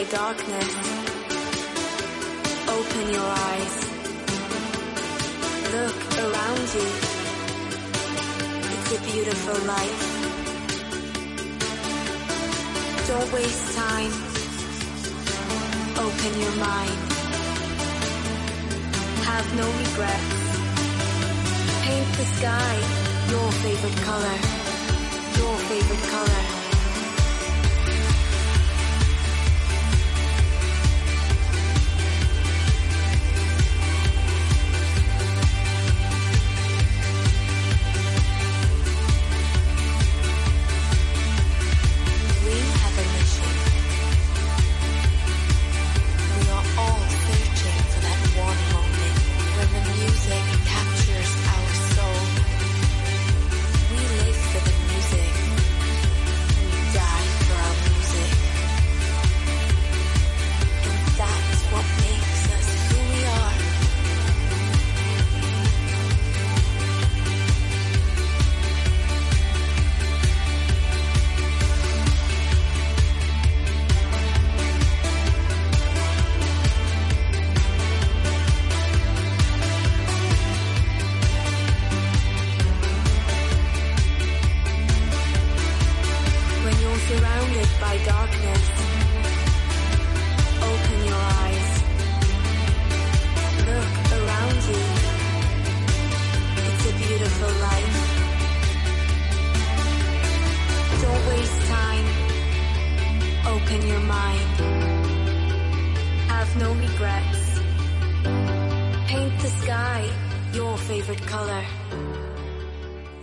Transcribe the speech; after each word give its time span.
you're 0.00 0.08
surrounded 0.08 0.10
by 0.10 0.16
darkness, 0.16 0.79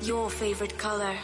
Your 0.08 0.30
favorite 0.30 0.78
color. 0.78 1.18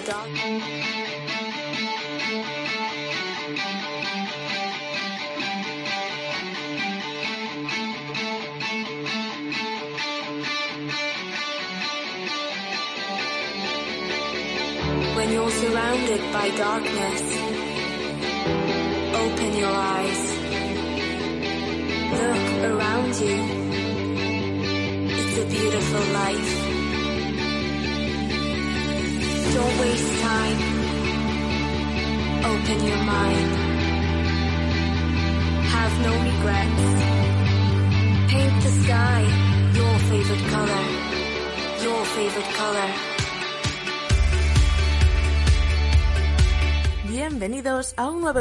Surrounded 0.00 0.12
by 0.12 0.23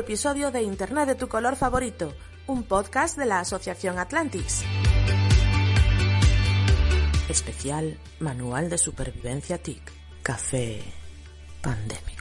episodio 0.03 0.51
de 0.51 0.61
Internet 0.61 1.07
de 1.07 1.15
tu 1.15 1.29
color 1.29 1.55
favorito, 1.55 2.13
un 2.45 2.63
podcast 2.63 3.17
de 3.17 3.25
la 3.25 3.39
Asociación 3.39 3.99
Atlantis. 3.99 4.61
Especial 7.29 7.97
Manual 8.19 8.69
de 8.69 8.77
Supervivencia 8.77 9.57
TIC. 9.59 9.81
Café 10.21 10.81
pandémico. 11.61 12.12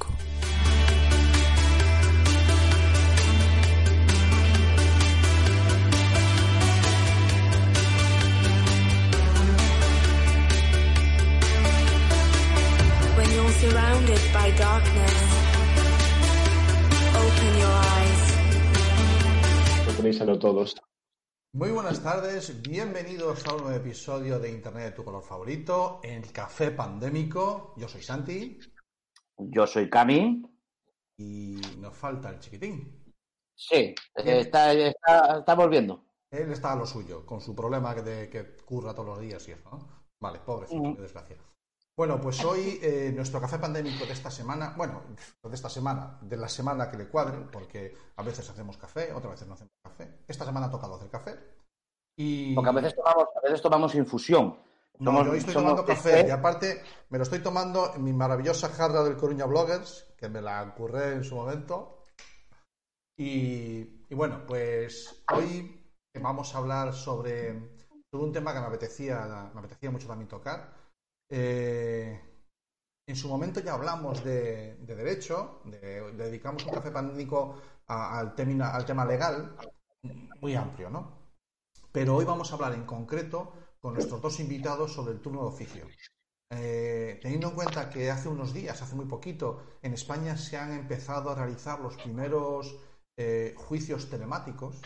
Todos. 20.52 20.76
Muy 21.54 21.70
buenas 21.70 22.02
tardes, 22.02 22.60
bienvenidos 22.62 23.46
a 23.46 23.54
un 23.54 23.62
nuevo 23.62 23.76
episodio 23.76 24.38
de 24.38 24.50
Internet 24.50 24.84
de 24.84 24.92
tu 24.92 25.02
color 25.04 25.22
favorito, 25.22 26.00
el 26.02 26.30
Café 26.30 26.70
Pandémico. 26.72 27.72
Yo 27.78 27.88
soy 27.88 28.02
Santi 28.02 28.58
Yo 29.38 29.66
soy 29.66 29.88
Cami. 29.88 30.42
y 31.16 31.58
nos 31.78 31.96
falta 31.96 32.28
el 32.30 32.38
chiquitín. 32.38 33.02
Sí, 33.54 33.76
eh, 33.76 33.94
está, 34.40 34.72
está, 34.74 35.38
está 35.38 35.54
volviendo. 35.54 36.04
Él 36.30 36.52
está 36.52 36.72
a 36.72 36.76
lo 36.76 36.84
suyo, 36.84 37.24
con 37.24 37.40
su 37.40 37.54
problema 37.54 37.94
de 37.94 38.28
que 38.28 38.56
curra 38.66 38.92
todos 38.94 39.08
los 39.08 39.20
días 39.20 39.46
y 39.48 39.52
eso, 39.52 39.70
¿no? 39.70 40.04
Vale, 40.20 40.38
pobrecito, 40.40 40.82
Ujú. 40.82 40.96
qué 40.96 41.02
desgracia. 41.02 41.36
Bueno, 41.96 42.18
pues 42.20 42.42
hoy 42.44 42.78
eh, 42.82 43.12
nuestro 43.14 43.40
café 43.40 43.58
pandémico 43.58 44.06
de 44.06 44.12
esta 44.12 44.30
semana, 44.30 44.72
bueno, 44.76 45.02
de 45.42 45.54
esta 45.54 45.68
semana, 45.68 46.18
de 46.22 46.36
la 46.38 46.48
semana 46.48 46.90
que 46.90 46.96
le 46.96 47.08
cuadre, 47.08 47.38
porque 47.52 47.94
a 48.16 48.22
veces 48.22 48.48
hacemos 48.48 48.78
café, 48.78 49.12
otras 49.12 49.32
veces 49.32 49.46
no 49.48 49.54
hacemos 49.54 49.72
café. 49.84 50.20
Esta 50.26 50.44
semana 50.46 50.66
ha 50.66 50.70
tocado 50.70 50.94
hacer 50.96 51.10
café. 51.10 51.38
Y... 52.16 52.54
Porque 52.54 52.70
a 52.70 52.72
veces 52.72 52.94
tomamos, 52.94 53.24
a 53.36 53.40
veces 53.42 53.60
tomamos 53.62 53.94
infusión. 53.94 54.58
No, 54.98 55.10
Somos- 55.10 55.26
yo 55.26 55.32
hoy 55.32 55.38
estoy 55.38 55.54
tomando 55.54 55.84
café 55.84 56.10
café. 56.12 56.28
y 56.28 56.30
aparte 56.30 56.82
me 57.10 57.18
lo 57.18 57.24
estoy 57.24 57.40
tomando 57.40 57.94
en 57.94 58.04
mi 58.04 58.12
maravillosa 58.12 58.68
jarra 58.70 59.02
del 59.04 59.16
Coruña 59.16 59.44
Bloggers, 59.46 60.06
que 60.16 60.28
me 60.28 60.40
la 60.40 60.74
curré 60.74 61.12
en 61.14 61.24
su 61.24 61.34
momento. 61.34 62.06
Y, 63.18 64.04
y 64.08 64.14
bueno, 64.14 64.46
pues 64.46 65.22
hoy 65.34 65.78
vamos 66.20 66.54
a 66.54 66.58
hablar 66.58 66.94
sobre, 66.94 67.76
sobre 68.10 68.24
un 68.24 68.32
tema 68.32 68.54
que 68.54 68.60
me 68.60 68.66
apetecía, 68.66 69.50
me 69.52 69.60
apetecía 69.60 69.90
mucho 69.90 70.06
también 70.08 70.28
tocar. 70.28 70.80
Eh, 71.34 72.20
en 73.06 73.16
su 73.16 73.28
momento 73.28 73.60
ya 73.60 73.74
hablamos 73.74 74.22
de, 74.22 74.76
de 74.76 74.94
derecho, 74.96 75.62
de- 75.64 76.12
dedicamos 76.12 76.66
un 76.66 76.72
café 76.72 76.90
pandémico 76.90 77.56
al, 77.86 78.34
tema, 78.34 78.68
al 78.70 78.84
tema 78.84 79.04
legal, 79.06 79.56
muy 80.40 80.54
amplio, 80.54 80.90
¿no? 80.90 81.02
Pero 81.92 82.16
hoy 82.16 82.24
vamos 82.26 82.50
a 82.52 82.56
hablar 82.56 82.74
en 82.74 82.84
concreto 82.86 83.52
con 83.80 83.94
nuestros 83.94 84.20
dos 84.22 84.40
invitados 84.40 84.92
sobre 84.92 85.12
el 85.14 85.20
turno 85.20 85.42
de 85.42 85.48
oficio. 85.48 85.86
Eh, 86.50 87.18
teniendo 87.22 87.48
en 87.48 87.54
cuenta 87.54 87.90
que 87.90 88.10
hace 88.10 88.28
unos 88.28 88.52
días, 88.52 88.82
hace 88.82 88.94
muy 88.96 89.06
poquito, 89.06 89.62
en 89.82 89.94
España 89.94 90.36
se 90.36 90.58
han 90.58 90.72
empezado 90.72 91.30
a 91.30 91.34
realizar 91.34 91.80
los 91.80 91.96
primeros 91.96 92.76
eh, 93.18 93.54
juicios 93.56 94.10
telemáticos, 94.10 94.80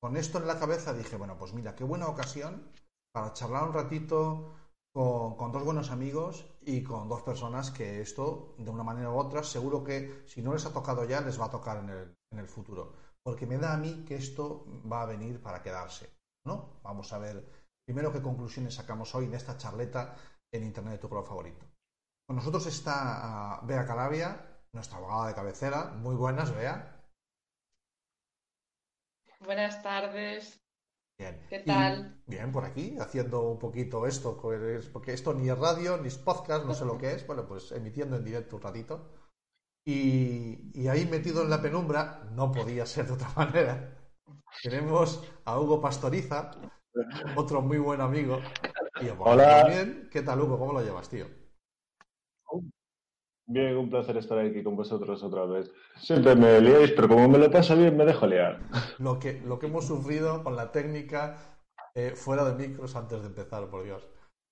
con 0.00 0.16
esto 0.16 0.38
en 0.38 0.46
la 0.46 0.58
cabeza 0.58 0.92
dije, 0.94 1.16
bueno, 1.16 1.36
pues 1.38 1.52
mira, 1.52 1.74
qué 1.74 1.84
buena 1.84 2.08
ocasión 2.08 2.70
para 3.16 3.32
charlar 3.32 3.64
un 3.64 3.72
ratito 3.72 4.52
con, 4.92 5.50
dos 5.50 5.64
buenos 5.64 5.90
amigos 5.90 6.44
y 6.60 6.82
con 6.82 7.08
dos 7.08 7.22
personas 7.22 7.70
que 7.70 8.02
esto, 8.02 8.54
de 8.58 8.68
una 8.68 8.82
manera 8.82 9.10
u 9.10 9.16
otra, 9.16 9.42
seguro 9.42 9.82
que 9.82 10.22
si 10.26 10.42
no 10.42 10.52
les 10.52 10.66
ha 10.66 10.72
tocado 10.74 11.02
ya, 11.06 11.22
les 11.22 11.40
va 11.40 11.46
a 11.46 11.50
tocar 11.50 11.78
en 11.78 11.88
el, 11.88 12.14
en 12.30 12.38
el 12.40 12.46
futuro. 12.46 12.92
Porque 13.24 13.46
me 13.46 13.56
da 13.56 13.72
a 13.72 13.78
mí 13.78 14.04
que 14.06 14.16
esto 14.16 14.66
va 14.92 15.00
a 15.00 15.06
venir 15.06 15.40
para 15.40 15.62
quedarse. 15.62 16.14
¿no? 16.44 16.78
Vamos 16.82 17.10
a 17.14 17.18
ver 17.18 17.42
primero 17.86 18.12
qué 18.12 18.20
conclusiones 18.20 18.74
sacamos 18.74 19.14
hoy 19.14 19.28
de 19.28 19.38
esta 19.38 19.56
charleta 19.56 20.14
en 20.52 20.64
Internet 20.64 20.92
de 20.92 20.98
tu 20.98 21.08
color 21.08 21.24
favorito. 21.24 21.64
Con 22.26 22.36
nosotros 22.36 22.66
está 22.66 23.54
ah, 23.54 23.60
Bea 23.64 23.86
Calabria, 23.86 24.60
nuestra 24.74 24.98
abogada 24.98 25.28
de 25.28 25.34
cabecera. 25.34 25.84
Muy 25.86 26.16
buenas, 26.16 26.54
Bea. 26.54 27.02
Buenas 29.40 29.82
tardes. 29.82 30.65
Bien. 31.18 31.40
¿Qué 31.48 31.56
Y- 31.56 31.64
tal? 31.64 32.20
bien, 32.26 32.52
por 32.52 32.64
aquí, 32.64 32.96
haciendo 33.00 33.42
un 33.48 33.58
poquito 33.58 34.06
esto, 34.06 34.36
pues, 34.40 34.86
porque 34.88 35.12
esto 35.12 35.32
ni 35.32 35.48
es 35.48 35.58
radio, 35.58 35.96
ni 35.98 36.08
es 36.08 36.18
podcast, 36.18 36.64
no 36.66 36.74
sé 36.74 36.84
lo 36.84 36.98
que 36.98 37.12
es. 37.12 37.26
Bueno, 37.26 37.46
pues 37.46 37.72
emitiendo 37.72 38.16
en 38.16 38.24
directo 38.24 38.56
un 38.56 38.62
ratito. 38.62 39.12
Y, 39.86 40.70
y 40.74 40.88
ahí 40.88 41.06
metido 41.06 41.42
en 41.42 41.50
la 41.50 41.62
penumbra, 41.62 42.28
no 42.32 42.50
podía 42.52 42.84
ser 42.86 43.06
de 43.06 43.12
otra 43.14 43.28
manera. 43.36 43.98
Tenemos 44.62 45.22
a 45.44 45.58
Hugo 45.60 45.80
Pastoriza, 45.80 46.50
otro 47.36 47.62
muy 47.62 47.78
buen 47.78 48.00
amigo. 48.00 48.40
Y 49.00 49.08
Hola. 49.18 49.60
también. 49.62 50.08
¿Qué 50.10 50.22
tal, 50.22 50.40
Hugo? 50.40 50.58
¿Cómo 50.58 50.72
lo 50.72 50.82
llevas, 50.82 51.08
tío? 51.08 51.26
Bien, 53.48 53.76
un 53.76 53.88
placer 53.88 54.16
estar 54.16 54.38
aquí 54.40 54.64
con 54.64 54.74
vosotros 54.74 55.22
otra 55.22 55.44
vez. 55.44 55.70
Siempre 56.00 56.34
me 56.34 56.60
liáis, 56.60 56.90
pero 56.90 57.08
como 57.08 57.28
me 57.28 57.38
lo 57.38 57.48
pasa 57.48 57.76
bien, 57.76 57.96
me 57.96 58.04
dejo 58.04 58.26
liar. 58.26 58.58
Lo 58.98 59.20
que, 59.20 59.40
lo 59.40 59.58
que 59.58 59.66
hemos 59.66 59.86
sufrido 59.86 60.42
con 60.42 60.56
la 60.56 60.72
técnica 60.72 61.36
eh, 61.94 62.14
fuera 62.16 62.44
de 62.44 62.54
micros 62.54 62.96
antes 62.96 63.20
de 63.20 63.28
empezar, 63.28 63.70
por 63.70 63.84
Dios. 63.84 64.08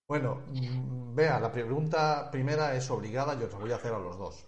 Bueno, 0.08 0.42
mm, 0.48 1.14
vea, 1.14 1.40
la 1.40 1.50
pregunta 1.50 2.30
primera 2.30 2.76
es 2.76 2.88
obligada, 2.90 3.38
yo 3.38 3.46
os 3.46 3.52
la 3.52 3.58
voy 3.58 3.72
a 3.72 3.76
hacer 3.76 3.92
a 3.92 3.98
los 3.98 4.16
dos. 4.16 4.46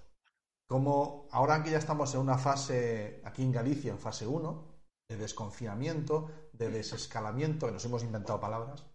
Como 0.69 1.29
ahora 1.33 1.63
que 1.63 1.71
ya 1.71 1.79
estamos 1.79 2.15
en 2.15 2.21
una 2.21 2.39
fase, 2.39 3.21
aquí 3.25 3.43
en 3.43 3.53
Galicia, 3.53 3.91
en 3.91 3.99
fase 3.99 4.27
1, 4.29 4.65
de 5.09 5.17
desconfinamiento, 5.17 6.31
de 6.53 6.71
desescalamiento, 6.71 7.67
que 7.67 7.73
nos 7.73 7.85
hemos 7.85 8.05
inventado 8.05 8.39
palabras, 8.39 8.87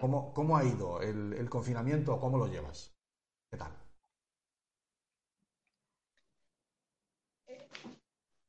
¿cómo, 0.00 0.32
cómo 0.34 0.56
ha 0.56 0.64
ido 0.64 1.00
el 1.00 1.48
confinamiento 1.50 2.14
o 2.14 2.20
cómo 2.20 2.38
lo 2.38 2.46
llevas? 2.46 2.96
¿Qué 3.50 3.58
tal? 3.58 3.83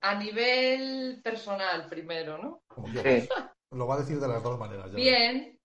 A 0.08 0.14
nivel 0.14 1.20
personal, 1.24 1.90
primero, 1.90 2.38
¿no? 2.38 2.62
Sí. 3.04 3.28
Lo 3.72 3.88
va 3.88 3.96
a 3.96 4.00
decir 4.00 4.20
de 4.20 4.28
las 4.28 4.44
dos 4.44 4.60
maneras. 4.60 4.92
ya. 4.92 4.96
Bien, 4.96 5.60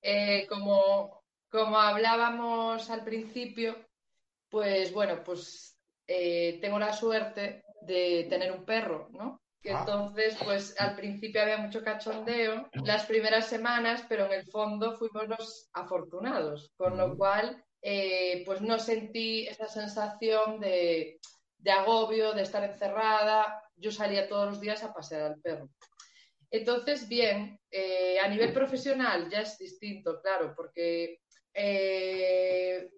eh, 0.00 0.46
como, 0.48 1.22
como 1.50 1.78
hablábamos 1.78 2.88
al 2.88 3.04
principio, 3.04 3.76
pues 4.48 4.90
bueno, 4.92 5.22
pues 5.22 5.76
eh, 6.06 6.58
tengo 6.62 6.78
la 6.78 6.94
suerte 6.94 7.62
de 7.82 8.26
tener 8.30 8.52
un 8.52 8.64
perro, 8.64 9.08
¿no? 9.10 9.42
Que 9.60 9.72
Ah. 9.72 9.80
entonces, 9.80 10.38
pues 10.42 10.74
al 10.80 10.96
principio 10.96 11.42
había 11.42 11.58
mucho 11.58 11.82
cachondeo 11.84 12.70
las 12.84 13.04
primeras 13.04 13.48
semanas, 13.48 14.02
pero 14.08 14.24
en 14.26 14.32
el 14.32 14.44
fondo 14.50 14.96
fuimos 14.96 15.28
los 15.28 15.68
afortunados, 15.74 16.70
con 16.78 16.96
lo 16.96 17.08
Ujú. 17.08 17.18
cual, 17.18 17.62
eh, 17.82 18.44
pues 18.46 18.62
no 18.62 18.78
sentí 18.78 19.46
esa 19.46 19.68
sensación 19.68 20.58
de, 20.58 21.20
de 21.58 21.70
agobio, 21.70 22.32
de 22.32 22.42
estar 22.42 22.64
encerrada. 22.64 23.62
Yo 23.76 23.90
salía 23.90 24.28
todos 24.28 24.48
los 24.48 24.60
días 24.60 24.82
a 24.82 24.92
pasear 24.92 25.22
al 25.22 25.40
perro. 25.40 25.70
Entonces, 26.50 27.08
bien, 27.08 27.60
eh, 27.70 28.18
a 28.20 28.28
nivel 28.28 28.52
profesional 28.52 29.28
ya 29.28 29.40
es 29.40 29.58
distinto, 29.58 30.20
claro, 30.22 30.54
porque 30.56 31.20
eh, 31.52 32.90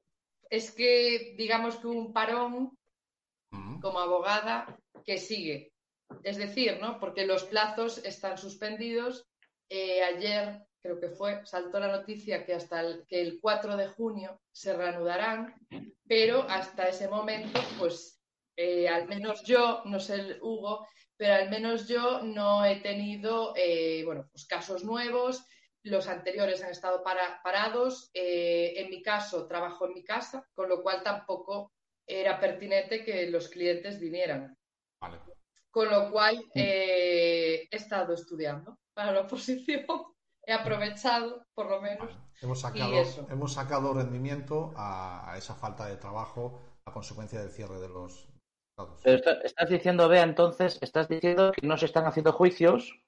es 0.49 0.71
que 0.73 1.35
digamos 1.37 1.77
que 1.77 1.89
un 1.89 2.13
parón 2.13 2.77
como 3.81 3.99
abogada 3.99 4.79
que 5.05 5.19
sigue. 5.19 5.73
Es 6.23 6.37
decir, 6.37 6.79
¿no? 6.81 7.01
Porque 7.01 7.27
los 7.27 7.45
plazos 7.45 7.99
están 8.05 8.37
suspendidos. 8.37 9.27
Eh, 9.69 10.03
ayer 10.03 10.63
creo 10.83 11.01
que 11.01 11.11
fue, 11.11 11.45
saltó 11.45 11.79
la 11.79 11.89
noticia 11.89 12.45
que 12.45 12.55
hasta 12.55 12.81
el, 12.81 13.07
que 13.07 13.21
el 13.21 13.39
4 13.41 13.77
de 13.77 13.89
junio 13.89 14.41
se 14.53 14.75
reanudarán, 14.75 15.55
pero 16.07 16.43
hasta 16.43 16.89
ese 16.89 17.09
momento, 17.09 17.61
pues 17.79 18.20
eh, 18.63 18.89
al 18.89 19.09
menos 19.09 19.43
yo, 19.45 19.83
no 19.87 19.99
sé 19.99 20.15
el 20.17 20.39
Hugo, 20.43 20.87
pero 21.17 21.35
al 21.35 21.49
menos 21.49 21.89
yo 21.89 22.21
no 22.23 22.63
he 22.65 22.77
tenido, 22.81 23.55
eh, 23.57 24.03
bueno, 24.05 24.29
pues 24.31 24.45
casos 24.47 24.85
nuevos, 24.85 25.45
los 25.83 26.09
anteriores 26.09 26.63
han 26.63 26.71
estado 26.71 27.03
para- 27.03 27.41
parados, 27.43 28.11
eh, 28.13 28.75
en 28.77 28.91
mi 28.91 29.01
caso 29.03 29.47
trabajo 29.47 29.87
en 29.87 29.95
mi 29.95 30.05
casa, 30.05 30.47
con 30.55 30.69
lo 30.69 30.83
cual 30.83 31.03
tampoco 31.03 31.73
era 32.07 32.39
pertinente 32.39 33.03
que 33.03 33.31
los 33.31 33.49
clientes 33.49 33.99
vinieran. 33.99 34.55
Vale. 35.01 35.19
Con 35.71 35.89
lo 35.89 36.11
cual 36.11 36.45
eh, 36.55 37.67
he 37.71 37.77
estado 37.77 38.13
estudiando 38.13 38.79
para 38.93 39.13
la 39.13 39.21
oposición, 39.27 39.87
he 40.47 40.53
aprovechado 40.53 41.47
por 41.55 41.71
lo 41.71 41.81
menos. 41.81 42.09
Vale. 42.15 42.31
Hemos 42.43 42.61
sacado, 42.61 42.95
eso. 42.95 43.27
hemos 43.31 43.53
sacado 43.53 43.95
rendimiento 43.95 44.73
a, 44.77 45.31
a 45.33 45.39
esa 45.39 45.55
falta 45.55 45.87
de 45.87 45.97
trabajo 45.97 46.61
a 46.87 46.93
consecuencia 46.93 47.41
del 47.41 47.51
cierre 47.51 47.79
de 47.81 47.89
los. 47.89 48.29
Pero 49.03 49.17
está- 49.17 49.39
estás 49.45 49.69
diciendo, 49.69 50.09
Bea, 50.09 50.23
entonces, 50.23 50.79
estás 50.81 51.09
diciendo 51.09 51.53
que 51.53 51.67
no 51.67 51.77
se 51.77 51.87
están 51.87 52.07
haciendo 52.07 52.33
juicios 52.33 52.99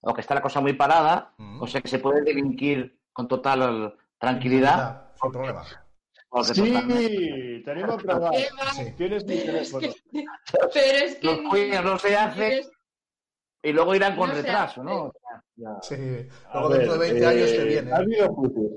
o 0.00 0.14
que 0.14 0.20
está 0.20 0.34
la 0.34 0.42
cosa 0.42 0.60
muy 0.60 0.72
parada, 0.72 1.34
Mm. 1.38 1.62
o 1.62 1.66
sea 1.66 1.80
que 1.80 1.88
se 1.88 1.98
puede 1.98 2.22
delinquir 2.22 2.98
con 3.12 3.28
total 3.28 3.96
tranquilidad. 4.18 5.10
Sin 5.20 5.32
problema. 5.32 5.64
Sí, 5.64 6.62
totalmente- 6.72 7.62
te 7.64 7.70
animo 7.70 7.92
a 7.92 7.96
probar. 7.98 8.30
¿Qué 8.32 8.48
va? 8.58 8.72
Sí. 8.72 8.92
Tienes 8.96 9.24
mi 9.26 9.36
Pero 9.36 9.58
es 9.58 9.70
teléfono. 9.72 9.80
que, 10.12 10.24
pero 10.72 10.96
es 11.04 11.16
que 11.16 11.26
Los 11.26 11.38
juicios 11.48 11.84
no 11.84 11.98
se 11.98 12.16
hacen 12.16 12.52
es- 12.52 12.70
y 13.62 13.72
luego 13.72 13.94
irán 13.94 14.16
con 14.16 14.28
No 14.28 14.34
se 14.36 14.42
retraso. 14.42 14.82
¿no? 14.84 15.04
O 15.06 15.12
sea, 15.12 15.44
ya. 15.56 15.78
Sí. 15.82 16.28
A 16.48 16.54
Luego 16.54 16.68
ver, 16.70 16.78
dentro 16.78 16.92
de 16.94 16.98
20 17.00 17.20
eh, 17.22 17.26
años 17.26 17.50
te 17.50 17.64
viene. 17.64 17.92
Ha 17.92 17.96
habido 17.96 18.32
juicios. 18.34 18.70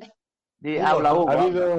Di, 0.64 0.78
Hugo, 0.78 0.88
habla, 0.88 1.14
Hugo. 1.14 1.30
Ha 1.30 1.42
habido, 1.42 1.76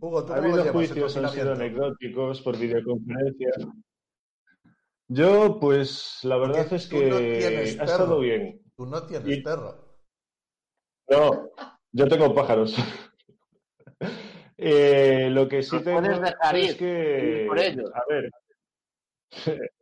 Hugo, 0.00 0.24
¿tú 0.24 0.32
ha 0.32 0.36
cómo 0.36 0.48
lo 0.48 0.54
habido 0.54 0.64
llevas 0.64 0.66
el 0.66 0.72
juicios, 0.72 1.16
han 1.18 1.28
sido 1.28 1.52
anecdóticos 1.52 2.40
por 2.40 2.58
videoconferencia. 2.58 3.50
Yo, 5.08 5.58
pues, 5.60 6.20
la 6.22 6.38
verdad 6.38 6.62
Porque 6.62 6.76
es 6.76 6.90
no 6.90 6.98
que 6.98 7.36
tienes 7.38 7.78
ha 7.78 7.84
estado 7.84 8.20
bien. 8.20 8.62
Tú 8.74 8.86
no 8.86 9.06
tienes 9.06 9.36
Y- 9.36 9.42
perro. 9.42 9.98
No, 11.10 11.50
yo 11.92 12.08
tengo 12.08 12.34
pájaros. 12.34 12.74
Eh, 14.62 15.30
lo 15.30 15.48
que 15.48 15.62
sí 15.62 15.80
tengo 15.82 16.02
puedes 16.02 16.20
dejar 16.20 16.54
es 16.56 16.72
ir, 16.72 16.76
que, 16.76 17.40
ir 17.40 17.46
por 17.48 17.58
ellos. 17.58 17.90
a 17.94 18.02
ver, 18.10 18.30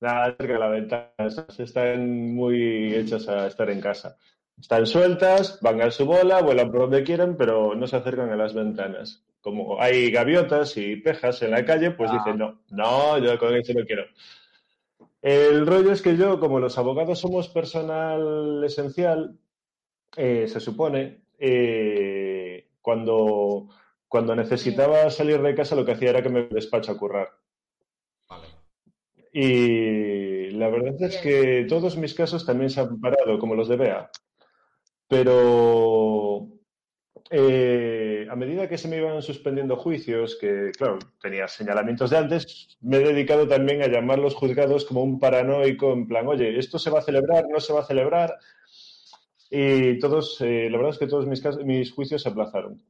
nada, 0.00 0.36
cerca 0.36 0.52
de 0.52 0.58
la 0.60 0.68
ventana, 0.68 1.12
están 1.58 2.32
muy 2.32 2.94
hechas 2.94 3.28
a 3.28 3.48
estar 3.48 3.68
en 3.70 3.80
casa. 3.80 4.16
Están 4.60 4.86
sueltas, 4.86 5.58
van 5.60 5.80
a 5.82 5.90
su 5.90 6.06
bola, 6.06 6.40
vuelan 6.40 6.70
por 6.70 6.82
donde 6.82 7.02
quieran, 7.02 7.36
pero 7.36 7.74
no 7.74 7.86
se 7.86 7.96
acercan 7.96 8.30
a 8.30 8.36
las 8.36 8.54
ventanas. 8.54 9.24
Como 9.40 9.80
hay 9.80 10.10
gaviotas 10.12 10.76
y 10.76 10.96
pejas 10.96 11.42
en 11.42 11.50
la 11.50 11.64
calle, 11.64 11.90
pues 11.90 12.10
Ah. 12.12 12.18
dicen, 12.18 12.38
no, 12.38 12.60
no, 12.70 13.18
yo 13.18 13.36
con 13.38 13.54
eso 13.56 13.72
no 13.74 13.84
quiero. 13.84 14.04
El 15.20 15.66
rollo 15.66 15.92
es 15.92 16.02
que 16.02 16.16
yo, 16.16 16.38
como 16.38 16.60
los 16.60 16.78
abogados 16.78 17.18
somos 17.20 17.48
personal 17.48 18.62
esencial, 18.64 19.36
eh, 20.16 20.46
se 20.48 20.60
supone, 20.60 21.22
eh, 21.38 22.68
cuando, 22.80 23.68
cuando 24.08 24.36
necesitaba 24.36 25.10
salir 25.10 25.40
de 25.42 25.54
casa 25.54 25.74
lo 25.74 25.84
que 25.84 25.92
hacía 25.92 26.10
era 26.10 26.22
que 26.22 26.28
me 26.28 26.42
despacho 26.44 26.92
a 26.92 26.98
currar. 26.98 27.30
Vale. 28.28 28.46
Y 29.32 30.50
la 30.50 30.68
verdad 30.68 30.94
es 31.02 31.20
Bien. 31.20 31.22
que 31.22 31.66
todos 31.68 31.96
mis 31.96 32.14
casos 32.14 32.44
también 32.44 32.70
se 32.70 32.80
han 32.80 33.00
parado, 33.00 33.38
como 33.38 33.54
los 33.54 33.68
de 33.68 33.76
Bea. 33.76 34.10
Pero 35.12 36.48
eh, 37.30 38.26
a 38.30 38.34
medida 38.34 38.66
que 38.66 38.78
se 38.78 38.88
me 38.88 38.96
iban 38.96 39.20
suspendiendo 39.20 39.76
juicios, 39.76 40.38
que 40.40 40.70
claro, 40.74 40.98
tenía 41.20 41.46
señalamientos 41.48 42.08
de 42.08 42.16
antes, 42.16 42.78
me 42.80 42.96
he 42.96 43.00
dedicado 43.00 43.46
también 43.46 43.82
a 43.82 43.88
llamar 43.88 44.18
los 44.18 44.34
juzgados 44.34 44.86
como 44.86 45.02
un 45.02 45.20
paranoico, 45.20 45.92
en 45.92 46.08
plan, 46.08 46.26
oye, 46.28 46.58
¿esto 46.58 46.78
se 46.78 46.88
va 46.88 47.00
a 47.00 47.02
celebrar? 47.02 47.44
¿No 47.50 47.60
se 47.60 47.74
va 47.74 47.80
a 47.80 47.86
celebrar? 47.86 48.38
Y 49.50 49.98
todos, 49.98 50.40
eh, 50.40 50.70
la 50.70 50.78
verdad 50.78 50.94
es 50.94 50.98
que 50.98 51.08
todos 51.08 51.26
mis, 51.26 51.42
mis 51.58 51.92
juicios 51.92 52.22
se 52.22 52.30
aplazaron. 52.30 52.82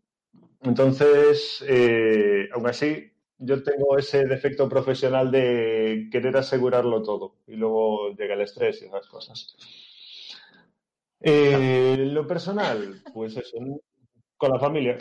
Entonces, 0.61 1.65
eh, 1.69 2.49
aún 2.55 2.69
así, 2.69 3.11
yo 3.37 3.65
tengo 3.65 3.99
ese 3.99 4.27
defecto 4.27 4.69
profesional 4.69 5.33
de 5.33 6.09
querer 6.13 6.37
asegurarlo 6.37 7.03
todo 7.03 7.35
y 7.49 7.57
luego 7.57 8.15
llega 8.15 8.35
el 8.35 8.43
estrés 8.43 8.81
y 8.81 8.85
esas 8.85 9.09
cosas. 9.09 9.57
Eh, 11.23 11.97
lo 12.11 12.27
personal, 12.27 13.03
pues 13.13 13.37
eso, 13.37 13.57
con 14.37 14.51
la 14.51 14.59
familia. 14.59 14.97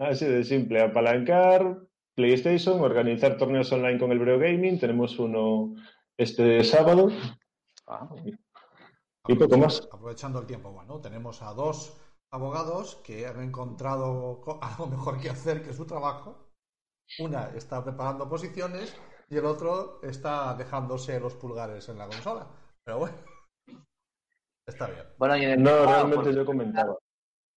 Así 0.00 0.26
de 0.26 0.44
simple, 0.44 0.82
apalancar 0.82 1.78
PlayStation, 2.14 2.80
organizar 2.80 3.36
torneos 3.38 3.72
online 3.72 3.98
con 3.98 4.12
el 4.12 4.18
Breo 4.18 4.38
Gaming. 4.38 4.78
Tenemos 4.78 5.18
uno 5.18 5.74
este 6.16 6.62
sábado 6.64 7.08
Ah, 7.86 8.08
y 9.26 9.34
poco 9.34 9.56
más. 9.58 9.88
Aprovechando 9.90 10.38
el 10.40 10.46
tiempo, 10.46 10.70
bueno, 10.72 11.00
tenemos 11.00 11.42
a 11.42 11.52
dos 11.54 11.96
abogados 12.30 12.96
que 13.04 13.26
han 13.26 13.42
encontrado 13.42 14.40
co- 14.40 14.58
algo 14.62 14.86
mejor 14.86 15.20
que 15.20 15.30
hacer 15.30 15.62
que 15.62 15.72
su 15.72 15.86
trabajo. 15.86 16.48
Una 17.18 17.50
está 17.56 17.82
preparando 17.84 18.28
posiciones 18.28 18.94
y 19.28 19.36
el 19.36 19.44
otro 19.46 20.00
está 20.02 20.54
dejándose 20.54 21.18
los 21.20 21.34
pulgares 21.34 21.88
en 21.88 21.98
la 21.98 22.06
consola. 22.06 22.46
Pero 22.84 22.98
bueno, 23.00 23.16
está 24.66 24.86
bien. 24.86 25.04
Bueno, 25.18 25.36
y 25.36 25.44
en 25.44 25.50
el 25.52 25.62
No, 25.62 25.84
realmente 25.86 26.16
pues, 26.22 26.36
yo 26.36 26.44
comentaba. 26.44 26.96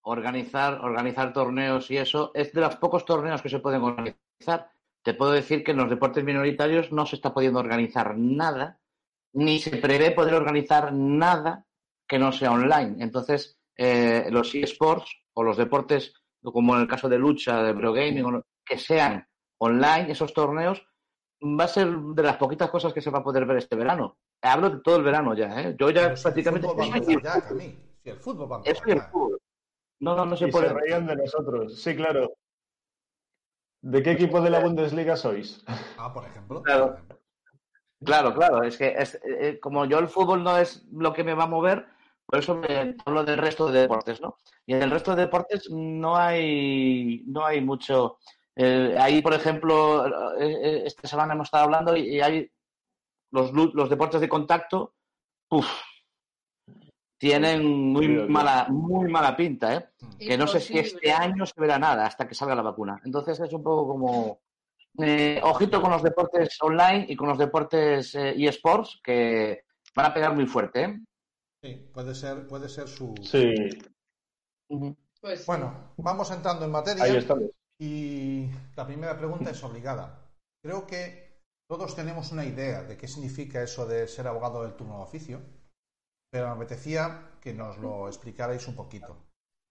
organizar, 0.03 0.79
organizar 0.83 1.33
torneos 1.33 1.89
y 1.91 1.97
eso, 1.97 2.31
es 2.33 2.53
de 2.53 2.61
los 2.61 2.75
pocos 2.77 3.05
torneos 3.05 3.41
que 3.41 3.49
se 3.49 3.59
pueden 3.59 3.81
organizar. 3.81 4.69
Te 5.03 5.13
puedo 5.13 5.31
decir 5.31 5.63
que 5.63 5.71
en 5.71 5.77
los 5.77 5.89
deportes 5.89 6.23
minoritarios 6.23 6.91
no 6.91 7.05
se 7.05 7.15
está 7.15 7.33
pudiendo 7.33 7.59
organizar 7.59 8.17
nada, 8.17 8.79
ni 9.33 9.59
se 9.59 9.77
prevé 9.77 10.11
poder 10.11 10.33
organizar 10.35 10.93
nada 10.93 11.65
que 12.07 12.19
no 12.19 12.31
sea 12.31 12.51
online. 12.51 13.03
Entonces, 13.03 13.57
eh, 13.77 14.27
los 14.31 14.53
eSports 14.55 15.11
o 15.33 15.43
los 15.43 15.57
deportes, 15.57 16.13
como 16.43 16.75
en 16.75 16.81
el 16.81 16.87
caso 16.87 17.09
de 17.09 17.17
lucha, 17.19 17.61
de 17.63 17.73
Pro 17.73 17.91
Gaming, 17.93 18.25
o 18.25 18.31
no- 18.31 18.43
que 18.65 18.77
sean 18.77 19.27
online, 19.59 20.11
esos 20.11 20.33
torneos, 20.33 20.85
va 21.43 21.65
a 21.65 21.67
ser 21.67 21.91
de 21.91 22.23
las 22.23 22.37
poquitas 22.37 22.69
cosas 22.69 22.93
que 22.93 23.01
se 23.01 23.09
va 23.11 23.19
a 23.19 23.23
poder 23.23 23.45
ver 23.45 23.57
este 23.57 23.75
verano. 23.75 24.17
Hablo 24.45 24.69
de 24.69 24.79
todo 24.81 24.97
el 24.97 25.03
verano 25.03 25.33
ya, 25.33 25.61
¿eh? 25.61 25.75
Yo 25.79 25.89
ya 25.89 26.13
prácticamente... 26.13 26.67
Si 28.03 28.09
el 28.09 28.17
fútbol 28.17 28.51
va 28.51 28.55
a 28.57 28.59
empezar 28.59 28.89
el 28.89 29.01
fútbol. 29.01 29.39
No, 29.99 30.15
no, 30.15 30.25
no 30.25 30.35
se 30.37 30.47
Y 30.47 30.51
puede. 30.51 30.67
se 30.67 30.73
reían 30.73 31.07
de 31.07 31.15
nosotros. 31.15 31.81
Sí, 31.81 31.95
claro. 31.95 32.33
¿De 33.81 34.03
qué 34.03 34.11
equipo 34.11 34.41
de 34.41 34.49
la 34.49 34.59
Bundesliga 34.59 35.15
sois? 35.15 35.63
Ah, 35.97 36.13
por 36.13 36.25
ejemplo. 36.25 36.61
Claro. 36.63 36.97
Claro, 38.03 38.33
claro, 38.35 38.63
es 38.63 38.77
que 38.77 38.93
es, 38.97 39.19
eh, 39.23 39.59
como 39.59 39.85
yo 39.85 39.97
el 39.99 40.07
fútbol 40.09 40.43
no 40.43 40.57
es 40.57 40.85
lo 40.91 41.13
que 41.13 41.23
me 41.23 41.33
va 41.33 41.45
a 41.45 41.47
mover, 41.47 41.85
por 42.25 42.39
eso 42.39 42.55
me 42.55 42.95
hablo 43.05 43.23
del 43.23 43.37
resto 43.37 43.71
de 43.71 43.81
deportes, 43.81 44.21
¿no? 44.21 44.37
Y 44.65 44.73
en 44.75 44.83
el 44.83 44.91
resto 44.91 45.15
de 45.15 45.23
deportes 45.23 45.69
no 45.71 46.15
hay, 46.17 47.23
no 47.25 47.45
hay 47.45 47.61
mucho. 47.61 48.17
eh, 48.55 48.95
ahí, 48.99 49.21
por 49.21 49.33
ejemplo, 49.33 50.05
eh, 50.37 50.57
eh, 50.63 50.83
esta 50.85 51.07
semana 51.07 51.33
hemos 51.33 51.47
estado 51.47 51.63
hablando 51.63 51.95
y, 51.95 52.15
y 52.17 52.21
hay 52.21 52.51
los, 53.35 53.73
los 53.73 53.89
deportes 53.89 54.21
de 54.21 54.29
contacto, 54.29 54.95
uf, 55.49 55.67
tienen 57.17 57.65
muy 57.65 58.07
mala, 58.27 58.67
muy 58.69 59.09
mala 59.09 59.35
pinta, 59.35 59.75
¿eh? 59.75 59.89
Que 60.19 60.37
no 60.37 60.47
sé 60.47 60.59
si 60.59 60.77
este 60.77 61.11
año 61.11 61.45
se 61.45 61.59
verá 61.59 61.79
nada 61.79 62.05
hasta 62.05 62.27
que 62.27 62.35
salga 62.35 62.55
la 62.55 62.61
vacuna. 62.61 62.99
Entonces 63.03 63.39
es 63.39 63.53
un 63.53 63.63
poco 63.63 63.87
como 63.87 64.39
eh, 64.99 65.39
ojito 65.43 65.81
con 65.81 65.91
los 65.91 66.03
deportes 66.03 66.57
online 66.61 67.05
y 67.09 67.15
con 67.15 67.29
los 67.29 67.37
deportes 67.37 68.15
eh, 68.15 68.35
eSports 68.37 68.99
que 69.03 69.63
van 69.95 70.07
a 70.07 70.13
pegar 70.13 70.35
muy 70.35 70.45
fuerte. 70.45 70.83
¿eh? 70.83 70.99
Sí, 71.63 71.89
puede 71.93 72.13
ser, 72.13 72.47
puede 72.47 72.69
ser 72.69 72.87
su. 72.87 73.13
Sí. 73.21 73.53
Pues 75.21 75.39
sí. 75.39 75.45
Bueno, 75.47 75.93
vamos 75.97 76.29
entrando 76.31 76.65
en 76.65 76.71
materia. 76.71 77.03
ahí 77.03 77.15
estamos. 77.15 77.49
Y 77.79 78.49
la 78.75 78.85
primera 78.85 79.17
pregunta 79.17 79.51
es 79.51 79.63
obligada. 79.63 80.29
Creo 80.61 80.85
que 80.85 81.24
todos 81.67 81.95
tenemos 81.95 82.31
una 82.31 82.45
idea 82.45 82.83
de 82.83 82.97
qué 82.97 83.07
significa 83.07 83.61
eso 83.61 83.85
de 83.85 84.07
ser 84.07 84.27
abogado 84.27 84.61
del 84.63 84.75
turno 84.75 84.97
de 84.97 85.03
oficio, 85.03 85.41
pero 86.31 86.47
me 86.47 86.53
apetecía 86.53 87.31
que 87.41 87.53
nos 87.53 87.77
lo 87.77 88.07
explicarais 88.07 88.67
un 88.67 88.75
poquito. 88.75 89.17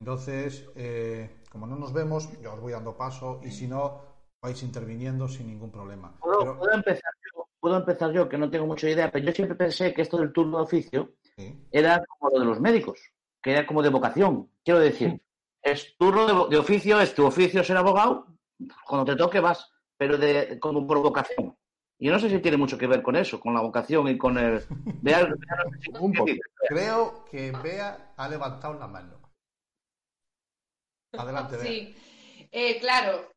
Entonces, 0.00 0.68
eh, 0.74 1.42
como 1.50 1.66
no 1.66 1.76
nos 1.76 1.92
vemos, 1.92 2.28
yo 2.40 2.52
os 2.54 2.60
voy 2.60 2.72
dando 2.72 2.96
paso 2.96 3.40
y 3.44 3.50
si 3.50 3.66
no, 3.68 4.02
vais 4.42 4.62
interviniendo 4.62 5.28
sin 5.28 5.46
ningún 5.46 5.70
problema. 5.70 6.16
¿Puedo, 6.20 6.38
Pero- 6.40 6.58
puedo 6.58 6.74
empezar 6.74 7.12
yo, 7.34 7.48
puedo 7.60 7.76
empezar 7.76 8.12
yo, 8.12 8.28
que 8.28 8.38
no 8.38 8.50
tengo 8.50 8.66
mucha 8.66 8.88
idea, 8.88 9.10
pero 9.10 9.24
yo 9.24 9.32
siempre 9.32 9.56
pensé 9.56 9.94
que 9.94 10.02
esto 10.02 10.18
del 10.18 10.32
turno 10.32 10.58
de 10.58 10.64
oficio 10.64 11.14
sí, 11.36 11.66
era 11.70 12.04
como 12.04 12.30
lo 12.32 12.40
de 12.40 12.46
los 12.46 12.60
médicos, 12.60 13.00
que 13.40 13.52
era 13.52 13.66
como 13.66 13.82
de 13.82 13.88
vocación. 13.90 14.50
Quiero 14.64 14.80
decir, 14.80 15.22
es 15.62 15.96
turno 15.96 16.48
de 16.48 16.58
oficio, 16.58 17.00
es 17.00 17.14
tu 17.14 17.24
oficio 17.24 17.62
ser 17.64 17.76
abogado, 17.76 18.26
cuando 18.86 19.12
te 19.12 19.16
toque 19.16 19.40
vas, 19.40 19.70
pero 19.96 20.18
de, 20.18 20.58
como 20.60 20.86
por 20.86 21.00
vocación. 21.00 21.56
Y 22.04 22.08
yo 22.08 22.12
no 22.12 22.18
sé 22.18 22.28
si 22.28 22.38
tiene 22.40 22.58
mucho 22.58 22.76
que 22.76 22.86
ver 22.86 23.00
con 23.00 23.16
eso, 23.16 23.40
con 23.40 23.54
la 23.54 23.62
vocación 23.62 24.06
y 24.08 24.18
con 24.18 24.36
el... 24.36 24.62
Vea- 25.00 25.20
vea 25.24 25.64
los 25.64 25.80
chicos 25.80 26.02
Un 26.02 26.12
poco. 26.12 26.32
Creo 26.68 27.24
que 27.24 27.50
Bea 27.50 28.12
ha 28.14 28.28
levantado 28.28 28.74
la 28.74 28.86
mano. 28.86 29.22
Adelante, 31.12 31.56
Bea. 31.56 31.64
Sí, 31.64 31.96
Eh, 32.52 32.78
claro, 32.78 33.32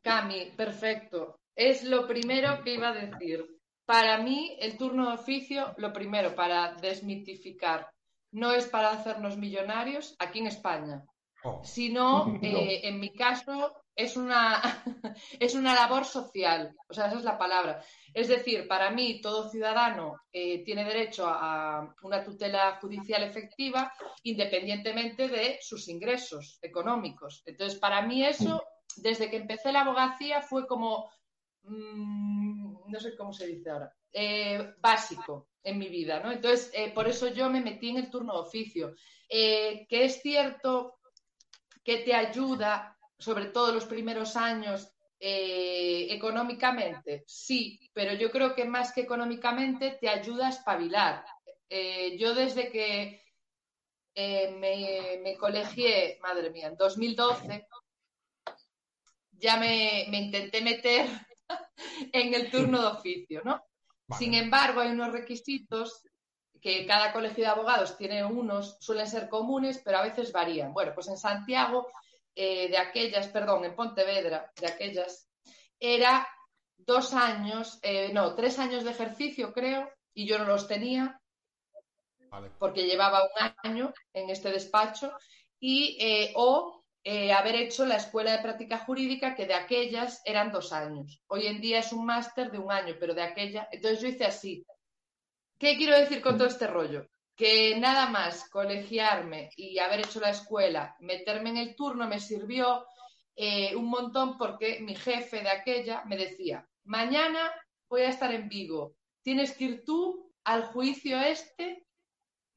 Cami, 0.00 0.52
perfecto. 0.56 1.40
Es 1.56 1.82
lo 1.82 2.06
primero 2.06 2.62
que 2.62 2.74
iba 2.74 2.90
a 2.90 2.94
decir. 2.94 3.44
Para 3.84 4.18
mí, 4.18 4.56
el 4.60 4.76
turno 4.78 5.08
de 5.08 5.14
oficio, 5.14 5.74
lo 5.78 5.92
primero, 5.92 6.36
para 6.36 6.74
desmitificar, 6.74 7.90
no 8.30 8.52
es 8.52 8.68
para 8.68 8.92
hacernos 8.92 9.36
millonarios 9.36 10.14
aquí 10.20 10.38
en 10.38 10.46
España, 10.46 11.04
Oh, 11.42 11.60
sino, 11.64 12.32
eh, 12.42 12.82
en 12.84 13.00
mi 13.00 13.12
caso, 13.12 13.81
es 13.94 14.16
una, 14.16 14.60
es 15.40 15.54
una 15.54 15.74
labor 15.74 16.04
social. 16.04 16.74
O 16.88 16.94
sea, 16.94 17.06
esa 17.06 17.18
es 17.18 17.24
la 17.24 17.38
palabra. 17.38 17.82
Es 18.14 18.28
decir, 18.28 18.66
para 18.66 18.90
mí, 18.90 19.20
todo 19.20 19.48
ciudadano 19.48 20.20
eh, 20.32 20.64
tiene 20.64 20.84
derecho 20.84 21.26
a 21.26 21.94
una 22.02 22.24
tutela 22.24 22.78
judicial 22.80 23.22
efectiva 23.22 23.92
independientemente 24.24 25.28
de 25.28 25.58
sus 25.60 25.88
ingresos 25.88 26.58
económicos. 26.62 27.42
Entonces, 27.46 27.78
para 27.78 28.02
mí 28.02 28.24
eso, 28.24 28.62
desde 28.96 29.30
que 29.30 29.36
empecé 29.36 29.72
la 29.72 29.82
abogacía, 29.82 30.42
fue 30.42 30.66
como, 30.66 31.10
mm, 31.62 32.90
no 32.90 33.00
sé 33.00 33.16
cómo 33.16 33.32
se 33.32 33.46
dice 33.46 33.70
ahora, 33.70 33.94
eh, 34.12 34.74
básico 34.78 35.48
en 35.62 35.78
mi 35.78 35.88
vida, 35.88 36.20
¿no? 36.20 36.32
Entonces, 36.32 36.70
eh, 36.74 36.92
por 36.92 37.08
eso 37.08 37.28
yo 37.28 37.48
me 37.48 37.60
metí 37.60 37.90
en 37.90 37.98
el 37.98 38.10
turno 38.10 38.34
de 38.34 38.40
oficio. 38.40 38.94
Que 39.28 39.86
es 39.88 40.20
cierto 40.20 40.98
que 41.82 41.98
te 41.98 42.14
ayuda, 42.14 42.98
sobre 43.22 43.46
todo 43.46 43.72
los 43.72 43.84
primeros 43.84 44.36
años, 44.36 44.92
eh, 45.18 46.08
económicamente, 46.10 47.22
sí, 47.28 47.78
pero 47.92 48.12
yo 48.14 48.32
creo 48.32 48.54
que 48.54 48.64
más 48.64 48.92
que 48.92 49.02
económicamente 49.02 49.96
te 50.00 50.08
ayuda 50.08 50.48
a 50.48 50.50
espabilar. 50.50 51.24
Eh, 51.68 52.18
yo 52.18 52.34
desde 52.34 52.70
que 52.70 53.22
eh, 54.14 54.50
me, 54.58 55.20
me 55.22 55.36
colegié, 55.36 56.18
madre 56.20 56.50
mía, 56.50 56.66
en 56.66 56.76
2012, 56.76 57.68
ya 59.30 59.56
me, 59.56 60.06
me 60.10 60.18
intenté 60.18 60.60
meter 60.60 61.06
en 62.12 62.34
el 62.34 62.50
turno 62.50 62.80
de 62.80 62.86
oficio, 62.88 63.42
¿no? 63.44 63.64
vale. 64.08 64.18
Sin 64.18 64.34
embargo, 64.34 64.80
hay 64.80 64.90
unos 64.90 65.12
requisitos 65.12 66.02
que 66.60 66.84
cada 66.84 67.12
colegio 67.12 67.44
de 67.44 67.50
abogados 67.50 67.96
tiene 67.96 68.24
unos, 68.24 68.76
suelen 68.80 69.06
ser 69.06 69.28
comunes, 69.28 69.80
pero 69.84 69.98
a 69.98 70.02
veces 70.02 70.32
varían. 70.32 70.72
Bueno, 70.72 70.92
pues 70.94 71.08
en 71.08 71.16
Santiago, 71.16 71.88
eh, 72.34 72.68
de 72.68 72.78
aquellas, 72.78 73.28
perdón, 73.28 73.64
en 73.64 73.74
Pontevedra, 73.74 74.50
de 74.60 74.66
aquellas, 74.66 75.28
era 75.78 76.26
dos 76.76 77.12
años, 77.14 77.78
eh, 77.82 78.10
no, 78.12 78.34
tres 78.34 78.58
años 78.58 78.84
de 78.84 78.90
ejercicio, 78.90 79.52
creo, 79.52 79.90
y 80.14 80.26
yo 80.26 80.38
no 80.38 80.44
los 80.44 80.66
tenía 80.66 81.20
Vale. 82.28 82.50
porque 82.58 82.86
llevaba 82.86 83.24
un 83.24 83.52
año 83.62 83.92
en 84.12 84.30
este 84.30 84.50
despacho, 84.50 85.12
y 85.58 85.96
eh, 86.00 86.32
o 86.36 86.80
haber 87.36 87.56
hecho 87.56 87.84
la 87.84 87.96
escuela 87.96 88.32
de 88.32 88.42
práctica 88.42 88.78
jurídica, 88.78 89.34
que 89.34 89.46
de 89.46 89.54
aquellas 89.54 90.22
eran 90.24 90.52
dos 90.52 90.72
años. 90.72 91.20
Hoy 91.26 91.48
en 91.48 91.60
día 91.60 91.80
es 91.80 91.92
un 91.92 92.06
máster 92.06 92.50
de 92.52 92.58
un 92.58 92.70
año, 92.70 92.94
pero 93.00 93.12
de 93.12 93.22
aquella. 93.22 93.68
Entonces 93.72 94.00
yo 94.00 94.08
hice 94.08 94.24
así. 94.24 94.64
¿Qué 95.58 95.76
quiero 95.76 95.98
decir 95.98 96.22
con 96.22 96.38
todo 96.38 96.46
este 96.46 96.68
rollo? 96.68 97.08
Que 97.42 97.76
nada 97.76 98.06
más 98.08 98.48
colegiarme 98.50 99.50
y 99.56 99.78
haber 99.80 99.98
hecho 100.00 100.20
la 100.20 100.30
escuela, 100.30 100.94
meterme 101.00 101.50
en 101.50 101.56
el 101.56 101.74
turno 101.74 102.06
me 102.06 102.20
sirvió 102.20 102.86
eh, 103.34 103.74
un 103.74 103.86
montón 103.86 104.38
porque 104.38 104.78
mi 104.80 104.94
jefe 104.94 105.42
de 105.42 105.48
aquella 105.50 106.04
me 106.04 106.16
decía, 106.16 106.64
mañana 106.84 107.50
voy 107.88 108.02
a 108.02 108.10
estar 108.10 108.32
en 108.32 108.48
Vigo, 108.48 108.94
tienes 109.22 109.56
que 109.56 109.64
ir 109.64 109.84
tú 109.84 110.32
al 110.44 110.66
juicio 110.66 111.18
este, 111.20 111.84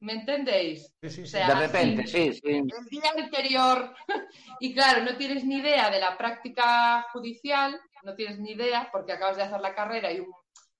¿me 0.00 0.12
entendéis? 0.12 0.94
Sí, 1.00 1.10
sí, 1.10 1.16
sí. 1.16 1.22
O 1.22 1.26
sea, 1.26 1.48
De 1.48 1.54
repente, 1.66 2.06
sí, 2.06 2.32
sí. 2.34 2.42
el 2.46 2.86
día 2.88 3.10
anterior. 3.16 3.92
Y 4.60 4.72
claro, 4.72 5.02
no 5.02 5.16
tienes 5.16 5.44
ni 5.44 5.56
idea 5.56 5.90
de 5.90 5.98
la 5.98 6.16
práctica 6.16 7.06
judicial, 7.12 7.78
no 8.04 8.14
tienes 8.14 8.38
ni 8.38 8.52
idea 8.52 8.88
porque 8.92 9.12
acabas 9.12 9.36
de 9.36 9.42
hacer 9.42 9.60
la 9.60 9.74
carrera 9.74 10.12
y, 10.12 10.20
un- 10.20 10.32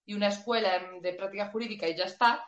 y 0.06 0.14
una 0.14 0.28
escuela 0.28 0.80
de 1.02 1.12
práctica 1.12 1.48
jurídica 1.48 1.88
y 1.88 1.96
ya 1.96 2.04
está. 2.04 2.46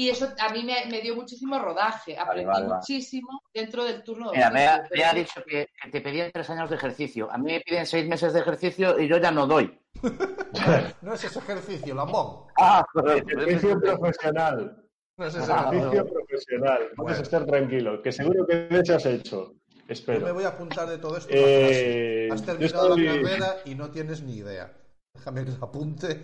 Y 0.00 0.08
eso 0.08 0.28
a 0.38 0.48
mí 0.50 0.62
me, 0.64 0.86
me 0.90 1.02
dio 1.02 1.14
muchísimo 1.14 1.58
rodaje, 1.58 2.16
aprendí 2.18 2.46
vale, 2.46 2.66
vale. 2.66 2.74
muchísimo 2.76 3.42
dentro 3.52 3.84
del 3.84 4.02
turno 4.02 4.30
de 4.30 4.38
Mira, 4.38 4.50
me 4.50 4.66
ha, 4.66 4.82
me 4.90 5.04
ha 5.04 5.12
dicho 5.12 5.42
que, 5.46 5.68
que 5.82 5.90
te 5.90 6.00
pedían 6.00 6.30
tres 6.32 6.48
años 6.48 6.70
de 6.70 6.76
ejercicio. 6.76 7.30
A 7.30 7.36
mí 7.36 7.52
me 7.52 7.60
piden 7.60 7.84
seis 7.84 8.08
meses 8.08 8.32
de 8.32 8.40
ejercicio 8.40 8.98
y 8.98 9.06
yo 9.08 9.18
ya 9.18 9.30
no 9.30 9.46
doy. 9.46 9.78
No 11.02 11.14
es 11.14 11.24
ese 11.24 11.38
ejercicio, 11.38 11.94
lambón. 11.94 12.46
Ah, 12.58 12.84
Ejercicio 13.04 13.78
profesional. 13.80 14.84
No 15.18 15.26
es 15.26 15.34
ese 15.34 15.52
Ah, 15.52 15.70
ejercicio. 15.70 16.06
Profesional. 16.06 16.78
Puedes 16.78 16.96
Bueno. 16.96 17.22
estar 17.22 17.44
tranquilo, 17.46 18.02
que 18.02 18.12
seguro 18.12 18.46
que 18.46 18.56
de 18.56 18.80
hecho 18.80 18.94
has 18.96 19.04
hecho. 19.06 19.52
Yo 19.52 19.84
me 19.86 19.92
Espero. 19.92 20.32
voy 20.34 20.44
a 20.44 20.48
apuntar 20.48 20.88
de 20.88 20.96
todo 20.98 21.16
esto. 21.18 21.28
Eh, 21.34 22.28
Has 22.32 22.42
terminado 22.42 22.94
estoy- 22.96 23.04
la 23.04 23.12
carrera 23.22 23.56
y 23.66 23.74
no 23.74 23.90
tienes 23.90 24.22
ni 24.22 24.36
idea. 24.36 24.72
Déjame 25.14 25.44
que 25.44 25.50
lo 25.50 25.64
apunte. 25.64 26.22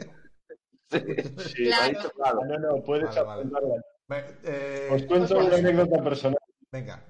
Sí, 0.91 1.65
Claro. 1.65 1.83
ha 1.83 1.89
dicho 1.89 2.11
claro. 2.11 2.41
No, 2.47 2.59
no, 2.59 2.83
puedes 2.85 3.15
Vale, 3.15 3.21
apuntarla. 3.21 3.83
Eh, 4.45 4.89
Os 4.93 5.03
cuento 5.05 5.39
una 5.39 5.57
anécdota 5.57 6.03
personal. 6.03 6.39
Venga. 6.71 7.05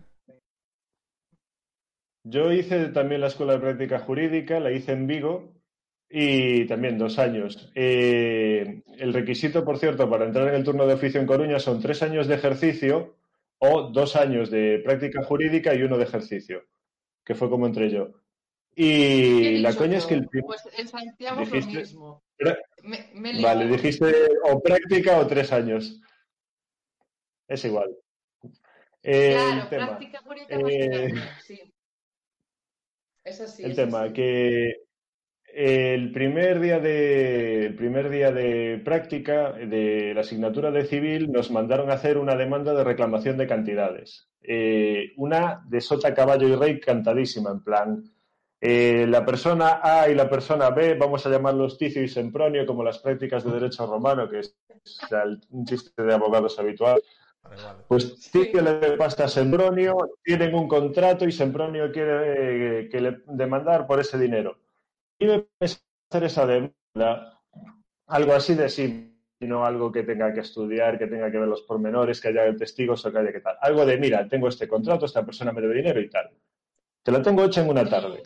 Yo 2.24 2.52
hice 2.52 2.88
también 2.88 3.20
la 3.20 3.28
escuela 3.28 3.52
de 3.54 3.60
práctica 3.60 4.00
jurídica, 4.00 4.58
la 4.60 4.72
hice 4.72 4.92
en 4.92 5.06
Vigo 5.06 5.52
y 6.08 6.66
también 6.66 6.98
dos 6.98 7.18
años. 7.18 7.70
Eh, 7.74 8.82
el 8.98 9.12
requisito, 9.14 9.64
por 9.64 9.78
cierto, 9.78 10.08
para 10.10 10.24
entrar 10.24 10.48
en 10.48 10.54
el 10.56 10.64
turno 10.64 10.86
de 10.86 10.94
oficio 10.94 11.20
en 11.20 11.26
Coruña 11.26 11.58
son 11.60 11.80
tres 11.80 12.02
años 12.02 12.26
de 12.26 12.34
ejercicio 12.34 13.16
o 13.58 13.90
dos 13.90 14.16
años 14.16 14.50
de 14.50 14.80
práctica 14.84 15.22
jurídica 15.22 15.74
y 15.74 15.82
uno 15.82 15.98
de 15.98 16.04
ejercicio, 16.04 16.64
que 17.24 17.34
fue 17.34 17.48
como 17.48 17.66
entré 17.66 17.90
yo. 17.90 18.08
¿Qué 18.76 19.48
he 19.48 19.52
Y 19.52 19.58
la 19.58 19.74
coña 19.74 19.92
yo? 19.92 19.98
es 19.98 20.06
que 20.06 20.14
el 20.14 20.28
primer... 20.28 20.46
Pues 20.46 20.68
en 20.78 20.86
Santiago 20.88 21.40
es 21.40 21.48
lo 21.48 21.54
Dijiste- 21.56 21.78
mismo. 21.80 22.22
Me, 22.82 23.08
me 23.14 23.32
lío. 23.32 23.42
Vale, 23.42 23.66
dijiste 23.68 24.12
o 24.44 24.62
práctica 24.62 25.18
o 25.18 25.26
tres 25.26 25.50
años. 25.52 26.00
Es 27.48 27.64
igual. 27.64 27.96
Eh, 29.02 29.32
Claro, 29.34 29.62
el 29.62 29.68
tema. 29.68 29.86
práctica 29.86 30.20
que 30.48 30.84
Eh, 31.08 31.14
sí. 31.42 31.60
Es 33.24 33.40
así. 33.40 33.64
el 33.64 33.70
es 33.70 33.76
tema, 33.76 34.02
así. 34.02 34.12
que 34.12 34.72
el 35.54 36.12
primer 36.12 36.60
día 36.60 36.78
de 36.78 37.66
el 37.66 37.74
primer 37.76 38.10
día 38.10 38.30
de 38.30 38.80
práctica 38.84 39.52
de 39.52 40.12
la 40.14 40.20
asignatura 40.20 40.70
de 40.70 40.84
civil 40.84 41.32
nos 41.32 41.50
mandaron 41.50 41.90
a 41.90 41.94
hacer 41.94 42.18
una 42.18 42.36
demanda 42.36 42.74
de 42.74 42.84
reclamación 42.84 43.36
de 43.38 43.46
cantidades. 43.46 44.28
Eh, 44.42 45.12
una 45.16 45.62
de 45.66 45.80
sota, 45.80 46.12
caballo 46.14 46.46
y 46.46 46.54
rey 46.56 46.78
cantadísima, 46.78 47.50
en 47.50 47.64
plan. 47.64 48.04
Eh, 48.60 49.06
la 49.06 49.24
persona 49.24 49.80
A 49.82 50.08
y 50.08 50.14
la 50.14 50.28
persona 50.28 50.70
B, 50.70 50.94
vamos 50.94 51.26
a 51.26 51.30
llamarlos 51.30 51.76
Ticio 51.76 52.02
y 52.02 52.08
Sempronio, 52.08 52.64
como 52.66 52.82
las 52.82 52.98
prácticas 52.98 53.44
de 53.44 53.52
derecho 53.52 53.86
romano, 53.86 54.28
que 54.28 54.40
es 54.40 54.56
un 55.50 55.64
chiste 55.64 56.02
de 56.02 56.14
abogados 56.14 56.58
habitual. 56.58 57.02
Vale, 57.42 57.62
vale. 57.62 57.84
Pues 57.86 58.30
Ticio 58.30 58.62
le 58.62 58.96
pasa 58.96 59.24
a 59.24 59.28
Sempronio, 59.28 59.96
tienen 60.24 60.54
un 60.54 60.66
contrato 60.66 61.26
y 61.26 61.32
Sempronio 61.32 61.92
quiere 61.92 62.80
eh, 62.80 62.88
que 62.88 63.00
le 63.00 63.18
demandar 63.26 63.86
por 63.86 64.00
ese 64.00 64.18
dinero. 64.18 64.58
Y 65.18 65.26
me 65.26 65.46
hacer 65.60 66.24
esa 66.24 66.46
demanda, 66.46 67.40
algo 68.06 68.32
así 68.32 68.54
de 68.54 68.68
sí, 68.68 69.12
no 69.40 69.64
algo 69.64 69.92
que 69.92 70.02
tenga 70.02 70.32
que 70.32 70.40
estudiar, 70.40 70.98
que 70.98 71.06
tenga 71.06 71.30
que 71.30 71.38
ver 71.38 71.48
los 71.48 71.62
pormenores, 71.62 72.20
que 72.20 72.28
haya 72.28 72.56
testigos 72.56 73.04
o 73.04 73.12
que 73.12 73.18
haya 73.18 73.32
que 73.32 73.40
tal. 73.40 73.56
Algo 73.60 73.84
de, 73.84 73.98
mira, 73.98 74.26
tengo 74.28 74.48
este 74.48 74.66
contrato, 74.66 75.06
esta 75.06 75.24
persona 75.24 75.52
me 75.52 75.60
debe 75.60 75.74
dinero 75.74 76.00
y 76.00 76.08
tal. 76.08 76.30
Te 77.02 77.12
lo 77.12 77.22
tengo 77.22 77.44
hecho 77.44 77.60
en 77.60 77.68
una 77.68 77.88
tarde. 77.88 78.22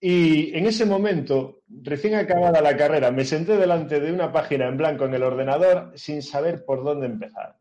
Y 0.00 0.56
en 0.56 0.66
ese 0.66 0.86
momento, 0.86 1.60
recién 1.68 2.14
acabada 2.14 2.62
la 2.62 2.76
carrera, 2.76 3.10
me 3.10 3.24
senté 3.26 3.58
delante 3.58 4.00
de 4.00 4.10
una 4.10 4.32
página 4.32 4.66
en 4.66 4.78
blanco 4.78 5.04
en 5.04 5.14
el 5.14 5.22
ordenador 5.22 5.92
sin 5.94 6.22
saber 6.22 6.64
por 6.64 6.82
dónde 6.82 7.06
empezar. 7.06 7.56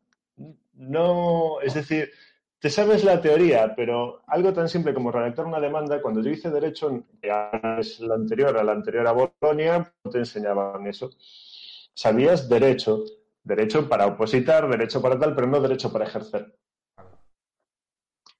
No, 0.74 1.60
es 1.60 1.74
decir, 1.74 2.12
te 2.60 2.70
sabes 2.70 3.04
la 3.04 3.20
teoría, 3.22 3.74
pero 3.76 4.22
algo 4.28 4.54
tan 4.54 4.70
simple 4.70 4.94
como 4.94 5.12
redactar 5.12 5.46
una 5.46 5.60
demanda, 5.60 6.02
cuando 6.02 6.22
yo 6.22 6.30
hice 6.30 6.50
derecho, 6.50 7.04
es 7.22 8.00
la 8.00 8.16
anterior 8.16 8.58
a 8.58 8.64
la 8.64 8.72
anterior 8.72 9.06
a 9.06 9.12
Bolonia, 9.12 9.94
no 10.02 10.12
te 10.12 10.20
enseñaban 10.20 10.88
eso. 10.88 11.10
Sabías 11.94 12.48
derecho, 12.48 13.04
derecho 13.44 13.90
para 13.90 14.06
opositar, 14.06 14.70
derecho 14.70 15.02
para 15.02 15.20
tal, 15.20 15.36
pero 15.36 15.48
no 15.48 15.60
derecho 15.60 15.92
para 15.92 16.06
ejercer. 16.06 16.56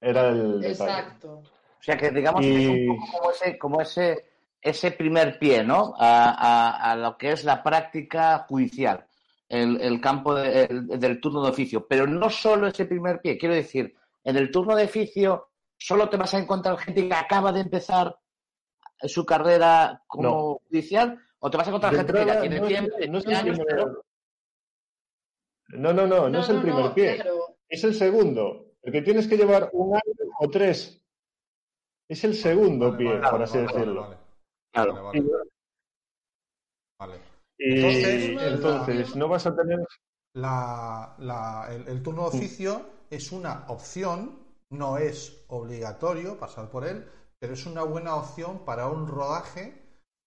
Era 0.00 0.28
el 0.28 0.62
detalle. 0.62 1.18
O 1.80 1.82
sea 1.82 1.96
que 1.96 2.10
digamos 2.10 2.44
Y- 2.44 2.48
que 2.50 2.62
es 2.62 2.68
un 2.68 2.96
poco 2.96 3.12
como 3.18 3.30
ese, 3.30 3.58
como 3.58 3.80
ese, 3.80 4.24
ese 4.60 4.90
primer 4.92 5.38
pie, 5.38 5.64
¿no? 5.64 5.94
A, 5.98 6.30
a- 6.30 6.92
a 6.92 6.96
lo 6.96 7.16
que 7.16 7.32
es 7.32 7.44
la 7.44 7.62
práctica 7.62 8.44
judicial, 8.48 9.06
el, 9.48 9.80
el 9.80 10.00
campo 10.00 10.34
de- 10.34 10.64
el- 10.64 10.86
del 10.86 11.20
turno 11.20 11.42
de 11.42 11.50
oficio. 11.50 11.86
Pero 11.88 12.06
no 12.06 12.28
solo 12.30 12.66
ese 12.66 12.84
primer 12.84 13.20
pie, 13.20 13.38
quiero 13.38 13.54
decir, 13.54 13.94
en 14.22 14.36
el 14.36 14.50
turno 14.50 14.76
de 14.76 14.84
oficio 14.84 15.48
solo 15.78 16.08
te 16.10 16.18
vas 16.18 16.34
a 16.34 16.38
encontrar 16.38 16.76
gente 16.78 17.08
que 17.08 17.14
acaba 17.14 17.50
de 17.52 17.60
empezar 17.60 18.14
su 19.02 19.24
carrera 19.24 20.02
como 20.06 20.22
No. 20.24 20.60
judicial 20.68 21.18
O 21.42 21.50
te 21.50 21.56
vas 21.56 21.66
a 21.66 21.70
encontrar 21.70 21.92
De 21.92 21.98
gente 22.00 22.12
que 22.12 22.26
ya 22.26 22.40
tiene 22.42 22.60
no 22.60 22.66
tiempo, 22.66 22.96
no 23.08 23.18
es 23.18 23.26
años, 23.28 23.58
primer- 23.58 23.66
pero- 23.66 24.04
No, 25.68 25.92
no, 25.94 26.06
no, 26.06 26.28
no, 26.28 26.40
es 26.40 26.48
el 26.50 26.60
primer 26.60 26.92
pie. 26.92 27.14
claro. 27.16 27.56
Es 27.68 27.82
el 27.84 27.94
segundo. 27.94 28.66
El 28.82 28.92
que 28.92 29.00
tienes 29.02 29.26
que 29.26 29.36
llevar 29.38 29.70
un 29.72 29.94
año 29.94 30.02
o 30.38 30.50
tres. 30.50 31.00
Es 32.10 32.24
el 32.24 32.34
segundo 32.34 32.86
Vale, 32.86 32.98
pie, 32.98 33.06
vale, 33.18 33.30
por 33.30 33.42
así 33.42 33.58
decirlo. 33.58 34.02
vale. 34.02 34.16
Claro. 34.72 34.94
Vale, 35.04 35.20
vale. 35.20 35.42
Vale. 36.98 37.20
Y 37.56 37.74
Entonces, 37.76 38.42
entonces, 38.52 39.16
no 39.16 39.28
vas 39.28 39.46
a 39.46 39.54
tener. 39.54 39.78
La- 40.34 41.14
la- 41.18 41.68
el, 41.70 41.86
el 41.86 42.02
turno 42.02 42.22
de 42.22 42.36
oficio 42.36 42.82
es 43.10 43.30
una 43.30 43.64
opción, 43.68 44.40
no 44.70 44.98
es 44.98 45.44
obligatorio 45.48 46.36
pasar 46.36 46.68
por 46.68 46.84
él, 46.84 47.08
pero 47.38 47.54
es 47.54 47.64
una 47.66 47.84
buena 47.84 48.16
opción 48.16 48.64
para 48.64 48.88
un 48.88 49.06
rodaje 49.06 49.80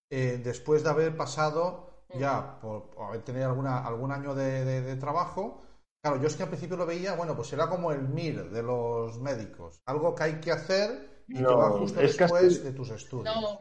eh, 0.10 0.40
después 0.42 0.84
de 0.84 0.90
haber 0.90 1.18
pasado 1.18 1.90
ya 2.18 2.60
por, 2.62 2.92
por 2.92 3.08
haber 3.08 3.24
tenido 3.24 3.50
alguna, 3.50 3.86
algún 3.86 4.12
año 4.12 4.36
de, 4.36 4.64
de- 4.64 4.82
de 4.84 4.96
trabajo. 4.96 5.60
Claro, 6.02 6.22
yo 6.22 6.28
es 6.28 6.36
que 6.38 6.44
al 6.44 6.50
principio 6.50 6.78
lo 6.78 6.86
veía, 6.86 7.16
bueno, 7.16 7.36
pues 7.36 7.52
era 7.52 7.68
como 7.68 7.92
el 7.92 8.02
MIR 8.06 8.50
de 8.52 8.64
los 8.64 9.20
médicos, 9.20 9.82
algo 9.86 10.16
que 10.16 10.24
hay 10.24 10.40
que 10.40 10.52
hacer 10.52 11.13
y 11.28 11.34
No, 11.36 11.72
justo 11.80 12.02
es 12.02 12.18
después 12.18 12.42
casi- 12.44 12.60
de 12.60 12.72
tus 12.74 12.90
estudios. 12.92 13.36
No, 13.36 13.60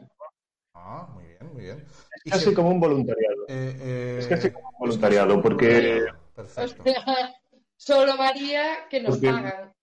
Ah, 0.75 1.07
muy 1.13 1.23
bien, 1.25 1.53
muy 1.53 1.63
bien. 1.63 1.85
Es 2.25 2.31
casi 2.33 2.45
se- 2.45 2.53
como 2.53 2.69
un 2.69 2.79
voluntariado. 2.79 3.43
eh, 3.47 3.77
eh, 3.79 4.15
es 4.19 4.27
casi 4.27 4.51
como 4.51 4.69
un 4.69 4.75
voluntariado, 4.79 5.41
porque- 5.41 5.65
voluntariado. 5.67 6.17
o 6.17 6.33
Perfecto. 6.35 6.83
sea, 6.83 7.33
solo 7.77 8.17
varía 8.17 8.87
que 8.89 8.99
nos 9.01 9.11
Porque- 9.17 9.27
pagan. 9.31 9.73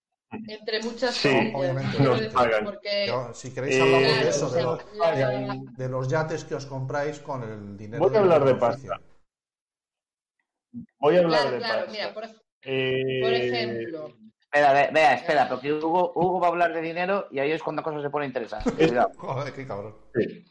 Entre 0.47 0.81
muchas 0.83 1.15
Sí, 1.17 1.53
obviamente, 1.55 1.99
nos 2.01 2.21
pagan. 2.33 2.65
Porque, 2.65 3.07
Yo, 3.09 3.35
si 3.35 3.53
queréis 3.53 3.77
Eh, 3.77 3.83
hablamos 3.83 4.03
claro, 4.09 4.23
de 4.25 4.29
eso, 4.31 4.51
de, 4.51 4.63
los, 4.63 5.77
de 5.77 5.89
los 5.89 6.09
yates 6.09 6.45
que 6.45 6.55
os 6.55 6.67
compráis 6.67 7.19
con 7.21 7.43
el 7.43 7.77
dinero. 7.77 8.05
Voy 8.07 8.17
a 8.17 8.21
hablar 8.21 8.45
de 8.45 8.53
oficio. 8.53 8.91
pasta. 8.91 9.01
Voy 11.01 11.17
a 11.17 11.19
hablar 11.21 11.41
claro, 11.41 11.51
de 11.53 11.59
claro, 11.59 11.79
pasta. 11.87 11.93
mira, 11.93 12.15
por, 12.15 12.25
Eh, 12.63 13.21
por 13.23 13.33
ejemplo, 13.33 14.17
Espera, 14.53 14.73
ve- 14.73 14.91
vea, 14.93 15.15
espera, 15.15 15.49
porque 15.49 15.73
Hugo, 15.73 16.13
Hugo 16.17 16.41
va 16.41 16.49
a 16.49 16.51
hablar 16.51 16.75
de 16.75 16.81
dinero 16.83 17.29
y 17.31 17.39
ahí 17.39 17.53
es 17.53 17.63
cuando 17.63 17.81
la 17.81 17.85
cosa 17.85 18.03
se 18.03 18.11
pone 18.11 18.27
interesante. 18.27 18.71
Cuidado. 18.73 19.11
Joder, 19.17 19.53
qué 19.53 19.67
cabrón. 19.67 19.95
sí. 20.15 20.45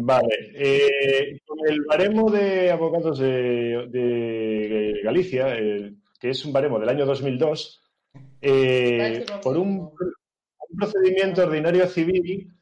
Vale. 0.00 0.28
eh, 0.54 1.40
con 1.44 1.58
el 1.68 1.80
baremo 1.84 2.30
de 2.30 2.70
abogados 2.70 3.18
de, 3.18 3.88
de 3.88 5.00
Galicia, 5.02 5.54
eh, 5.58 5.92
que 6.20 6.30
es 6.30 6.44
un 6.44 6.52
baremo 6.52 6.78
del 6.78 6.88
año 6.88 7.04
2002, 7.04 7.82
eh, 8.40 9.26
por 9.42 9.56
un, 9.58 9.90
un 9.90 10.76
procedimiento 10.78 11.42
ordinario 11.42 11.86
civil, 11.88 12.52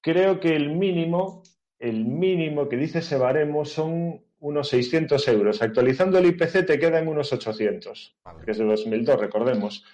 creo 0.00 0.38
que 0.40 0.54
el 0.54 0.70
mínimo, 0.70 1.42
el 1.78 2.04
mínimo 2.04 2.68
que 2.68 2.76
dice 2.76 3.00
ese 3.00 3.16
baremo 3.18 3.64
son 3.64 4.22
unos 4.40 4.68
600 4.68 5.28
euros. 5.28 5.62
Actualizando 5.62 6.18
el 6.18 6.26
IPC 6.26 6.66
te 6.66 6.78
quedan 6.78 7.08
unos 7.08 7.32
800, 7.32 8.16
Vale. 8.24 8.44
que 8.44 8.50
es 8.52 8.58
de 8.58 8.64
2002, 8.64 9.20
recordemos. 9.20 9.84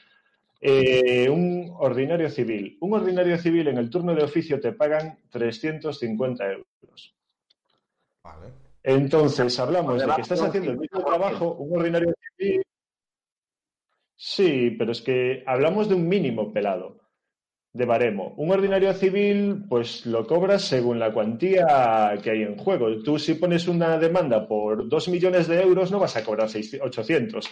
Eh, 0.60 1.28
un 1.28 1.74
ordinario 1.78 2.30
civil. 2.30 2.78
Un 2.80 2.94
ordinario 2.94 3.36
civil 3.38 3.68
en 3.68 3.78
el 3.78 3.90
turno 3.90 4.14
de 4.14 4.24
oficio 4.24 4.60
te 4.60 4.72
pagan 4.72 5.18
350 5.30 6.44
euros. 6.52 7.14
Vale. 8.22 8.48
Entonces, 8.82 9.58
hablamos 9.58 10.00
de 10.00 10.14
que 10.14 10.20
estás 10.20 10.40
haciendo 10.42 10.70
el 10.70 10.78
mismo 10.78 11.00
50%. 11.00 11.04
trabajo, 11.06 11.52
un 11.54 11.78
ordinario 11.78 12.14
civil. 12.36 12.62
Sí, 14.16 14.74
pero 14.78 14.92
es 14.92 15.02
que 15.02 15.42
hablamos 15.46 15.88
de 15.88 15.96
un 15.96 16.08
mínimo 16.08 16.52
pelado 16.52 17.03
de 17.74 17.84
baremo. 17.84 18.34
Un 18.36 18.52
ordinario 18.52 18.94
civil, 18.94 19.64
pues 19.68 20.06
lo 20.06 20.24
cobras 20.26 20.62
según 20.62 21.00
la 21.00 21.12
cuantía 21.12 22.16
que 22.22 22.30
hay 22.30 22.42
en 22.42 22.56
juego. 22.56 23.02
Tú, 23.02 23.18
si 23.18 23.34
pones 23.34 23.66
una 23.66 23.98
demanda 23.98 24.46
por 24.46 24.88
2 24.88 25.08
millones 25.08 25.48
de 25.48 25.60
euros, 25.60 25.90
no 25.90 25.98
vas 25.98 26.16
a 26.16 26.24
cobrar 26.24 26.48
600 26.48 26.86
800. 26.86 27.50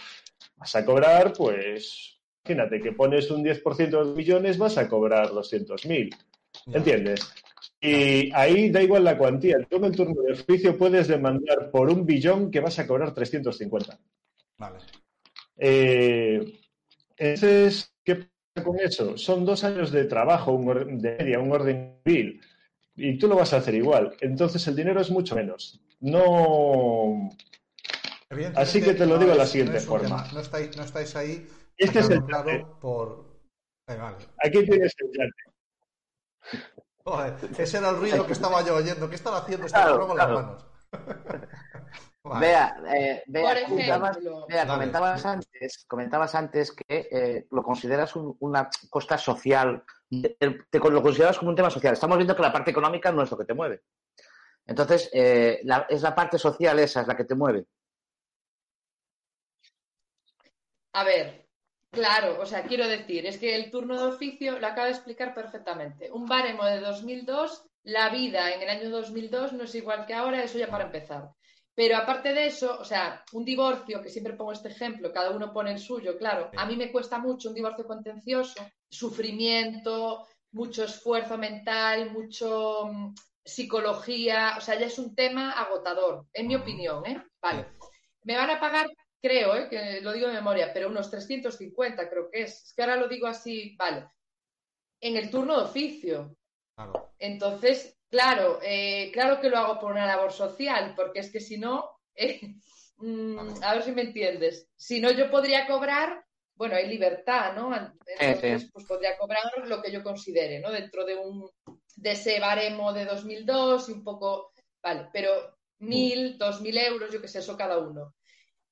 Vas 0.55 0.75
a 0.75 0.85
cobrar, 0.85 1.33
pues, 1.33 2.17
imagínate 2.45 2.79
que 2.79 2.93
pones 2.93 3.29
un 3.31 3.43
10% 3.43 3.75
de 3.75 3.91
los 3.91 4.15
millones, 4.15 4.57
vas 4.57 4.77
a 4.77 4.87
cobrar 4.87 5.29
200.000. 5.29 6.15
Ya. 6.67 6.77
¿Entiendes? 6.77 7.33
Y 7.81 8.33
ahí 8.33 8.69
da 8.69 8.81
igual 8.81 9.03
la 9.03 9.17
cuantía. 9.17 9.57
Tú 9.69 9.75
en 9.75 9.83
el 9.85 9.95
turno 9.95 10.21
de 10.21 10.31
oficio 10.31 10.77
puedes 10.77 11.09
demandar 11.09 11.69
por 11.69 11.89
un 11.89 12.05
billón 12.05 12.49
que 12.49 12.61
vas 12.61 12.79
a 12.79 12.87
cobrar 12.87 13.13
350. 13.13 13.99
Vale. 14.57 14.79
Eh, 15.57 16.59
entonces, 17.17 17.92
¿qué 17.92 17.92
pasa 17.92 17.92
con 18.61 18.79
eso? 18.79 19.17
Son 19.17 19.45
dos 19.45 19.63
años 19.63 19.91
de 19.91 20.05
trabajo, 20.05 20.51
un 20.51 20.99
de 20.99 21.15
media, 21.17 21.39
un 21.39 21.51
orden 21.51 21.97
civil, 22.05 22.41
y 22.95 23.17
tú 23.17 23.27
lo 23.27 23.35
vas 23.37 23.53
a 23.53 23.57
hacer 23.57 23.73
igual. 23.75 24.15
Entonces, 24.21 24.67
el 24.67 24.75
dinero 24.75 25.01
es 25.01 25.09
mucho 25.09 25.35
menos. 25.35 25.79
No. 26.01 27.29
Así 28.55 28.81
que 28.81 28.93
te 28.93 29.05
lo 29.05 29.15
no 29.15 29.19
digo 29.19 29.31
de 29.31 29.37
la 29.37 29.43
es- 29.43 29.49
siguiente 29.49 29.73
no 29.73 29.77
es 29.79 29.87
un 29.87 29.99
forma. 29.99 30.27
No 30.33 30.39
estáis, 30.39 30.75
no 30.77 30.83
estáis 30.83 31.15
ahí. 31.15 31.47
Este 31.77 31.99
es 31.99 32.09
el 32.09 32.23
claro 32.25 32.77
por. 32.79 33.33
Eh, 33.87 33.95
vale. 33.95 34.17
Aquí 34.43 34.63
tienes 34.65 34.93
el 34.99 35.07
yate. 35.17 36.61
Joder, 37.05 37.33
ese 37.57 37.77
era 37.77 37.89
el 37.89 37.97
ruido 37.97 38.25
que 38.25 38.33
estaba 38.33 38.63
yo 38.65 38.75
oyendo. 38.75 39.09
¿Qué 39.09 39.15
estaba 39.15 39.39
haciendo 39.39 39.65
este 39.65 39.77
Claro, 39.77 39.91
cabrón 39.91 40.07
con 40.09 40.17
las 40.17 40.25
claro. 40.27 40.41
manos? 40.41 40.65
Vea, 42.39 42.75
eh, 42.95 43.23
comentabas, 44.69 45.25
antes, 45.25 45.85
comentabas 45.87 46.35
antes 46.35 46.71
que 46.71 47.07
eh, 47.11 47.47
lo 47.51 47.61
consideras 47.63 48.15
un- 48.15 48.37
una 48.39 48.69
costa 48.89 49.17
social, 49.17 49.83
te, 50.09 50.29
te- 50.69 50.79
lo 50.79 51.01
consideras 51.01 51.37
como 51.37 51.49
un 51.49 51.55
tema 51.57 51.69
social. 51.69 51.93
Estamos 51.93 52.17
viendo 52.17 52.33
que 52.35 52.41
la 52.41 52.53
parte 52.53 52.71
económica 52.71 53.11
no 53.11 53.23
es 53.23 53.31
lo 53.31 53.37
que 53.37 53.43
te 53.45 53.53
mueve. 53.53 53.81
Entonces, 54.65 55.09
eh, 55.11 55.59
la- 55.65 55.85
es 55.89 56.01
la 56.01 56.15
parte 56.15 56.37
social 56.39 56.79
esa, 56.79 57.01
es 57.01 57.07
la 57.07 57.17
que 57.17 57.25
te 57.25 57.35
mueve. 57.35 57.65
A 60.93 61.03
ver, 61.03 61.45
claro, 61.91 62.39
o 62.39 62.45
sea, 62.45 62.63
quiero 62.63 62.87
decir, 62.87 63.25
es 63.25 63.37
que 63.37 63.53
el 63.55 63.69
turno 63.69 63.99
de 63.99 64.13
oficio 64.15 64.59
lo 64.59 64.67
acaba 64.67 64.85
de 64.85 64.93
explicar 64.93 65.33
perfectamente. 65.33 66.09
Un 66.11 66.27
baremo 66.27 66.63
de 66.63 66.79
2002, 66.79 67.65
la 67.83 68.07
vida 68.09 68.53
en 68.53 68.61
el 68.61 68.69
año 68.69 68.89
2002 68.91 69.51
no 69.51 69.63
es 69.65 69.75
igual 69.75 70.05
que 70.05 70.13
ahora, 70.13 70.41
eso 70.41 70.57
ya 70.57 70.67
para 70.69 70.85
empezar. 70.85 71.31
Pero 71.75 71.97
aparte 71.97 72.33
de 72.33 72.45
eso, 72.47 72.79
o 72.79 72.85
sea, 72.85 73.23
un 73.31 73.43
divorcio, 73.43 74.01
que 74.01 74.09
siempre 74.09 74.33
pongo 74.33 74.51
este 74.51 74.69
ejemplo, 74.69 75.11
cada 75.11 75.31
uno 75.31 75.51
pone 75.51 75.71
el 75.71 75.79
suyo, 75.79 76.17
claro, 76.17 76.51
a 76.55 76.65
mí 76.65 76.75
me 76.75 76.91
cuesta 76.91 77.17
mucho 77.17 77.49
un 77.49 77.55
divorcio 77.55 77.85
contencioso, 77.85 78.63
sufrimiento, 78.89 80.27
mucho 80.51 80.83
esfuerzo 80.83 81.37
mental, 81.37 82.11
mucho 82.11 82.85
mm, 82.91 83.15
psicología, 83.43 84.53
o 84.57 84.61
sea, 84.61 84.79
ya 84.79 84.85
es 84.85 84.99
un 84.99 85.15
tema 85.15 85.51
agotador, 85.51 86.27
en 86.31 86.47
mi 86.47 86.55
opinión, 86.55 87.05
¿eh? 87.07 87.23
Vale. 87.41 87.65
Me 88.23 88.37
van 88.37 88.51
a 88.51 88.59
pagar 88.59 88.87
creo, 89.23 89.55
¿eh? 89.55 89.69
que 89.69 90.01
lo 90.01 90.11
digo 90.11 90.27
de 90.27 90.33
memoria, 90.33 90.71
pero 90.73 90.89
unos 90.89 91.09
350 91.09 92.09
creo 92.09 92.29
que 92.29 92.43
es. 92.43 92.63
Es 92.65 92.73
que 92.73 92.81
ahora 92.81 92.97
lo 92.97 93.07
digo 93.07 93.25
así, 93.25 93.73
vale. 93.77 94.05
En 94.99 95.15
el 95.15 95.31
turno 95.31 95.57
de 95.57 95.63
oficio. 95.63 96.35
Claro. 96.75 97.13
Entonces, 97.17 97.97
claro, 98.13 98.59
eh, 98.61 99.09
claro 99.11 99.41
que 99.41 99.49
lo 99.49 99.57
hago 99.57 99.79
por 99.79 99.91
una 99.91 100.05
labor 100.05 100.31
social, 100.31 100.93
porque 100.95 101.21
es 101.21 101.31
que 101.31 101.39
si 101.39 101.57
no, 101.57 101.97
eh, 102.13 102.39
mm, 102.97 103.63
a 103.63 103.73
ver 103.73 103.81
si 103.83 103.91
me 103.91 104.03
entiendes. 104.03 104.69
Si 104.75 105.01
no, 105.01 105.09
yo 105.09 105.31
podría 105.31 105.65
cobrar, 105.65 106.23
bueno, 106.53 106.75
hay 106.75 106.87
libertad, 106.87 107.55
¿no? 107.55 107.75
Entonces, 107.75 108.61
sí. 108.61 108.69
pues 108.71 108.85
podría 108.85 109.17
cobrar 109.17 109.41
lo 109.65 109.81
que 109.81 109.91
yo 109.91 110.03
considere, 110.03 110.59
¿no? 110.59 110.69
Dentro 110.69 111.05
de 111.05 111.15
un 111.15 111.49
de 111.95 112.11
ese 112.11 112.39
baremo 112.39 112.93
de 112.93 113.05
2002 113.05 113.89
y 113.89 113.93
un 113.93 114.03
poco, 114.03 114.53
vale, 114.83 115.09
pero 115.11 115.57
mil, 115.79 116.37
dos 116.37 116.61
mil 116.61 116.77
euros, 116.77 117.11
yo 117.11 117.19
qué 117.19 117.27
sé, 117.27 117.39
eso 117.39 117.57
cada 117.57 117.79
uno. 117.79 118.13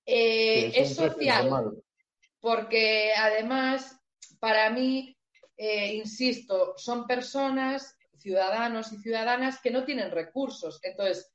Eh, 0.06 0.70
Sí, 0.72 0.80
es 0.82 0.96
social, 0.96 1.82
porque 2.40 3.12
además, 3.18 4.00
para 4.40 4.70
mí, 4.70 5.18
eh, 5.58 5.96
insisto, 5.96 6.76
son 6.78 7.08
personas, 7.08 7.98
ciudadanos 8.22 8.92
y 8.94 8.98
ciudadanas 8.98 9.60
que 9.62 9.72
no 9.72 9.84
tienen 9.84 10.12
recursos. 10.12 10.80
Entonces, 10.84 11.34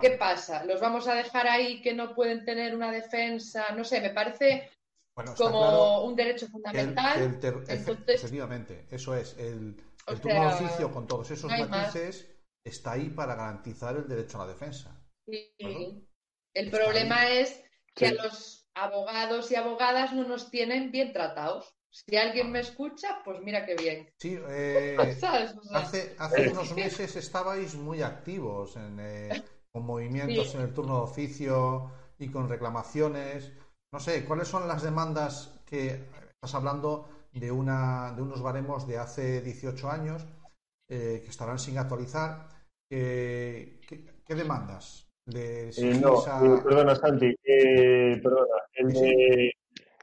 ¿qué 0.00 0.10
pasa? 0.10 0.64
¿Los 0.64 0.80
vamos 0.80 1.08
a 1.08 1.14
dejar 1.14 1.46
ahí 1.48 1.80
que 1.82 1.92
no 1.94 2.14
pueden 2.14 2.44
tener 2.44 2.74
una 2.74 2.90
defensa? 2.92 3.66
No 3.76 3.84
sé, 3.84 4.00
me 4.00 4.10
parece 4.10 4.70
Bueno, 5.14 5.34
como 5.36 5.58
claro 5.60 6.02
un 6.04 6.16
derecho 6.16 6.46
el- 6.46 6.52
fundamental. 6.52 7.18
el 7.18 7.24
entonces- 7.68 8.14
efectivamente, 8.14 8.86
eso 8.90 9.14
es. 9.14 9.36
El, 9.38 9.76
el 10.06 10.20
turno 10.20 10.44
de 10.44 10.52
sea, 10.52 10.66
oficio 10.66 10.90
con 10.92 11.06
todos 11.06 11.30
esos 11.30 11.50
no 11.50 11.54
hay 11.56 11.62
más. 11.62 11.70
matices 11.94 12.28
está 12.64 12.92
ahí 12.92 13.10
para 13.10 13.34
garantizar 13.34 13.96
el 13.96 14.08
derecho 14.08 14.40
a 14.40 14.46
la 14.46 14.52
defensa. 14.52 15.00
Sí. 15.26 15.52
El 15.58 16.66
Está 16.66 16.78
problema 16.78 17.20
ahí. 17.20 17.38
es 17.38 17.62
que 17.94 18.08
Sí. 18.08 18.16
a 18.18 18.22
los 18.24 18.68
abogados 18.74 19.50
y 19.50 19.54
abogadas 19.56 20.12
no 20.12 20.24
nos 20.24 20.50
tienen 20.50 20.90
bien 20.90 21.12
tratados. 21.12 21.75
Si 22.04 22.16
alguien 22.16 22.52
me 22.52 22.60
escucha, 22.60 23.20
pues 23.24 23.40
mira 23.40 23.64
qué 23.64 23.74
bien. 23.74 24.08
Sí, 24.18 24.38
eh, 24.48 25.16
¿Sabes? 25.18 25.56
O 25.56 25.62
sea, 25.62 25.78
hace, 25.80 26.14
hace 26.18 26.50
unos 26.50 26.74
meses 26.76 27.16
estabais 27.16 27.74
muy 27.74 28.02
activos 28.02 28.76
en, 28.76 28.98
eh, 29.00 29.42
con 29.72 29.84
movimientos 29.86 30.50
Sí. 30.50 30.56
en 30.58 30.62
el 30.64 30.74
turno 30.74 30.96
de 30.96 31.02
oficio 31.02 31.90
y 32.18 32.28
con 32.28 32.48
reclamaciones. 32.48 33.52
No 33.92 34.00
sé, 34.00 34.24
¿cuáles 34.24 34.48
son 34.48 34.68
las 34.68 34.82
demandas 34.82 35.60
que 35.64 36.00
estás 36.34 36.54
hablando 36.54 37.08
de, 37.32 37.50
una, 37.50 38.12
de 38.12 38.22
unos 38.22 38.42
baremos 38.42 38.86
de 38.86 38.98
hace 38.98 39.40
18 39.40 39.90
años 39.90 40.26
eh, 40.90 41.22
que 41.24 41.30
estarán 41.30 41.58
sin 41.58 41.78
actualizar? 41.78 42.48
Eh, 42.90 43.80
¿qué, 43.88 44.04
¿qué 44.24 44.34
demandas? 44.34 45.08
¿Le 45.26 45.70
Eh, 45.70 45.94
no, 46.00 46.20
a- 46.26 46.44
eh, 46.44 46.60
perdona, 46.62 46.94
Santi. 46.94 47.34
eh, 47.44 48.20
perdona. 48.22 48.54
El, 48.74 48.94
Sí, 48.94 49.00
de- 49.00 49.52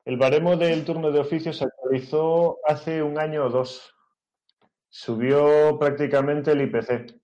el 0.06 0.18
baremo 0.18 0.58
del 0.58 0.84
turno 0.86 1.12
de 1.12 1.20
oficio 1.20 1.54
se 1.54 1.66
actualizó 1.66 2.60
hace 2.66 3.02
un 3.02 3.18
año 3.20 3.46
o 3.46 3.50
dos. 3.50 3.94
Subió 4.90 5.78
prácticamente 5.80 6.52
el 6.52 6.62
IPC. 6.62 7.20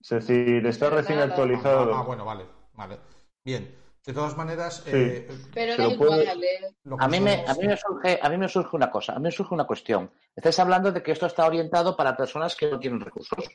Es 0.00 0.08
decir, 0.10 0.66
está 0.66 0.90
recién 0.90 1.18
actualizado. 1.20 1.94
Ah, 1.94 2.02
bueno, 2.02 2.24
vale, 2.24 2.44
vale. 2.74 2.98
Bien. 3.44 3.74
De 4.04 4.12
todas 4.12 4.36
maneras, 4.36 4.82
Sí. 4.84 4.90
eh, 4.92 5.28
Pero 5.54 5.76
puedo- 5.96 6.20
igual, 6.20 6.44
¿eh? 6.44 6.74
A 6.98 7.08
mí, 7.08 7.20
me, 7.20 7.36
somos- 7.46 7.48
a, 7.48 7.54
mí 7.60 7.66
me 7.68 7.76
surge, 7.78 8.18
a 8.20 8.28
mí 8.28 8.36
me 8.36 8.48
surge 8.50 8.76
una 8.76 8.90
cosa, 8.90 9.14
a 9.14 9.16
mí 9.16 9.22
me 9.22 9.30
surge 9.30 9.54
una 9.54 9.66
cuestión. 9.66 10.12
Estáis 10.36 10.58
hablando 10.58 10.92
de 10.92 11.02
que 11.02 11.12
esto 11.12 11.24
está 11.24 11.46
orientado 11.46 11.96
para 11.96 12.14
personas 12.14 12.54
que 12.54 12.70
no 12.70 12.78
tienen 12.78 13.00
recursos. 13.00 13.48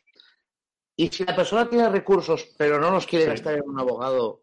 Y 0.96 1.10
si 1.10 1.24
la 1.24 1.36
persona 1.36 1.70
tiene 1.70 1.88
recursos, 1.89 2.50
pero 2.58 2.80
no 2.80 2.89
los 2.89 3.06
quiere 3.06 3.26
Sí. 3.26 3.30
gastar 3.32 3.54
en 3.58 3.70
un 3.70 3.80
abogado, 3.80 4.42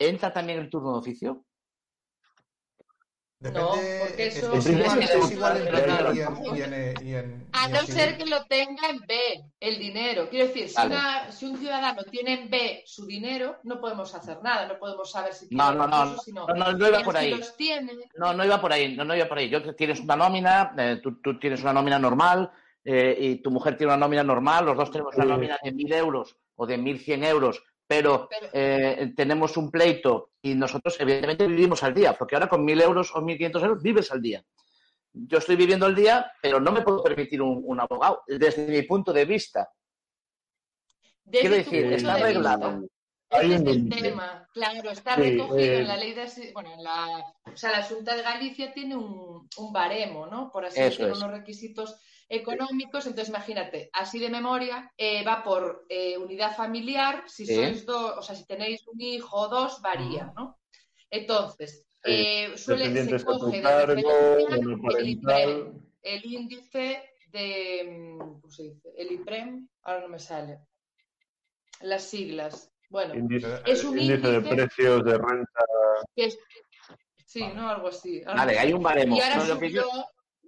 ¿entra 0.00 0.32
también 0.32 0.58
el 0.58 0.68
turno 0.68 0.94
de 0.94 0.98
oficio? 0.98 1.44
Depende, 3.38 3.60
No, 3.60 3.68
porque 4.06 4.26
es, 4.28 4.36
eso- 4.38 4.52
es 4.54 4.66
igual, 4.66 5.02
es 5.02 5.10
en 5.10 5.36
Claro. 5.36 5.60
penal 5.66 6.16
y 6.16 6.20
en, 6.20 6.56
y 6.56 6.62
en, 6.62 7.06
y 7.06 7.14
en- 7.14 7.46
A 7.52 7.68
y 7.68 7.72
no 7.72 7.80
ser 7.80 8.16
que 8.16 8.24
lo 8.24 8.46
tenga 8.46 8.88
en 8.88 9.00
B, 9.00 9.14
el 9.60 9.78
dinero. 9.78 10.30
Quiero 10.30 10.46
decir, 10.46 10.70
si, 10.70 10.74
Vale. 10.74 10.94
una- 10.94 11.30
si 11.32 11.44
un 11.44 11.58
ciudadano 11.58 12.02
tiene 12.04 12.32
en 12.32 12.48
B 12.50 12.82
su 12.86 13.04
dinero, 13.04 13.58
no 13.64 13.78
podemos 13.78 14.14
hacer 14.14 14.38
nada, 14.42 14.66
no 14.66 14.78
podemos 14.78 15.10
saber 15.10 15.34
si 15.34 15.48
tiene 15.50 15.62
No, 15.62 15.72
no, 15.74 15.86
no, 15.86 16.02
recursos, 16.04 16.24
sino 16.24 16.46
no, 16.46 16.54
no, 16.54 16.72
no 16.72 16.88
iba 16.88 17.02
por 17.02 17.14
si 17.14 17.20
ahí. 17.24 17.30
los 17.34 17.54
tiene, 17.58 17.92
No, 18.14 18.32
no 18.32 18.42
iba 18.42 18.58
por 18.58 18.72
ahí, 18.72 18.96
no, 18.96 19.04
no 19.04 19.14
iba 19.14 19.28
por 19.28 19.36
ahí. 19.36 19.50
Yo 19.50 19.74
tienes 19.74 20.00
una 20.00 20.16
nómina, 20.16 20.74
eh, 20.78 21.00
tú, 21.02 21.20
tú 21.20 21.38
tienes 21.38 21.60
una 21.60 21.74
nómina 21.74 21.98
normal 21.98 22.50
eh, 22.84 23.18
y 23.20 23.36
tu 23.42 23.50
mujer 23.50 23.76
tiene 23.76 23.92
una 23.92 23.98
nómina 24.00 24.22
normal, 24.24 24.64
los 24.64 24.76
dos 24.78 24.90
tenemos 24.90 25.14
una 25.14 25.24
Sí. 25.24 25.30
nómina 25.30 25.58
de 25.62 25.72
1.000 25.72 25.92
euros 25.92 26.36
o 26.54 26.66
de 26.66 26.78
1.100 26.78 27.22
euros, 27.24 27.62
pero 27.86 28.28
Pero- 28.30 28.48
eh, 28.54 29.12
tenemos 29.14 29.56
un 29.58 29.70
pleito 29.70 30.30
y 30.46 30.54
nosotros 30.54 30.96
evidentemente 31.00 31.46
vivimos 31.46 31.82
al 31.82 31.92
día, 31.92 32.12
porque 32.16 32.36
ahora 32.36 32.48
con 32.48 32.64
1.000 32.64 32.82
euros 32.82 33.10
o 33.14 33.20
1.500 33.20 33.62
euros 33.62 33.82
vives 33.82 34.12
al 34.12 34.22
día. 34.22 34.44
Yo 35.12 35.38
estoy 35.38 35.56
viviendo 35.56 35.86
el 35.86 35.94
día, 35.94 36.30
pero 36.40 36.60
no 36.60 36.70
me 36.70 36.82
puedo 36.82 37.02
permitir 37.02 37.42
un, 37.42 37.62
un 37.64 37.80
abogado, 37.80 38.22
desde 38.26 38.66
mi 38.68 38.82
punto 38.82 39.12
de 39.12 39.24
vista. 39.24 39.68
desde 41.24 41.40
Quiero 41.40 41.56
decir, 41.56 41.92
está 41.92 42.14
de 42.14 42.22
arreglado. 42.22 42.80
vista, 42.80 42.92
ese 43.30 43.54
es 43.54 43.60
el 43.66 43.88
tema, 43.88 44.48
claro, 44.52 44.90
está 44.90 45.16
Sí, 45.16 45.22
recogido 45.22 45.58
eh, 45.58 45.80
en 45.80 45.88
la 45.88 45.96
ley 45.96 46.14
de, 46.14 46.52
bueno, 46.54 46.72
en 46.74 46.84
la, 46.84 47.24
o 47.52 47.56
sea, 47.56 47.72
la 47.72 47.82
Junta 47.82 48.14
de 48.14 48.22
Galicia 48.22 48.72
tiene 48.72 48.94
un, 48.94 49.48
un 49.56 49.72
baremo, 49.72 50.26
¿no? 50.26 50.50
Por 50.52 50.64
así 50.66 50.80
decirlo, 50.80 51.16
unos 51.16 51.30
requisitos 51.32 51.96
económicos, 52.28 53.06
entonces 53.06 53.28
imagínate, 53.28 53.88
así 53.92 54.18
de 54.18 54.30
memoria, 54.30 54.92
eh, 54.96 55.24
va 55.24 55.44
por 55.44 55.86
eh, 55.88 56.18
unidad 56.18 56.56
familiar, 56.56 57.24
si 57.26 57.46
sois 57.46 57.86
dos, 57.86 58.18
o 58.18 58.22
sea, 58.22 58.34
si 58.34 58.44
tenéis 58.46 58.86
un 58.88 59.00
hijo 59.00 59.36
o 59.36 59.48
dos, 59.48 59.80
varía, 59.80 60.32
¿no? 60.36 60.58
Entonces, 61.10 61.86
eh, 62.04 62.56
suele, 62.56 63.04
se 63.04 63.24
coge 63.24 63.62
cargo, 63.62 64.10
el. 64.90 65.08
IPREM, 65.08 65.80
el 66.02 66.24
índice 66.24 67.10
de, 67.28 67.84
mm, 68.18 68.40
¿cómo 68.40 68.50
se 68.50 68.62
dice? 68.64 68.92
El 68.96 69.12
IPREM, 69.12 69.68
ahora 69.82 70.00
no 70.02 70.08
me 70.08 70.18
sale. 70.18 70.60
Las 71.80 72.04
siglas. 72.04 72.72
Bueno, 72.88 73.14
Índice, 73.14 73.60
Es 73.66 73.84
un 73.84 73.98
índice 73.98 74.28
de 74.28 74.40
precios 74.40 75.04
de 75.04 75.18
renta. 75.18 75.64
que 76.14 76.26
es- 76.26 76.38
sí, 77.26 77.44
¿no? 77.54 77.68
Algo 77.68 77.88
así. 77.88 78.22
algo 78.24 78.38
Vale, 78.38 78.52
así. 78.58 78.66
hay 78.66 78.72
un 78.72 78.82
baremo. 78.82 79.16
Y 79.16 79.20
ahora 79.20 79.36
No, 79.36 79.44
lo 79.44 79.58
que 79.58 79.68
subió, 79.68 79.88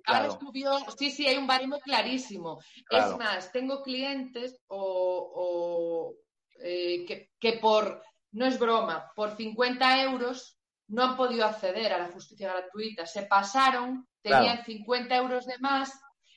ahora 0.08 0.30
subió, 0.38 0.78
sí, 0.96 1.10
sí, 1.10 1.26
hay 1.26 1.36
un 1.36 1.46
baremo 1.46 1.78
clarísimo. 1.78 2.60
Claro. 2.86 3.12
Es 3.12 3.18
más, 3.18 3.52
tengo 3.52 3.82
clientes 3.82 4.60
o, 4.66 5.32
o, 5.34 6.14
eh, 6.60 7.04
que, 7.06 7.30
que 7.38 7.58
por, 7.58 8.02
no 8.32 8.46
es 8.46 8.58
broma, 8.58 9.10
por 9.14 9.36
50 9.36 10.02
euros 10.02 10.58
no 10.88 11.04
han 11.04 11.16
podido 11.16 11.44
acceder 11.44 11.92
a 11.92 11.98
la 11.98 12.08
justicia 12.08 12.52
gratuita. 12.52 13.06
Se 13.06 13.22
pasaron, 13.22 14.08
tenían 14.22 14.56
Claro. 14.56 14.64
50 14.64 15.16
euros 15.16 15.46
de 15.46 15.58
más 15.58 15.92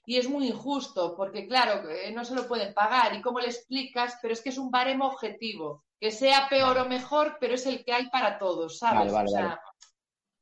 y 0.06 0.18
es 0.18 0.28
muy 0.30 0.48
injusto 0.48 1.16
porque, 1.16 1.48
claro, 1.48 1.84
no 2.14 2.26
se 2.26 2.36
lo 2.36 2.48
pueden 2.48 2.74
pagar. 2.74 3.16
¿Y 3.16 3.22
cómo 3.22 3.40
le 3.40 3.48
explicas? 3.48 4.18
Pero 4.22 4.34
es 4.34 4.42
que 4.42 4.50
es 4.50 4.58
un 4.58 4.72
baremo 4.72 5.08
objetivo. 5.08 5.86
Que 6.00 6.12
sea 6.12 6.50
peor 6.50 6.80
o 6.80 6.86
mejor, 6.86 7.38
pero 7.40 7.54
es 7.54 7.66
el 7.68 7.86
que 7.86 7.94
hay 7.94 8.10
para 8.10 8.40
todos, 8.40 8.80
¿sabes? 8.80 9.12
Vale, 9.12 9.12
vale, 9.12 9.26
o 9.26 9.32
sea, 9.32 9.46
vale. 9.48 9.60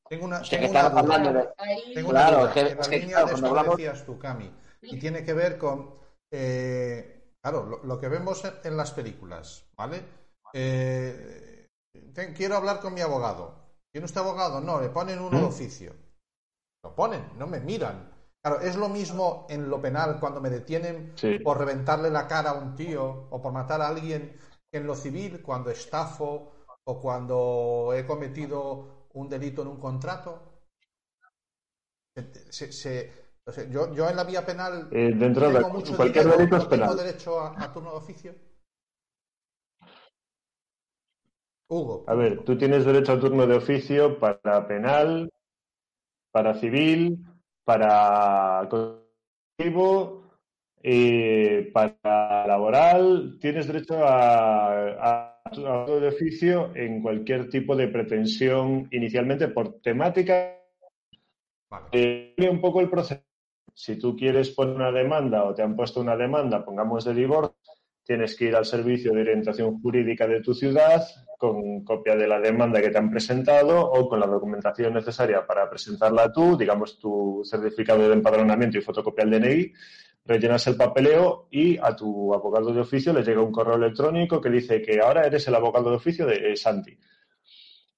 Tengo 0.10 0.26
una, 0.26 0.42
tengo 0.42 0.64
que 0.64 0.70
una 0.72 0.90
duda. 0.90 1.54
ahí- 1.58 1.94
Tengo 1.94 2.10
una 2.10 2.20
Claro, 2.22 2.38
duda. 2.40 2.48
es 2.50 2.54
que- 2.54 2.60
en 2.72 2.78
la 2.78 2.84
que, 2.84 2.98
línea 3.00 3.10
claro, 3.18 3.28
de 3.28 3.34
esto 3.34 3.44
que 3.44 3.50
hablamos- 3.50 3.78
decías 3.78 4.06
tú, 4.06 4.20
Cami, 4.20 4.52
y 4.82 5.00
tiene 5.00 5.24
que 5.24 5.34
ver 5.34 5.58
con, 5.58 5.96
eh, 6.32 7.34
claro, 7.42 7.66
lo, 7.66 7.84
lo 7.84 8.00
que 8.00 8.08
vemos 8.10 8.44
en, 8.44 8.54
en 8.64 8.78
las 8.78 8.92
películas, 8.92 9.66
¿vale? 9.78 10.04
Eh, 10.54 11.68
te- 12.14 12.34
quiero 12.34 12.56
hablar 12.58 12.80
con 12.80 12.94
mi 12.94 13.02
abogado. 13.02 13.54
¿Tiene 13.92 14.06
usted 14.06 14.22
abogado? 14.22 14.62
No, 14.62 14.82
le 14.82 14.90
ponen 14.90 15.20
uno 15.20 15.40
de 15.40 15.46
oficio. 15.46 15.94
Lo 16.84 16.96
ponen, 16.96 17.24
no 17.38 17.46
me 17.48 17.60
miran. 17.60 18.12
Claro, 18.44 18.62
es 18.62 18.76
lo 18.78 18.88
mismo 18.90 19.46
en 19.50 19.70
lo 19.70 19.82
penal 19.82 20.20
cuando 20.20 20.40
me 20.42 20.50
detienen 20.50 21.12
Sí. 21.16 21.40
por 21.40 21.58
reventarle 21.58 22.10
la 22.10 22.28
cara 22.28 22.52
a 22.52 22.54
un 22.54 22.76
tío 22.76 23.28
o 23.30 23.42
por 23.42 23.52
matar 23.52 23.82
a 23.82 23.88
alguien 23.90 24.36
en 24.72 24.88
lo 24.88 24.96
civil 24.96 25.42
cuando 25.42 25.72
estafo 25.72 26.52
o 26.86 27.00
cuando 27.02 27.92
he 27.96 28.06
cometido 28.08 28.99
un 29.22 29.30
delito 29.30 29.62
en 29.62 29.68
un 29.70 29.80
contrato. 29.80 30.32
Se- 32.16 32.52
se- 32.52 32.72
se- 32.72 33.12
o 33.46 33.52
sea, 33.52 33.64
yo, 33.70 33.94
yo 33.94 34.10
en 34.10 34.16
la 34.16 34.24
vía 34.24 34.46
penal 34.46 34.90
Eh, 34.92 35.12
de 35.14 35.26
entrada, 35.26 35.60
tengo 35.60 35.74
mucho 35.74 35.96
cualquier 35.98 36.26
dinero, 36.26 36.38
delito 36.40 36.58
es 36.58 36.64
¿no 36.64 36.70
tengo 36.70 36.86
penal. 36.86 36.98
derecho 36.98 37.40
a, 37.40 37.64
a 37.64 37.74
turno 37.74 37.92
de 37.92 37.98
oficio. 37.98 38.36
Hugo. 41.70 42.06
A 42.08 42.16
ver, 42.16 42.44
tú 42.46 42.58
tienes 42.58 42.86
derecho 42.86 43.14
a 43.14 43.20
turno 43.20 43.46
de 43.46 43.56
oficio 43.56 44.20
para 44.20 44.68
penal, 44.68 45.30
para 46.32 46.54
civil, 46.56 47.20
para 47.64 48.68
colectivo, 48.70 50.24
eh, 50.82 51.70
para 51.74 52.48
laboral. 52.48 53.38
Tienes 53.40 53.68
derecho 53.68 54.04
a, 54.04 55.38
a 55.39 55.39
turno 55.52 56.00
de 56.00 56.08
oficio 56.08 56.72
en 56.76 57.02
cualquier 57.02 57.50
tipo 57.50 57.76
de 57.76 57.88
pretensión, 57.88 58.88
inicialmente 58.92 59.48
por 59.50 59.82
temática. 59.82 60.56
Vale. 61.70 61.88
Eh, 61.92 62.50
un 62.50 62.62
poco 62.62 62.82
el 62.82 62.90
proceso. 62.90 63.22
Si 63.74 63.98
tú 63.98 64.16
quieres 64.16 64.50
poner 64.50 64.76
una 64.76 64.92
demanda 64.92 65.44
o 65.44 65.54
te 65.54 65.62
han 65.62 65.76
puesto 65.76 66.02
una 66.02 66.18
demanda, 66.18 66.66
pongamos 66.66 67.06
de 67.06 67.14
divorcio, 67.14 67.56
tienes 68.04 68.36
que 68.36 68.46
ir 68.46 68.56
al 68.56 68.66
servicio 68.66 69.14
de 69.14 69.22
orientación 69.22 69.80
jurídica 69.82 70.28
de 70.28 70.42
tu 70.42 70.54
ciudad 70.54 71.06
con 71.38 71.86
copia 71.86 72.16
de 72.16 72.28
la 72.28 72.40
demanda 72.40 72.82
que 72.82 72.90
te 72.90 72.98
han 72.98 73.10
presentado 73.10 73.80
o 73.80 74.10
con 74.10 74.20
la 74.20 74.26
documentación 74.26 74.94
necesaria 74.94 75.48
para 75.48 75.70
presentarla 75.70 76.34
tú, 76.34 76.58
digamos 76.58 77.00
tu 77.00 77.42
certificado 77.46 78.08
de 78.08 78.14
empadronamiento 78.14 78.78
y 78.78 78.82
fotocopia 78.82 79.26
del 79.26 79.40
DNI, 79.40 79.74
rellenas 80.30 80.66
el 80.68 80.76
papeleo 80.78 81.48
y 81.52 81.78
a 81.78 81.96
tu 81.96 82.34
abogado 82.34 82.72
de 82.72 82.82
oficio 82.82 83.12
le 83.12 83.24
llega 83.24 83.42
un 83.42 83.52
correo 83.52 83.76
electrónico 83.76 84.40
que 84.40 84.50
dice 84.50 84.82
que 84.82 85.00
ahora 85.02 85.26
eres 85.26 85.48
el 85.48 85.56
abogado 85.56 85.90
de 85.90 85.96
oficio 85.98 86.26
de 86.26 86.52
eh, 86.52 86.56
Santi 86.56 86.98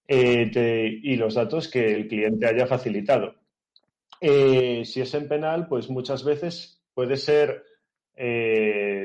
Eh, 0.07 0.49
te- 0.51 0.87
y 1.03 1.15
los 1.15 1.35
datos 1.35 1.67
que 1.69 1.93
el 1.93 2.07
cliente 2.07 2.45
haya 2.47 2.65
facilitado. 2.67 3.35
Eh, 4.19 4.83
si 4.85 4.99
es 5.01 5.13
en 5.13 5.27
penal, 5.27 5.67
pues 5.67 5.89
muchas 5.89 6.23
veces 6.23 6.81
puede 6.93 7.15
ser 7.17 7.63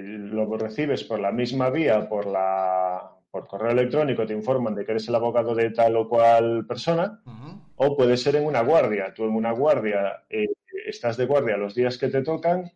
lo 0.03 0.57
recibes 0.59 1.05
por 1.05 1.21
la 1.21 1.33
misma 1.33 1.71
vía, 1.71 2.09
por 2.09 2.27
la 2.27 3.13
por 3.31 3.47
correo 3.47 3.71
electrónico, 3.73 4.25
te 4.27 4.33
informan 4.33 4.75
de 4.75 4.85
que 4.85 4.93
eres 4.93 5.09
el 5.09 5.15
abogado 5.15 5.55
de 5.55 5.71
tal 5.71 5.97
o 5.97 6.09
cual 6.09 6.65
persona, 6.67 7.21
o 7.77 7.95
puede 7.97 8.17
ser 8.17 8.37
en 8.37 8.47
una 8.47 8.63
guardia. 8.63 9.13
Tú 9.15 9.25
en 9.25 9.35
una 9.35 9.53
guardia 9.53 10.25
estás 10.87 11.17
de 11.19 11.27
guardia 11.27 11.57
los 11.59 11.75
días 11.75 11.99
que 11.99 12.09
te 12.09 12.23
tocan 12.23 12.73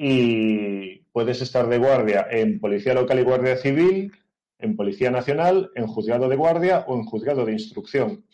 y 0.00 1.00
puedes 1.10 1.42
estar 1.42 1.68
de 1.68 1.76
guardia 1.76 2.28
en 2.30 2.60
Policía 2.60 2.94
Local 2.94 3.18
y 3.18 3.24
Guardia 3.24 3.56
Civil, 3.56 4.12
en 4.60 4.76
Policía 4.76 5.10
Nacional, 5.10 5.72
en 5.74 5.88
Juzgado 5.88 6.28
de 6.28 6.36
Guardia 6.36 6.84
o 6.86 6.94
en 6.94 7.02
Juzgado 7.02 7.44
de 7.44 7.52
Instrucción. 7.52 8.24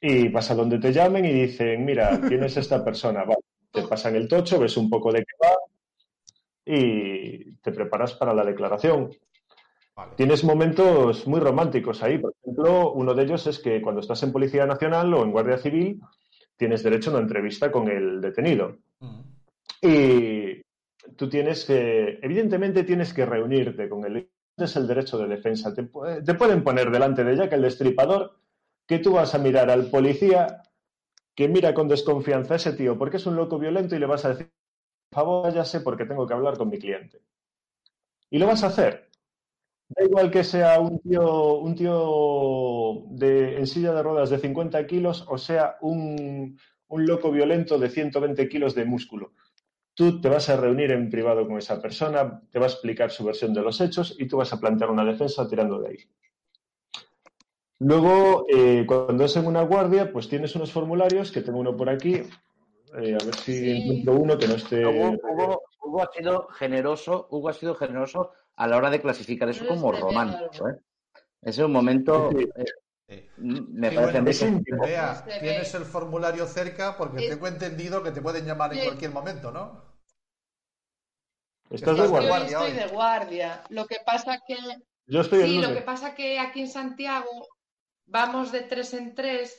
Y 0.00 0.28
vas 0.28 0.50
a 0.50 0.54
donde 0.54 0.78
te 0.78 0.94
llamen 0.94 1.26
y 1.26 1.32
dicen, 1.34 1.84
mira, 1.84 2.18
¿quién 2.26 2.42
es 2.44 2.56
esta 2.56 2.82
persona? 2.82 3.24
Vale, 3.24 3.42
te 3.70 3.82
pasan 3.82 4.16
el 4.16 4.26
tocho, 4.26 4.58
ves 4.58 4.78
un 4.78 4.88
poco 4.88 5.12
de 5.12 5.18
qué 5.18 5.46
va 5.46 5.54
y 6.64 7.52
te 7.56 7.72
preparas 7.72 8.14
para 8.14 8.32
la 8.32 8.42
declaración. 8.42 9.10
Vale. 9.94 10.12
Tienes 10.16 10.44
momentos 10.44 11.26
muy 11.26 11.40
románticos 11.40 12.02
ahí. 12.02 12.16
Por 12.16 12.32
ejemplo, 12.42 12.94
uno 12.94 13.12
de 13.12 13.22
ellos 13.22 13.46
es 13.46 13.58
que 13.58 13.82
cuando 13.82 14.00
estás 14.00 14.22
en 14.22 14.32
Policía 14.32 14.64
Nacional 14.64 15.12
o 15.12 15.22
en 15.22 15.30
Guardia 15.30 15.58
Civil, 15.58 16.00
tienes 16.56 16.82
derecho 16.82 17.10
a 17.10 17.14
una 17.14 17.22
entrevista 17.22 17.70
con 17.70 17.86
el 17.90 18.22
detenido. 18.22 18.78
Y 19.82 20.64
tú 21.16 21.28
tienes 21.28 21.64
que, 21.64 22.18
evidentemente 22.22 22.84
tienes 22.84 23.12
que 23.12 23.26
reunirte 23.26 23.88
con 23.88 24.04
él. 24.04 24.30
Es 24.56 24.76
el 24.76 24.86
derecho 24.86 25.18
de 25.18 25.28
defensa. 25.28 25.74
Te 25.74 26.34
pueden 26.34 26.64
poner 26.64 26.90
delante 26.90 27.22
de 27.24 27.36
Jack 27.36 27.52
el 27.52 27.62
destripador 27.62 28.38
que 28.86 28.98
tú 28.98 29.12
vas 29.12 29.34
a 29.34 29.38
mirar 29.38 29.70
al 29.70 29.90
policía 29.90 30.62
que 31.34 31.48
mira 31.48 31.74
con 31.74 31.88
desconfianza 31.88 32.54
a 32.54 32.56
ese 32.56 32.72
tío 32.72 32.96
porque 32.96 33.18
es 33.18 33.26
un 33.26 33.36
loco 33.36 33.58
violento 33.58 33.94
y 33.94 33.98
le 33.98 34.06
vas 34.06 34.24
a 34.24 34.30
decir, 34.30 34.50
por 35.10 35.20
favor, 35.20 35.42
váyase 35.44 35.80
porque 35.80 36.06
tengo 36.06 36.26
que 36.26 36.34
hablar 36.34 36.56
con 36.56 36.70
mi 36.70 36.78
cliente. 36.78 37.20
Y 38.30 38.38
lo 38.38 38.46
vas 38.46 38.64
a 38.64 38.68
hacer. 38.68 39.10
Da 39.88 40.04
igual 40.04 40.30
que 40.30 40.42
sea 40.42 40.80
un 40.80 40.98
tío, 41.00 41.58
un 41.58 41.74
tío 41.76 43.04
de, 43.10 43.58
en 43.58 43.66
silla 43.66 43.92
de 43.92 44.02
ruedas 44.02 44.30
de 44.30 44.38
50 44.38 44.84
kilos 44.86 45.24
o 45.28 45.38
sea 45.38 45.76
un, 45.80 46.58
un 46.88 47.06
loco 47.06 47.30
violento 47.30 47.78
de 47.78 47.90
120 47.90 48.48
kilos 48.48 48.74
de 48.74 48.84
músculo. 48.84 49.32
Tú 49.96 50.20
te 50.20 50.28
vas 50.28 50.46
a 50.50 50.58
reunir 50.58 50.90
en 50.92 51.08
privado 51.08 51.46
con 51.48 51.56
esa 51.56 51.80
persona, 51.80 52.42
te 52.52 52.58
va 52.58 52.66
a 52.66 52.68
explicar 52.68 53.10
su 53.10 53.24
versión 53.24 53.54
de 53.54 53.62
los 53.62 53.80
hechos 53.80 54.14
y 54.18 54.28
tú 54.28 54.36
vas 54.36 54.52
a 54.52 54.60
plantear 54.60 54.90
una 54.90 55.06
defensa 55.06 55.48
tirando 55.48 55.80
de 55.80 55.88
ahí. 55.88 55.96
Luego, 57.78 58.44
eh, 58.48 58.84
cuando 58.86 59.24
es 59.24 59.34
en 59.36 59.46
una 59.46 59.62
guardia, 59.62 60.12
pues 60.12 60.28
tienes 60.28 60.54
unos 60.54 60.70
formularios, 60.70 61.32
que 61.32 61.40
tengo 61.40 61.58
uno 61.60 61.74
por 61.74 61.88
aquí, 61.88 62.14
eh, 62.14 63.16
a 63.18 63.24
ver 63.24 63.34
si 63.36 63.52
Sí. 63.54 63.70
encuentro 63.70 64.14
uno 64.16 64.36
que 64.38 64.48
no 64.48 64.54
esté... 64.56 64.84
Hugo, 64.86 65.16
Hugo- 65.22 65.62
Hugo 65.82 66.02
ha 66.02 66.10
sido 66.12 66.46
generoso, 66.48 67.26
Hugo 67.30 67.48
ha 67.48 67.52
sido 67.54 67.74
generoso 67.74 68.32
a 68.54 68.66
la 68.66 68.76
hora 68.76 68.90
de 68.90 69.00
clasificar 69.00 69.48
eso 69.48 69.66
como 69.66 69.92
romántico. 69.92 70.68
¿eh? 70.68 70.76
Ese 71.40 71.60
es 71.62 71.66
un 71.66 71.72
momento, 71.72 72.30
Sí. 72.36 72.46
Eh, 73.08 73.30
Sí. 73.36 73.42
me 73.42 73.90
Sí, 73.90 73.94
parece 73.96 74.20
bueno, 74.50 74.62
que- 74.64 74.74
ve. 74.74 75.38
tienes 75.40 75.74
el 75.74 75.84
formulario 75.84 76.46
cerca 76.46 76.96
porque 76.96 77.24
Es- 77.24 77.30
tengo 77.30 77.46
entendido 77.46 78.02
que 78.02 78.10
te 78.10 78.20
pueden 78.20 78.44
llamar 78.44 78.72
en 78.72 78.80
Sí. 78.80 78.86
cualquier 78.86 79.10
momento, 79.12 79.52
¿no? 79.52 79.84
¿Estás 81.70 81.96
de 81.98 82.06
guardia? 82.06 82.36
estoy 82.46 82.70
hoy. 82.70 82.76
de 82.76 82.86
guardia. 82.88 83.62
Lo 83.70 83.86
que 83.86 83.96
pasa 84.04 84.40
que 84.46 84.56
Yo 85.06 85.20
estoy 85.20 85.42
sí, 85.44 85.58
lo 85.60 85.72
que 85.74 85.82
pasa 85.82 86.14
que 86.14 86.38
aquí 86.38 86.60
en 86.62 86.68
Santiago 86.68 87.30
vamos 88.06 88.52
de 88.52 88.60
tres 88.62 88.94
en 88.94 89.14
tres, 89.14 89.58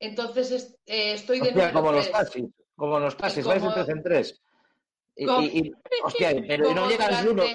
entonces 0.00 0.50
es- 0.50 0.76
eh, 0.86 1.14
estoy 1.14 1.38
de 1.40 1.48
Hostia, 1.48 1.66
número 1.72 1.80
como 1.80 1.92
los 1.92 2.10
taxis, 2.10 2.44
como 2.76 2.98
los 3.00 3.16
taxis, 3.16 3.44
Y 3.44 3.48
vais 3.48 3.62
de 3.62 3.68
como- 3.68 3.74
tres 3.74 3.88
en 3.88 4.02
tres. 4.02 4.42
Y, 5.16 5.26
Como- 5.26 5.42
y- 5.42 5.46
y- 5.58 5.74
hostia, 6.04 6.34
pero 6.48 6.74
no 6.74 6.88
llegáis 6.88 7.24
uno. 7.26 7.42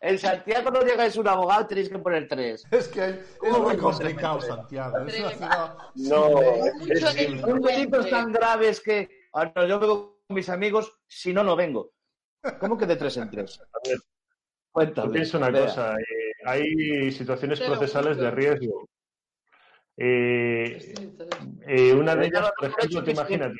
En 0.00 0.18
Santiago 0.18 0.70
no 0.70 0.82
llegáis 0.82 1.16
un 1.16 1.26
abogado, 1.26 1.66
tenéis 1.66 1.88
que 1.88 1.98
poner 1.98 2.28
tres. 2.28 2.64
Es 2.70 2.86
que 2.88 3.04
es 3.08 3.36
¿Cómo 3.38 3.60
muy 3.60 3.76
complicado? 3.76 4.40
Santiago. 4.40 4.98
Es 4.98 5.18
una 5.18 5.28
Tres. 5.28 5.38
ciudad 5.38 5.76
No, 5.94 6.40
es- 6.42 7.40
Son 7.40 7.60
delitos 7.62 8.10
tan 8.10 8.30
graves 8.32 8.80
que 8.80 9.08
ah, 9.32 9.50
no, 9.54 9.66
yo 9.66 9.80
vengo 9.80 10.20
con 10.26 10.34
mis 10.36 10.48
amigos, 10.48 10.98
si 11.06 11.32
no, 11.32 11.42
no 11.42 11.56
vengo. 11.56 11.92
¿Cómo 12.60 12.76
que 12.78 12.86
de 12.86 12.96
tres 12.96 13.16
en 13.16 13.30
tres? 13.30 13.58
Yo 13.84 13.96
Cuéntame. 14.70 15.12
pienso 15.12 15.38
una 15.38 15.50
Vea. 15.50 15.62
cosa, 15.66 15.94
eh, 15.94 16.32
hay 16.44 17.10
situaciones 17.10 17.58
procesales 17.60 18.18
de 18.18 18.30
riesgo. 18.30 18.86
Eh, 19.96 20.94
eh, 21.66 21.92
una 21.94 22.14
de 22.14 22.26
ellas, 22.26 22.52
por 22.58 22.68
ejemplo, 22.68 23.02
te 23.02 23.10
imagínate, 23.12 23.54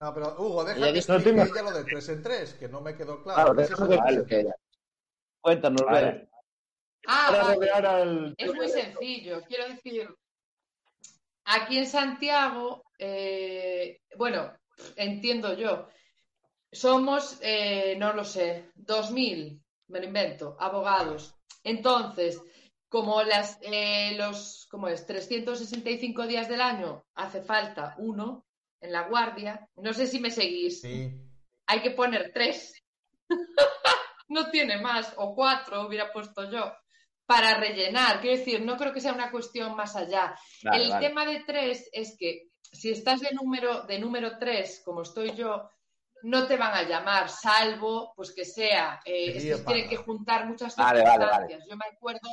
No, 0.00 0.12
pero 0.12 0.34
Hugo, 0.38 0.64
deja 0.64 0.78
Ya 0.78 0.86
que 0.92 0.92
no 1.08 1.14
explique 1.16 1.40
ella 1.40 1.62
lo 1.62 1.72
de 1.72 1.84
tres 1.84 2.08
en 2.10 2.22
tres, 2.22 2.54
que 2.54 2.68
no 2.68 2.80
me 2.82 2.94
quedó 2.94 3.22
claro. 3.22 3.54
Claro, 3.54 3.56
¿Qué 3.56 3.62
es 3.62 3.68
que- 3.70 4.24
tres? 4.26 4.44
que- 4.44 4.52
Cuéntanos, 5.40 5.82
vale, 5.86 6.28
Ah, 7.06 7.26
para 7.30 7.42
vale. 7.44 7.54
rodear 7.54 7.86
al... 7.86 8.34
Es 8.36 8.52
muy 8.54 8.68
sencillo, 8.68 9.42
quiero 9.46 9.68
decir, 9.68 10.12
aquí 11.44 11.78
en 11.78 11.86
Santiago, 11.86 12.82
eh, 12.98 14.00
bueno, 14.16 14.52
entiendo 14.96 15.54
yo, 15.54 15.88
somos, 16.72 17.38
eh, 17.42 17.94
no 17.96 18.12
lo 18.12 18.24
sé, 18.24 18.70
2.000, 18.74 19.62
me 19.88 20.00
lo 20.00 20.06
invento, 20.06 20.56
abogados. 20.58 21.36
Entonces, 21.62 22.42
como 22.88 23.22
las, 23.22 23.58
eh, 23.62 24.14
los, 24.16 24.66
¿cómo 24.68 24.88
es? 24.88 25.06
365 25.06 26.26
días 26.26 26.48
del 26.48 26.60
año 26.60 27.04
hace 27.14 27.40
falta 27.40 27.94
uno 27.98 28.44
en 28.80 28.92
la 28.92 29.02
guardia, 29.08 29.68
no 29.76 29.92
sé 29.92 30.06
si 30.06 30.20
me 30.20 30.30
seguís, 30.30 30.80
Sí. 30.80 31.10
hay 31.66 31.82
que 31.82 31.90
poner 31.92 32.32
tres. 32.32 32.74
no 34.28 34.50
tiene 34.50 34.78
más, 34.80 35.12
o 35.16 35.34
cuatro 35.34 35.86
hubiera 35.86 36.12
puesto 36.12 36.50
yo, 36.50 36.72
para 37.26 37.54
rellenar. 37.54 38.20
Quiero 38.20 38.38
decir, 38.38 38.60
no 38.62 38.76
creo 38.76 38.92
que 38.92 39.00
sea 39.00 39.12
una 39.12 39.30
cuestión 39.30 39.74
más 39.76 39.96
allá. 39.96 40.34
Vale, 40.64 40.84
el 40.84 40.90
vale. 40.90 41.06
tema 41.08 41.24
de 41.26 41.44
tres 41.44 41.88
es 41.92 42.16
que 42.18 42.48
si 42.72 42.90
estás 42.90 43.20
de 43.20 43.30
número, 43.32 43.82
de 43.82 43.98
número 43.98 44.38
tres, 44.38 44.82
como 44.84 45.02
estoy 45.02 45.34
yo, 45.34 45.70
no 46.22 46.46
te 46.46 46.56
van 46.56 46.74
a 46.74 46.82
llamar, 46.82 47.28
salvo 47.28 48.12
pues 48.16 48.32
que 48.32 48.44
sea, 48.44 49.00
eh, 49.04 49.32
es 49.36 49.44
que 49.44 49.64
tienen 49.64 49.64
para- 49.84 49.88
que 49.88 49.96
juntar 49.96 50.46
muchas 50.46 50.74
vale, 50.76 51.00
circunstancias. 51.04 51.64
Yo 51.68 51.76
me 51.76 51.84
acuerdo, 51.92 52.28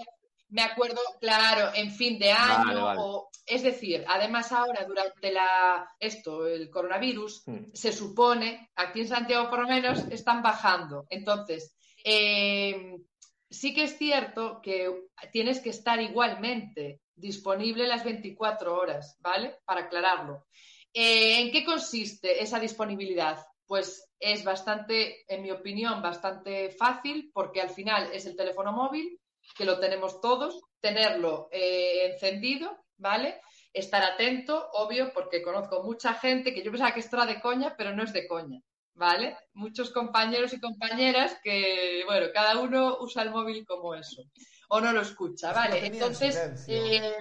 me 0.53 0.61
acuerdo, 0.61 1.01
claro, 1.19 1.71
en 1.75 1.91
fin 1.91 2.19
de 2.19 2.31
año, 2.31 2.65
Vale, 2.65 2.81
vale. 2.81 2.99
o 3.01 3.29
es 3.45 3.63
decir, 3.63 4.05
además 4.07 4.51
ahora 4.51 4.85
durante 4.85 5.31
la 5.31 5.89
esto, 5.99 6.45
el 6.47 6.69
coronavirus, 6.69 7.43
Hmm. 7.47 7.65
se 7.73 7.91
supone, 7.91 8.69
aquí 8.75 9.01
en 9.01 9.07
Santiago 9.07 9.49
por 9.49 9.61
lo 9.63 9.67
menos, 9.67 10.05
están 10.11 10.43
bajando. 10.43 11.05
Entonces, 11.09 11.75
eh, 12.03 12.97
sí 13.49 13.73
que 13.73 13.83
es 13.85 13.97
cierto 13.97 14.61
que 14.61 15.07
tienes 15.31 15.59
que 15.59 15.71
estar 15.71 15.99
igualmente 15.99 17.01
disponible 17.15 17.87
las 17.87 18.03
24 18.03 18.75
horas, 18.75 19.17
¿vale? 19.21 19.57
Para 19.65 19.81
aclararlo. 19.81 20.45
Eh, 20.93 21.41
¿En 21.41 21.51
qué 21.51 21.65
consiste 21.65 22.43
esa 22.43 22.59
disponibilidad? 22.59 23.43
Pues 23.65 24.07
es 24.19 24.43
bastante, 24.43 25.23
en 25.27 25.41
mi 25.41 25.49
opinión, 25.51 26.01
bastante 26.01 26.69
fácil 26.69 27.31
porque 27.33 27.59
al 27.61 27.71
final 27.71 28.09
es 28.13 28.25
el 28.27 28.35
teléfono 28.35 28.71
móvil, 28.71 29.19
que 29.55 29.65
lo 29.65 29.79
tenemos 29.79 30.21
todos, 30.21 30.61
tenerlo 30.79 31.49
eh, 31.51 32.11
encendido, 32.11 32.85
¿vale? 32.97 33.41
Estar 33.71 34.03
atento, 34.03 34.69
obvio, 34.73 35.11
porque 35.13 35.41
conozco 35.41 35.83
mucha 35.83 36.13
gente 36.13 36.53
que 36.53 36.63
yo 36.63 36.71
pensaba 36.71 36.93
que 36.93 36.99
esto 36.99 37.17
era 37.17 37.25
de 37.25 37.41
coña, 37.41 37.75
pero 37.77 37.95
no 37.95 38.03
es 38.03 38.13
de 38.13 38.27
coña, 38.27 38.59
¿vale? 38.93 39.37
Muchos 39.53 39.91
compañeros 39.91 40.53
y 40.53 40.59
compañeras 40.59 41.37
que, 41.43 42.03
bueno, 42.05 42.27
cada 42.33 42.59
uno 42.59 42.97
usa 42.99 43.23
el 43.23 43.31
móvil 43.31 43.65
como 43.65 43.95
eso, 43.95 44.23
o 44.69 44.79
no 44.79 44.91
lo 44.91 45.01
escucha, 45.01 45.51
¿vale? 45.53 45.85
Entonces, 45.85 46.65
eh, 46.67 47.17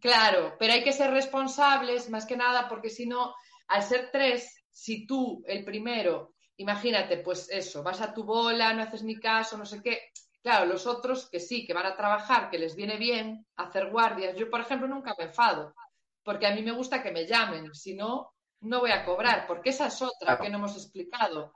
claro, 0.00 0.56
pero 0.58 0.72
hay 0.72 0.82
que 0.82 0.92
ser 0.92 1.10
responsables, 1.10 2.08
más 2.10 2.26
que 2.26 2.36
nada, 2.36 2.68
porque 2.68 2.90
si 2.90 3.06
no, 3.06 3.34
al 3.68 3.82
ser 3.82 4.10
tres, 4.10 4.64
si 4.70 5.06
tú, 5.06 5.42
el 5.46 5.64
primero, 5.64 6.34
imagínate, 6.56 7.18
pues 7.18 7.48
eso, 7.50 7.82
vas 7.82 8.00
a 8.00 8.12
tu 8.12 8.24
bola, 8.24 8.72
no 8.72 8.82
haces 8.82 9.02
ni 9.02 9.18
caso, 9.18 9.56
no 9.56 9.64
sé 9.64 9.82
qué. 9.82 10.10
Claro, 10.48 10.64
los 10.64 10.86
otros 10.86 11.28
que 11.28 11.40
sí, 11.40 11.66
que 11.66 11.74
van 11.74 11.84
a 11.84 11.94
trabajar, 11.94 12.48
que 12.48 12.58
les 12.58 12.74
viene 12.74 12.96
bien 12.96 13.44
hacer 13.56 13.90
guardias. 13.90 14.34
Yo, 14.34 14.48
por 14.48 14.62
ejemplo, 14.62 14.88
nunca 14.88 15.14
me 15.18 15.24
enfado, 15.24 15.74
porque 16.22 16.46
a 16.46 16.54
mí 16.54 16.62
me 16.62 16.72
gusta 16.72 17.02
que 17.02 17.10
me 17.12 17.26
llamen, 17.26 17.74
si 17.74 17.94
no, 17.94 18.32
no 18.60 18.80
voy 18.80 18.90
a 18.92 19.04
cobrar, 19.04 19.46
porque 19.46 19.68
esa 19.68 19.88
es 19.88 20.00
otra 20.00 20.16
Claro. 20.38 20.42
que 20.44 20.48
no 20.48 20.56
hemos 20.56 20.74
explicado. 20.74 21.52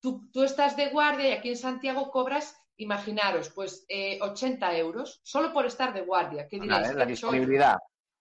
Tú, 0.00 0.30
tú 0.32 0.44
estás 0.44 0.76
de 0.76 0.90
guardia 0.90 1.28
y 1.30 1.32
aquí 1.32 1.48
en 1.48 1.56
Santiago 1.56 2.08
cobras, 2.12 2.56
imaginaros, 2.76 3.50
pues 3.50 3.84
eh, 3.88 4.20
80 4.22 4.76
euros, 4.76 5.20
solo 5.24 5.52
por 5.52 5.66
estar 5.66 5.92
de 5.92 6.02
guardia. 6.02 6.46
¿Qué 6.48 6.60
diréis? 6.60 6.94
La 6.94 7.04
disponibilidad. 7.04 7.78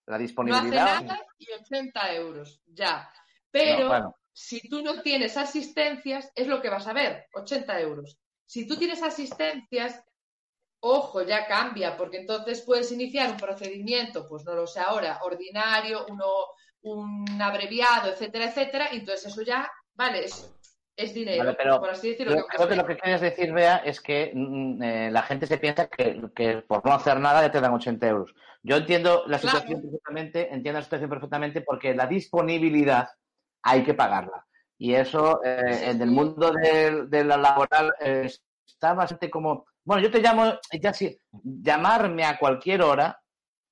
La 0.07 0.13
No 0.13 0.15
hace 0.15 0.23
disponibilidad. 0.23 1.01
nada 1.03 1.23
y 1.38 1.51
80 1.51 2.13
euros, 2.15 2.63
ya. 2.65 3.11
Pero 3.51 3.84
No, 3.84 3.88
bueno. 3.89 4.15
si 4.34 4.67
tú 4.67 4.82
no 4.82 5.03
tienes 5.03 5.38
asistencias, 5.38 6.32
es 6.34 6.47
lo 6.47 6.63
que 6.63 6.69
vas 6.71 6.88
a 6.88 6.93
ver, 6.93 7.28
80 7.36 7.80
euros. 7.80 8.17
Si 8.47 8.67
tú 8.67 8.76
tienes 8.76 9.03
asistencias, 9.03 10.03
ojo, 10.88 11.23
ya 11.23 11.47
cambia, 11.47 11.97
porque 11.97 12.17
entonces 12.17 12.61
puedes 12.61 12.91
iniciar 12.91 13.31
un 13.31 13.38
procedimiento, 13.38 14.27
pues 14.27 14.45
no 14.45 14.53
lo 14.53 14.67
sé 14.67 14.79
ahora, 14.79 15.19
ordinario, 15.23 16.05
uno, 16.09 16.25
un 16.83 17.41
abreviado, 17.41 18.11
etcétera, 18.11 18.45
etcétera, 18.45 18.89
y 18.91 18.97
entonces 18.97 19.31
eso 19.31 19.41
ya, 19.41 19.69
vale, 19.95 20.25
es, 20.25 20.55
es 20.95 21.13
dinero, 21.13 21.43
Vale, 21.45 21.57
pero 21.57 21.79
por 21.79 21.89
así 21.89 22.09
decirlo. 22.11 22.36
Yo 22.36 22.45
creo 22.45 22.67
que 22.69 22.75
lo 22.75 22.86
que 22.86 22.97
quieres 22.97 23.21
decir, 23.21 23.51
Bea, 23.51 23.77
es 23.77 23.99
que 23.99 24.31
mm, 24.33 24.83
eh, 24.83 25.11
la 25.11 25.23
gente 25.23 25.47
se 25.47 25.57
piensa 25.57 25.88
que, 25.88 26.21
que 26.36 26.57
por 26.67 26.86
no 26.86 26.93
hacer 26.93 27.19
nada 27.19 27.41
ya 27.41 27.51
te 27.51 27.59
dan 27.61 27.73
80 27.73 28.07
euros. 28.07 28.33
Yo 28.63 28.77
entiendo 28.77 29.23
la 29.27 29.39
Claro. 29.39 29.59
situación 29.59 29.81
perfectamente, 29.81 30.53
entiendo 30.53 30.79
la 30.79 30.83
situación 30.83 31.09
perfectamente 31.09 31.61
porque 31.61 31.93
la 31.95 32.07
disponibilidad 32.07 33.09
hay 33.63 33.83
que 33.83 33.93
pagarla. 33.93 34.45
Y 34.77 34.93
eso 34.93 35.41
eh, 35.43 35.61
Sí, 35.79 35.89
en 35.89 36.01
el 36.01 36.11
mundo 36.11 36.51
de, 36.51 37.05
de 37.07 37.23
la 37.23 37.38
laboral 37.38 37.93
eh, 37.99 38.29
está 38.65 38.93
bastante 38.93 39.29
como, 39.29 39.65
bueno, 39.86 40.03
yo 40.03 40.11
te 40.11 40.19
llamo, 40.19 40.53
ya 40.81 40.93
sí, 40.93 41.17
llamarme 41.43 42.25
a 42.25 42.38
cualquier 42.38 42.81
hora, 42.81 43.19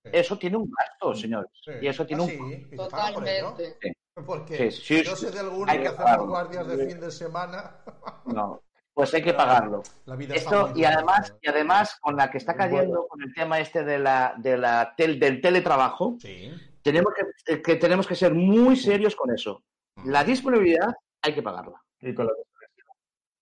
Sí. 0.06 0.10
eso 0.14 0.38
tiene 0.38 0.58
un 0.58 0.70
gasto, 0.70 1.16
señores. 1.16 1.50
Sí. 1.64 1.72
Y 1.82 1.88
eso 1.88 2.06
tiene 2.06 2.24
Ah, 2.24 2.26
un... 2.26 2.32
sí, 2.32 2.76
por. 2.76 2.88
Totalmente. 2.90 3.78
Porque 4.26 4.72
Sí, 4.72 4.82
sí, 5.00 5.04
yo 5.04 5.16
sí. 5.16 5.26
sé 5.26 5.32
de 5.32 5.40
algunos 5.40 5.70
Hay 5.70 5.80
que 5.82 5.88
hacemos 5.88 6.28
guardias 6.28 6.68
de 6.68 6.86
fin 6.88 7.00
de 7.00 7.10
semana. 7.12 7.78
No, 8.26 8.62
pues 8.94 9.14
hay 9.14 9.24
que 9.24 9.34
pagarlo. 9.34 9.82
La 10.06 10.16
vida 10.16 10.36
Esto, 10.36 10.72
y 10.76 10.84
además, 10.86 11.34
y 11.42 11.50
además, 11.50 11.98
con 12.02 12.16
la 12.18 12.30
que 12.30 12.38
está 12.38 12.56
cayendo, 12.56 13.08
con 13.08 13.22
el 13.24 13.34
tema 13.34 13.60
este 13.60 13.84
de 13.84 13.98
la, 14.00 14.36
de 14.38 14.58
la 14.58 14.94
tel- 14.96 15.20
del 15.20 15.42
teletrabajo, 15.42 16.18
Sí. 16.20 16.52
tenemos 16.84 17.14
que, 17.46 17.62
que 17.62 17.76
tenemos 17.78 18.06
que 18.06 18.16
ser 18.16 18.34
muy 18.34 18.76
serios 18.76 19.16
con 19.16 19.32
eso. 19.34 19.64
La 20.06 20.24
disponibilidad 20.24 20.94
hay 21.22 21.34
que 21.34 21.42
pagarla. 21.42 21.82
Y 22.02 22.14
con 22.14 22.26
la- 22.28 22.34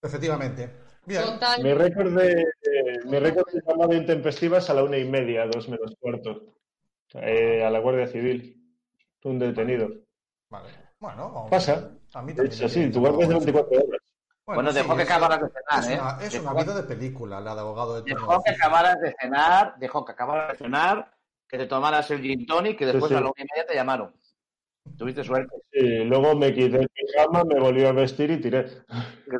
Efectivamente. 0.03 0.72
Bien. 1.06 1.24
Total. 1.24 1.64
Mi 1.64 1.74
récord 1.74 2.12
de, 2.14 2.41
eh, 2.41 2.99
mi 3.06 3.18
récord 3.20 3.52
de 3.52 3.62
llamada 3.68 3.95
intempestiva 3.95 4.60
es 4.60 4.70
a 4.70 4.74
la 4.74 4.84
una 4.84 4.97
y 4.97 5.06
media, 5.10 5.45
dos 5.47 5.68
menos 5.68 5.93
cuarto, 5.99 6.54
eh, 7.16 7.64
a 7.66 7.70
la 7.70 7.80
Guardia 7.80 8.08
Civil. 8.08 8.58
Un 9.24 9.39
detenido. 9.39 9.89
Vale. 10.49 10.70
Bueno, 10.99 11.32
vamos 11.32 11.49
Pasa. 11.49 11.91
A 12.14 12.22
mí 12.22 12.34
De 12.34 12.38
también 12.38 12.45
hecho, 12.54 12.64
me 12.64 12.70
sí, 12.70 12.80
viene 12.80 12.93
tu 12.93 12.99
guardia 12.99 13.24
es 13.24 13.30
de 13.30 13.36
todo. 13.36 13.45
24 13.45 13.78
horas. 13.88 14.02
Bueno, 14.45 14.74
dejó 14.74 14.95
que 14.97 15.04
acabaras 15.04 15.39
de 15.41 15.47
cenar, 15.49 15.80
es 15.84 15.89
¿eh? 15.89 15.99
Una, 16.02 16.18
es 16.26 16.34
Dejó- 16.34 16.52
una 16.52 16.64
vida 16.64 16.76
de 16.76 16.84
película, 16.84 17.39
la 17.39 17.56
de 17.56 17.62
abogado 17.62 17.95
de 17.95 18.02
turno 18.02 18.28
Dejó 18.28 18.43
que 18.43 18.52
acabaras 18.52 18.99
de 19.02 19.16
cenar, 19.20 19.76
dejó 19.78 20.04
que 20.06 20.12
acabaras 20.12 20.52
de 20.52 20.58
cenar, 20.58 21.12
que 21.47 21.58
te 21.58 21.66
tomaras 21.68 22.12
el 22.12 22.22
gin 22.22 22.45
tonic, 22.45 22.78
que 22.78 22.86
después 22.86 23.06
Sí, 23.06 23.10
sí. 23.10 23.16
a 23.16 23.22
la 23.22 23.28
una 23.28 23.41
y 23.43 23.47
media 23.54 23.66
te 23.68 23.76
llamaron. 23.76 24.14
Tuviste 24.97 25.23
suerte. 25.23 25.55
Sí, 25.71 25.79
luego 26.05 26.36
me 26.36 26.53
quité 26.53 26.77
el 26.82 26.89
pijama, 26.89 27.43
me 27.43 27.59
volví 27.59 27.84
a 27.86 27.91
vestir 27.91 28.32
y 28.32 28.41
tiré. 28.41 28.59
Eso 28.61 28.84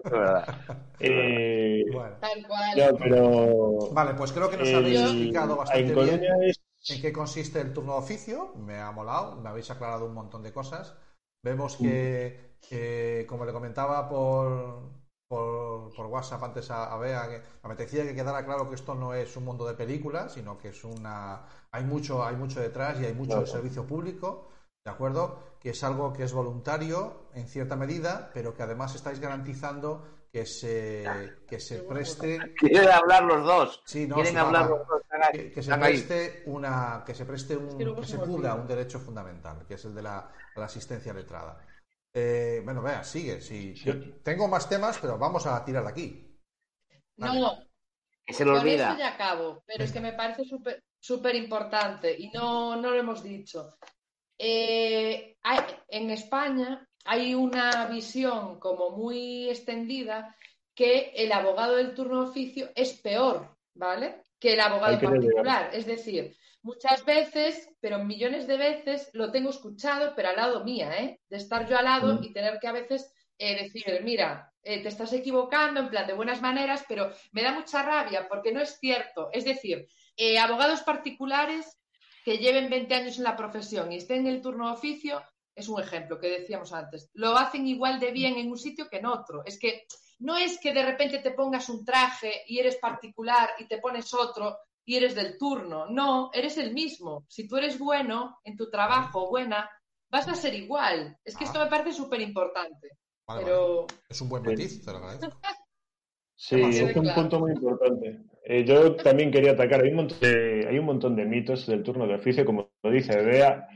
es 0.04 0.12
verdad. 0.12 0.46
Eh, 1.04 1.84
Bueno. 1.92 2.16
Tal 2.20 2.48
cual. 2.48 2.78
ya, 2.78 2.92
pero 2.94 3.90
Vale, 3.92 4.14
pues 4.14 4.32
creo 4.32 4.50
que 4.50 4.58
nos 4.58 4.68
el- 4.70 4.76
habéis 4.76 5.00
explicado 5.02 5.56
bastante 5.58 5.94
en 5.94 5.96
bien 5.96 6.22
es 6.44 6.60
en 6.90 7.02
qué 7.02 7.12
consiste 7.12 7.60
el 7.60 7.74
turno 7.74 7.94
de 7.94 8.00
oficio. 8.00 8.54
Me 8.56 8.80
ha 8.80 8.92
molado, 8.92 9.36
me 9.42 9.50
habéis 9.50 9.70
aclarado 9.72 10.06
un 10.06 10.14
montón 10.14 10.44
de 10.44 10.54
cosas. 10.54 10.96
Vemos 11.44 11.76
que, 11.78 12.58
que, 12.62 13.26
como 13.28 13.46
le 13.46 13.52
comentaba 13.54 14.08
por, 14.08 14.84
por, 15.28 15.94
por 15.96 16.06
WhatsApp 16.08 16.44
antes 16.44 16.70
a, 16.70 16.94
a 16.94 16.98
Bea, 16.98 17.28
que 17.30 17.38
me 17.40 17.74
apetecía 17.74 18.04
que 18.04 18.14
quedara 18.16 18.46
claro 18.46 18.70
que 18.70 18.76
esto 18.76 18.94
no 18.96 19.14
es 19.16 19.36
un 19.38 19.46
mundo 19.46 19.66
de 19.66 19.74
películas, 19.74 20.34
sino 20.34 20.58
que 20.60 20.70
es 20.70 20.84
una. 20.84 21.46
Hay 21.72 21.84
mucho, 21.84 22.24
hay 22.24 22.36
mucho 22.36 22.60
detrás 22.60 23.00
y 23.02 23.06
hay 23.06 23.14
mucho 23.14 23.30
Claro. 23.32 23.42
de 23.42 23.48
servicio 23.48 23.88
público, 23.88 24.50
¿de 24.84 24.92
acuerdo? 24.92 25.40
Que 25.60 25.70
es 25.72 25.84
algo 25.84 26.12
que 26.14 26.24
es 26.24 26.34
voluntario 26.34 27.28
en 27.34 27.48
cierta 27.48 27.76
medida, 27.76 28.32
pero 28.34 28.56
que 28.56 28.64
además 28.64 28.96
estáis 28.96 29.20
garantizando 29.20 30.04
que 30.32 30.46
se, 30.46 31.34
que 31.48 31.60
se 31.60 31.80
preste 31.80 32.40
Quieren 32.60 32.90
hablar 32.90 33.24
los 33.24 33.44
dos. 33.46 33.82
Sí, 33.86 34.08
no, 34.08 34.16
Quieren 34.16 34.38
hablar 34.38 34.70
los 34.70 34.88
dos. 34.88 35.02
Que, 35.32 35.52
que 35.52 35.62
se 35.62 35.76
preste 35.78 36.44
una 36.48 37.04
que 37.06 37.14
se 37.14 37.26
preste 37.26 37.56
un 37.58 37.96
que 37.96 38.06
se 38.06 38.18
cubra 38.18 38.56
un 38.56 38.66
derecho 38.68 39.00
fundamental 39.00 39.66
que 39.68 39.76
es 39.76 39.86
el 39.86 39.94
de 39.94 40.02
la, 40.02 40.32
la 40.56 40.66
asistencia 40.66 41.14
letrada 41.14 41.60
Eh, 42.14 42.62
bueno 42.64 42.82
vea 42.82 43.04
sigue 43.04 43.40
sí 43.42 43.76
Sí. 43.76 44.16
tengo 44.24 44.48
más 44.48 44.68
temas 44.68 44.98
pero 45.00 45.18
vamos 45.18 45.46
a 45.46 45.64
tirar 45.64 45.84
de 45.84 45.90
aquí 45.90 46.40
No, 47.18 47.58
Que 48.26 48.34
se 48.34 48.46
Con 48.46 48.58
olvida. 48.58 48.90
eso 48.92 49.00
ya 49.00 49.10
acabo, 49.14 49.64
pero 49.68 49.84
es 49.84 49.92
que 49.92 50.00
me 50.00 50.14
parece 50.14 50.44
súper 50.46 50.84
súper 51.00 51.36
importante 51.36 52.16
y 52.18 52.30
no, 52.32 52.76
no 52.78 52.92
lo 52.92 52.96
hemos 53.00 53.22
dicho. 53.24 53.76
Eh, 54.44 55.38
hay- 55.44 55.76
en 55.90 56.10
España 56.10 56.88
hay 57.06 57.36
una 57.36 57.86
visión 57.86 58.60
como 58.60 58.90
muy 58.90 59.48
extendida 59.50 60.36
que 60.74 61.12
el 61.16 61.32
abogado 61.32 61.76
del 61.76 61.94
turno 61.94 62.24
de 62.24 62.30
oficio 62.30 62.70
es 62.76 62.94
peor, 63.02 63.56
¿vale? 63.76 64.24
Que 64.40 64.54
el 64.54 64.60
abogado 64.62 65.00
particular. 65.00 65.70
Es 65.74 65.86
decir, 65.86 66.36
muchas 66.64 67.06
veces, 67.06 67.70
pero 67.80 68.04
millones 68.04 68.48
de 68.48 68.58
veces, 68.58 69.12
lo 69.14 69.32
tengo 69.32 69.52
escuchado, 69.52 70.14
pero 70.16 70.30
al 70.30 70.36
lado 70.38 70.64
mía, 70.64 70.92
¿eh? 70.98 71.20
De 71.30 71.38
estar 71.38 71.68
yo 71.70 71.78
al 71.78 71.86
lado 71.86 72.16
Mm. 72.16 72.24
y 72.24 72.34
tener 72.34 72.60
que 72.60 72.68
a 72.68 72.72
veces 72.72 73.14
eh, 73.44 73.64
decir, 73.64 74.02
mira, 74.04 74.52
eh, 74.64 74.84
te 74.84 74.90
estás 74.90 75.12
equivocando 75.14 75.80
en 75.80 75.90
plan 75.90 76.06
de 76.06 76.14
buenas 76.14 76.42
maneras, 76.44 76.86
pero 76.88 77.12
me 77.32 77.42
da 77.42 77.52
mucha 77.52 77.82
rabia 77.82 78.28
porque 78.30 78.52
no 78.52 78.62
es 78.62 78.78
cierto. 78.80 79.30
Es 79.34 79.46
decir, 79.46 79.88
eh, 80.16 80.38
abogados 80.38 80.82
particulares 80.82 81.81
que 82.24 82.38
lleven 82.38 82.70
20 82.70 82.94
años 82.94 83.18
en 83.18 83.24
la 83.24 83.36
profesión 83.36 83.92
y 83.92 83.98
estén 83.98 84.22
en 84.28 84.36
el 84.36 84.42
turno 84.42 84.68
de 84.68 84.74
oficio, 84.74 85.22
es 85.56 85.68
un 85.68 85.82
ejemplo 85.82 86.20
que 86.20 86.30
decíamos 86.40 86.72
antes, 86.74 87.10
lo 87.14 87.36
hacen 87.38 87.68
igual 87.68 88.00
de 88.00 88.12
bien 88.12 88.38
en 88.38 88.50
un 88.50 88.58
sitio 88.58 88.88
que 88.90 88.98
en 88.98 89.06
otro. 89.08 89.44
Es 89.46 89.60
que 89.60 89.86
no 90.20 90.38
es 90.38 90.60
que 90.60 90.74
de 90.74 90.84
repente 90.86 91.20
te 91.20 91.32
pongas 91.32 91.68
un 91.70 91.84
traje 91.84 92.44
y 92.48 92.60
eres 92.60 92.78
particular 92.78 93.50
y 93.60 93.68
te 93.68 93.80
pones 93.80 94.14
otro 94.14 94.58
y 94.86 94.96
eres 94.96 95.14
del 95.16 95.38
turno. 95.38 95.88
No, 95.88 96.30
eres 96.34 96.58
el 96.58 96.74
mismo. 96.74 97.26
Si 97.28 97.48
tú 97.48 97.58
eres 97.58 97.78
bueno 97.78 98.40
en 98.44 98.56
tu 98.56 98.70
trabajo, 98.70 99.28
buena, 99.30 99.70
vas 100.10 100.28
a 100.28 100.36
ser 100.36 100.54
igual. 100.54 101.18
Es 101.26 101.36
que 101.36 101.44
esto 101.44 101.60
Ah. 101.60 101.66
me 101.66 101.70
parece 101.70 101.94
súper 101.94 102.22
importante. 102.22 102.90
Vale, 103.28 103.44
Pero 103.44 103.86
vale. 103.88 104.00
es 104.10 104.22
un 104.22 104.30
buen 104.30 104.44
matiz 104.44 104.84
te 104.84 104.92
lo 104.92 104.98
agradezco 104.98 105.40
Sí, 106.36 106.60
es 106.60 106.96
un 106.96 107.04
claro. 107.04 107.22
punto 107.22 107.40
muy 107.40 107.52
importante. 107.52 108.24
Eh, 108.44 108.64
yo 108.66 108.96
también 108.96 109.32
quería 109.32 109.52
atacar, 109.52 109.84
hay 109.84 109.90
un, 109.90 109.98
montón 109.98 110.20
de, 110.20 110.66
hay 110.68 110.80
un 110.80 110.86
montón 110.86 111.16
de 111.16 111.26
mitos 111.26 111.68
del 111.68 111.84
turno 111.84 112.08
de 112.08 112.16
oficio, 112.16 112.46
como 112.46 112.72
lo 112.84 112.92
dice 112.92 113.16
Bea. 113.22 113.68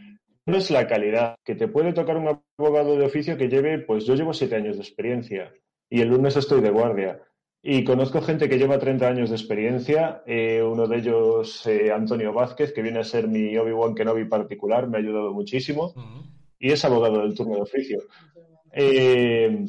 No 0.47 0.57
es 0.57 0.69
la 0.69 0.87
calidad, 0.87 1.35
que 1.43 1.55
te 1.55 1.67
puede 1.67 1.93
tocar 1.93 2.17
un 2.17 2.39
abogado 2.57 2.97
de 2.97 3.05
oficio 3.05 3.37
que 3.37 3.47
lleve, 3.47 3.79
pues 3.79 4.05
yo 4.05 4.15
llevo 4.15 4.33
siete 4.33 4.55
años 4.55 4.75
de 4.75 4.83
experiencia 4.83 5.51
y 5.89 6.01
el 6.01 6.09
lunes 6.09 6.35
estoy 6.37 6.61
de 6.61 6.69
guardia. 6.69 7.21
Y 7.67 7.83
conozco 7.83 8.21
gente 8.21 8.47
que 8.47 8.59
lleva 8.59 8.77
30 8.77 9.07
años 9.07 9.31
de 9.31 9.35
experiencia, 9.37 10.21
eh, 10.27 10.61
uno 10.61 10.87
de 10.87 10.97
ellos, 10.97 11.65
eh, 11.65 11.91
Antonio 11.91 12.31
Vázquez, 12.31 12.71
que 12.71 12.83
viene 12.83 12.99
a 12.99 13.03
ser 13.03 13.27
mi 13.27 13.57
Obi-Wan 13.57 13.95
Kenobi 13.95 14.25
particular, 14.25 14.87
me 14.87 14.97
ha 14.97 14.99
ayudado 14.99 15.33
muchísimo, 15.33 15.85
Ujú. 15.95 16.27
y 16.59 16.71
es 16.71 16.85
abogado 16.85 17.21
del 17.21 17.33
turno 17.33 17.55
de 17.55 17.61
oficio. 17.61 18.03
Eh, 18.71 19.65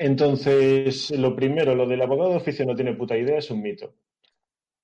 entonces, 0.00 1.10
lo 1.10 1.36
primero, 1.36 1.74
lo 1.74 1.86
del 1.86 2.00
abogado 2.00 2.30
de 2.30 2.36
oficio 2.36 2.64
no 2.64 2.74
tiene 2.74 2.94
puta 2.94 3.16
idea, 3.18 3.38
es 3.38 3.50
un 3.50 3.60
mito. 3.60 3.92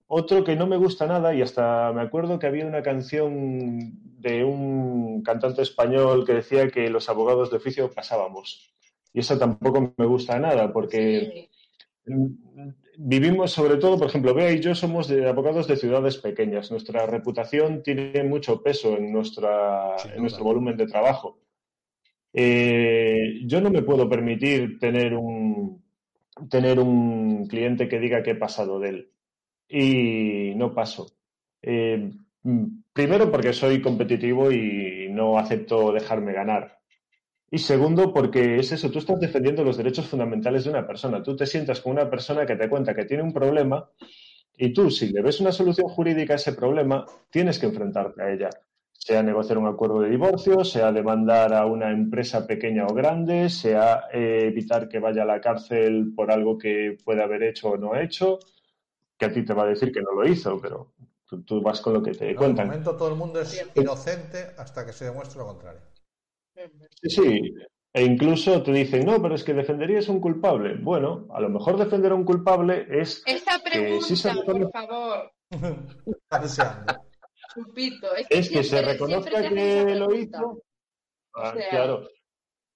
Otro 0.09 0.45
que 0.45 0.55
no 0.55 0.67
me 0.67 0.77
gusta 0.77 1.07
nada, 1.07 1.35
y 1.35 1.41
hasta 1.41 1.91
me 1.95 2.03
acuerdo 2.03 2.39
que 2.39 2.47
había 2.47 2.67
una 2.67 2.83
canción 2.83 3.79
de 4.21 4.45
un 4.45 5.23
cantante 5.23 5.63
español 5.63 6.25
que 6.27 6.35
decía 6.35 6.69
que 6.69 6.91
los 6.91 7.09
abogados 7.09 7.51
de 7.51 7.57
oficio 7.57 7.91
pasábamos. 7.91 8.73
Y 9.15 9.21
eso 9.21 9.39
tampoco 9.39 9.95
me 9.97 10.07
gusta 10.07 10.39
nada, 10.39 10.71
porque 10.73 11.49
Sí. 12.05 12.13
vivimos 12.99 13.51
sobre 13.53 13.79
todo, 13.79 13.99
por 13.99 14.09
ejemplo, 14.09 14.35
Bea 14.35 14.53
y 14.53 14.61
yo 14.61 14.75
somos 14.75 15.09
de 15.09 15.27
abogados 15.29 15.67
de 15.67 15.77
ciudades 15.77 16.19
pequeñas. 16.19 16.71
Nuestra 16.71 17.07
reputación 17.07 17.83
tiene 17.83 18.23
mucho 18.23 18.63
peso 18.63 18.97
en, 18.97 19.11
nuestra, 19.13 19.97
en 20.15 20.21
nuestro 20.21 20.45
volumen 20.45 20.77
de 20.77 20.87
trabajo. 20.87 21.39
Eh, 22.33 23.41
yo 23.45 23.61
no 23.61 23.71
me 23.71 23.83
puedo 23.83 24.09
permitir 24.09 24.79
tener 24.79 25.15
un, 25.15 25.83
cliente 27.49 27.89
que 27.89 27.99
diga 27.99 28.23
que 28.23 28.33
he 28.33 28.37
pasado 28.37 28.79
de 28.81 28.89
él. 28.89 29.11
Y 29.69 30.55
no 30.57 30.75
paso. 30.75 31.07
Eh, 31.63 32.13
mm, 32.43 32.67
primero 32.93 33.31
porque 33.31 33.53
soy 33.53 33.81
competitivo 33.81 34.51
y 34.53 35.09
no 35.11 35.39
acepto 35.39 35.93
dejarme 35.93 36.33
ganar. 36.33 36.79
Y 37.51 37.59
segundo, 37.59 38.13
porque 38.13 38.57
es 38.57 38.73
eso, 38.73 38.91
tú 38.91 38.99
estás 38.99 39.21
defendiendo 39.21 39.63
los 39.65 39.77
derechos 39.77 40.07
fundamentales 40.07 40.65
de 40.65 40.71
una 40.71 40.87
persona. 40.87 41.23
Tú 41.23 41.37
te 41.37 41.47
sientas 41.47 41.81
con 41.81 41.93
una 41.93 42.11
persona 42.11 42.45
que 42.45 42.57
te 42.57 42.69
cuenta 42.69 42.95
que 42.95 43.05
tiene 43.05 43.23
un 43.23 43.33
problema 43.33 43.89
y 44.59 44.73
tú, 44.73 44.91
si 44.91 45.13
le 45.13 45.23
ves 45.23 45.41
una 45.41 45.53
solución 45.53 45.89
jurídica 45.89 46.33
a 46.33 46.37
ese 46.37 46.55
problema, 46.55 47.05
tienes 47.31 47.59
que 47.59 47.67
enfrentarte 47.67 48.23
a 48.23 48.33
ella. 48.33 48.51
Sea 48.99 49.23
negociar 49.23 49.59
un 49.59 49.69
acuerdo 49.69 50.01
de 50.01 50.11
divorcio, 50.11 50.65
sea 50.65 50.91
demandar 50.91 51.55
a 51.55 51.67
una 51.67 51.91
empresa 51.91 52.47
pequeña 52.47 52.87
o 52.87 52.95
grande, 52.95 53.49
sea 53.51 54.05
eh, 54.13 54.49
evitar 54.49 54.89
que 54.89 54.99
vaya 54.99 55.23
a 55.23 55.27
la 55.27 55.41
cárcel 55.41 56.13
por 56.15 56.31
algo 56.31 56.59
que 56.59 56.99
puede 57.05 57.23
haber 57.23 57.43
hecho 57.45 57.71
o 57.71 57.77
no 57.77 57.95
hecho, 57.95 58.39
que 59.17 59.27
a 59.27 59.33
ti 59.33 59.45
te 59.45 59.55
va 59.55 59.65
a 59.65 59.69
decir 59.69 59.93
que 59.93 60.01
no 60.01 60.13
lo 60.13 60.29
hizo, 60.29 60.61
pero 60.61 60.93
tú, 61.25 61.43
tú 61.43 61.61
vas 61.61 61.81
con 61.81 61.95
lo 61.95 62.03
que 62.03 62.13
te 62.13 62.35
cuentan. 62.35 62.67
momento 62.67 62.97
todo 62.97 63.09
el 63.09 63.17
mundo 63.17 63.41
es 63.41 63.65
inocente 63.75 64.47
hasta 64.59 64.85
que 64.85 64.93
se 64.93 65.05
demuestre 65.05 65.39
lo 65.39 65.47
contrario 65.47 65.81
Sí, 67.03 67.11
sí. 67.11 67.55
E 67.93 68.03
incluso 68.03 68.63
te 68.63 68.73
dicen, 68.73 69.07
no, 69.07 69.23
pero 69.23 69.35
es 69.35 69.43
que 69.43 69.55
defenderías 69.55 70.09
a 70.09 70.13
un 70.13 70.21
culpable. 70.21 70.77
Bueno, 70.77 71.29
a 71.33 71.41
lo 71.41 71.49
mejor 71.49 71.79
defender 71.79 72.13
a 72.13 72.15
un 72.15 72.25
culpable 72.25 72.87
es 72.91 73.23
Esta 73.25 73.59
pregunta, 73.63 74.07
sí 74.07 74.17
se 74.17 74.35
por 74.35 74.71
favor. 74.71 75.33
Chupito. 77.57 78.15
Es, 78.15 78.27
es 78.31 78.49
que 78.51 78.63
se 78.63 78.71
siempre- 78.71 78.93
reconozca 78.93 79.43
se 79.43 79.49
que 79.49 79.95
lo 79.97 80.15
hizo. 80.15 80.63
Ah, 81.35 81.53
sea- 81.57 81.71
claro. 81.71 82.09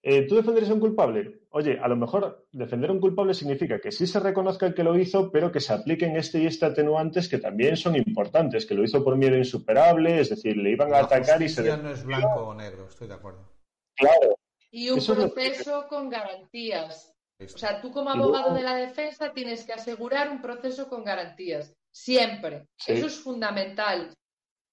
Eh, 0.02 0.26
¿Tú 0.26 0.36
defenderías 0.36 0.70
a 0.70 0.74
un 0.74 0.80
culpable? 0.80 1.40
Oye, 1.50 1.78
a 1.78 1.86
lo 1.86 1.94
mejor 1.96 2.46
defender 2.52 2.88
a 2.88 2.92
un 2.94 3.00
culpable 3.00 3.34
significa 3.34 3.78
que 3.80 3.92
sí 3.92 4.06
se 4.06 4.18
reconozca 4.18 4.64
el 4.66 4.72
que 4.74 4.82
lo 4.82 4.96
hizo, 4.98 5.30
pero 5.30 5.52
que 5.52 5.60
se 5.60 5.74
apliquen 5.74 6.16
este 6.16 6.38
y 6.40 6.46
este 6.46 6.64
atenuantes 6.64 7.28
que 7.28 7.36
también 7.38 7.76
son 7.76 7.96
importantes, 7.96 8.64
que 8.64 8.74
lo 8.74 8.82
hizo 8.82 9.04
por 9.04 9.16
miedo 9.16 9.36
insuperable, 9.36 10.20
es 10.20 10.30
decir, 10.30 10.56
le 10.56 10.70
iban 10.70 10.88
a 10.88 10.98
La 10.98 11.04
atacar 11.04 11.42
y 11.42 11.48
se... 11.50 11.76
no 11.76 11.90
es 11.90 12.02
blanco 12.04 12.48
o 12.48 12.54
negro 12.54 12.86
estoy 12.88 13.08
de 13.08 13.14
acuerdo 13.14 13.46
Claro, 13.94 14.36
Y 14.70 14.88
un 14.88 14.98
Eso 14.98 15.14
que- 15.14 15.26
proceso 15.28 15.86
con 15.88 16.08
garantías. 16.08 17.12
O 17.42 17.58
sea, 17.58 17.80
tú 17.82 17.90
como 17.90 18.10
abogado 18.10 18.54
de 18.54 18.62
la 18.62 18.76
defensa 18.76 19.32
tienes 19.34 19.64
que 19.64 19.72
asegurar 19.72 20.30
un 20.30 20.40
proceso 20.40 20.88
con 20.88 21.04
garantías. 21.04 21.74
Siempre. 21.90 22.68
Sí. 22.76 22.92
Eso 22.92 23.06
es 23.08 23.18
fundamental. 23.18 24.14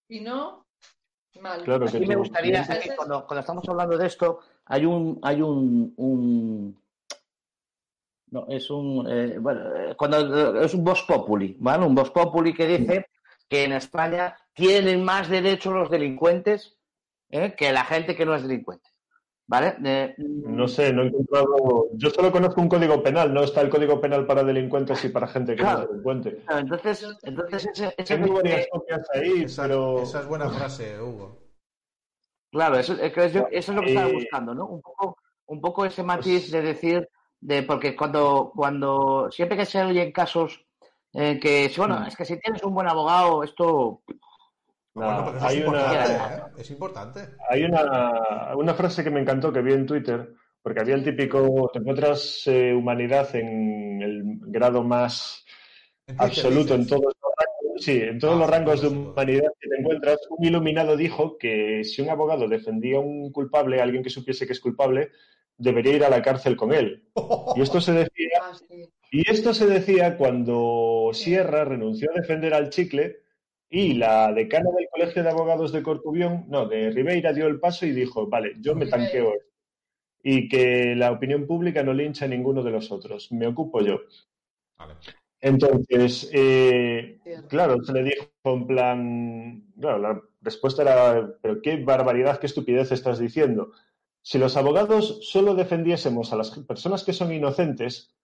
Si 0.08 0.20
no, 0.22 0.66
mal. 1.42 1.64
Claro 1.64 1.86
que 1.88 1.98
Aquí 1.98 2.06
me 2.06 2.16
gustaría, 2.16 2.60
Entonces- 2.62 2.86
aquí 2.86 2.96
cuando, 2.96 3.26
cuando 3.28 3.42
estamos 3.42 3.64
hablando 3.68 3.98
de 3.98 4.08
esto, 4.08 4.40
hay 4.66 4.86
un, 4.86 5.20
hay 5.22 5.42
un, 5.42 5.94
un- 5.98 6.82
no, 8.32 8.46
es 8.50 8.70
un, 8.70 9.08
eh, 9.10 9.38
bueno, 9.40 9.76
eh, 9.76 9.96
cuando 9.96 10.62
es 10.62 10.74
un 10.74 10.84
vox 10.84 11.04
populi, 11.04 11.56
¿vale? 11.60 11.86
Un 11.86 11.96
vox 11.96 12.10
populi 12.12 12.54
que 12.54 12.68
dice 12.68 13.08
que 13.48 13.64
en 13.64 13.72
España 13.74 14.38
tienen 14.54 15.04
más 15.06 15.30
derechos 15.30 15.74
los 15.74 15.90
delincuentes 15.90 16.78
¿eh? 17.30 17.54
que 17.58 17.72
la 17.72 17.86
gente 17.86 18.16
que 18.16 18.26
no 18.26 18.36
es 18.36 18.44
delincuente, 18.44 18.90
¿vale? 19.48 19.76
Eh, 19.84 20.16
No 20.18 20.68
sé, 20.68 20.94
no 20.94 21.04
he 21.04 21.08
encontrado. 21.08 21.88
Yo 21.94 22.10
solo 22.10 22.32
conozco 22.32 22.62
un 22.62 22.70
código 22.70 23.02
penal, 23.02 23.34
no 23.34 23.44
está 23.44 23.62
el 23.62 23.70
código 23.70 24.00
penal 24.00 24.26
para 24.26 24.44
delincuentes 24.44 25.04
y 25.06 25.10
para 25.10 25.28
gente 25.28 25.56
que 25.56 25.62
no 25.64 25.68
Claro. 25.70 25.82
es 25.84 25.90
delincuente. 25.90 26.44
entonces, 26.50 27.08
entonces 27.24 27.68
ese, 27.74 27.94
ese- 27.98 28.18
Tengo 28.18 28.36
varias 28.36 28.68
copias 28.72 29.08
ahí, 29.14 29.44
esa, 29.44 29.64
pero. 29.64 30.02
esa 30.02 30.20
es 30.22 30.28
buena 30.28 30.50
frase 30.50 31.02
Hugo 31.02 31.40
Claro, 32.52 32.78
eso, 32.78 32.94
es 32.94 33.12
que 33.14 33.26
eso- 33.26 33.48
eso 33.52 33.72
es 33.72 33.76
lo 33.76 33.82
que 33.82 33.90
estaba 33.90 34.10
Eh, 34.10 34.14
buscando, 34.14 34.54
¿no? 34.56 34.66
Un 34.68 34.82
poco, 34.82 35.18
un 35.48 35.62
poco 35.62 35.86
ese 35.86 36.02
matiz 36.04 36.50
de 36.52 36.62
decir 36.62 37.10
de 37.40 37.64
porque 37.64 37.96
cuando, 37.96 38.52
cuando 38.56 39.30
siempre 39.32 39.58
que 39.58 39.66
se 39.66 39.82
oyen 39.84 40.12
casos 40.12 40.66
en 41.14 41.40
que, 41.40 41.72
bueno, 41.78 42.00
Mm. 42.00 42.04
es 42.08 42.16
que 42.16 42.26
si 42.26 42.40
tienes 42.40 42.64
un 42.64 42.74
buen 42.74 42.88
abogado, 42.88 43.44
esto 43.44 44.02
Bueno, 45.06 45.24
porque 45.26 45.38
eso 45.40 45.48
hay 45.48 45.58
es 45.60 45.68
una- 45.68 45.80
importante, 45.80 46.14
¿eh? 46.14 46.62
Es 46.62 46.72
importante. 46.72 47.20
Hay 47.50 47.64
una, 47.64 48.56
una 48.56 48.74
frase 48.74 49.04
que 49.04 49.10
me 49.12 49.20
encantó 49.22 49.52
que 49.54 49.62
vi 49.62 49.74
en 49.74 49.86
Twitter, 49.86 50.34
porque 50.62 50.80
había 50.82 50.96
el 50.96 51.04
típico, 51.04 51.70
te 51.72 51.80
encuentras 51.80 52.44
eh, 52.48 52.74
humanidad 52.74 53.34
en 53.36 54.02
el 54.02 54.24
grado 54.48 54.84
más 54.84 55.46
En 56.08 56.16
absoluto 56.20 56.74
en 56.76 56.88
todos 56.88 57.04
los 57.04 57.14
rangos, 57.38 57.84
sí, 57.84 58.02
en 58.02 58.20
todos 58.20 58.36
Ah, 58.36 58.40
los 58.40 58.48
sí, 58.48 58.52
rangos 58.54 58.82
de 58.82 58.88
humanidad 58.88 59.50
que 59.60 59.70
te 59.70 59.76
encuentras. 59.80 60.18
Un 60.30 60.46
iluminado 60.46 60.98
dijo 60.98 61.38
que 61.38 61.84
si 61.84 62.02
un 62.02 62.10
abogado 62.10 62.48
defendía 62.48 62.98
a 62.98 63.02
un 63.02 63.32
culpable, 63.32 63.82
alguien 63.82 64.04
que 64.04 64.10
supiese 64.10 64.46
que 64.48 64.54
es 64.54 64.60
culpable, 64.60 65.12
debería 65.58 65.94
ir 65.96 66.04
a 66.04 66.10
la 66.10 66.22
cárcel 66.22 66.56
con 66.56 66.74
él. 66.74 67.08
Y 67.56 67.62
esto 67.62 67.80
se 67.82 67.92
decía 67.94 68.28
Ah, 68.42 68.52
y 69.12 69.30
esto 69.32 69.54
se 69.54 69.66
decía 69.68 70.18
cuando 70.18 71.10
Sierra 71.14 71.64
renunció 71.66 72.10
a 72.12 72.20
defender 72.20 72.54
al 72.54 72.70
chicle 72.70 73.22
y 73.70 73.94
la 73.94 74.32
decana 74.32 74.70
del 74.72 74.88
Colegio 74.90 75.24
de 75.24 75.30
Abogados 75.30 75.72
de 75.72 75.84
Corcubión, 75.84 76.46
no, 76.48 76.68
de 76.68 76.92
Ribeira, 76.92 77.34
dio 77.34 77.48
el 77.48 77.60
paso 77.60 77.86
y 77.86 77.92
dijo, 77.92 78.28
vale, 78.28 78.54
yo 78.60 78.76
me 78.76 78.88
tanqueo 78.88 79.34
esto. 79.34 79.48
Y 80.24 80.50
que 80.50 80.96
la 80.96 81.12
opinión 81.12 81.46
pública 81.46 81.84
no 81.84 81.94
lincha 81.94 82.26
a 82.26 82.30
ninguno 82.30 82.64
de 82.64 82.72
los 82.72 82.92
otros, 82.92 83.32
me 83.32 83.48
ocupo 83.48 83.82
yo. 83.82 84.02
Vale. 84.78 84.96
Entonces, 85.40 86.30
eh, 86.34 87.20
claro, 87.48 87.84
se 87.84 87.94
le 87.94 88.04
dijo 88.04 88.28
en 88.44 88.68
plan, 88.68 89.64
claro, 89.80 90.00
la 90.00 90.22
respuesta 90.42 90.82
era, 90.82 91.30
pero 91.42 91.62
qué 91.62 91.78
barbaridad, 91.78 92.40
qué 92.40 92.48
estupidez 92.48 92.92
estás 92.92 93.20
diciendo. 93.20 93.72
Si 94.22 94.38
los 94.40 94.58
abogados 94.58 95.20
solo 95.30 95.54
defendiésemos 95.56 96.34
a 96.34 96.38
las 96.38 96.52
personas 96.52 97.04
que 97.04 97.14
son 97.14 97.32
inocentes, 97.32 98.16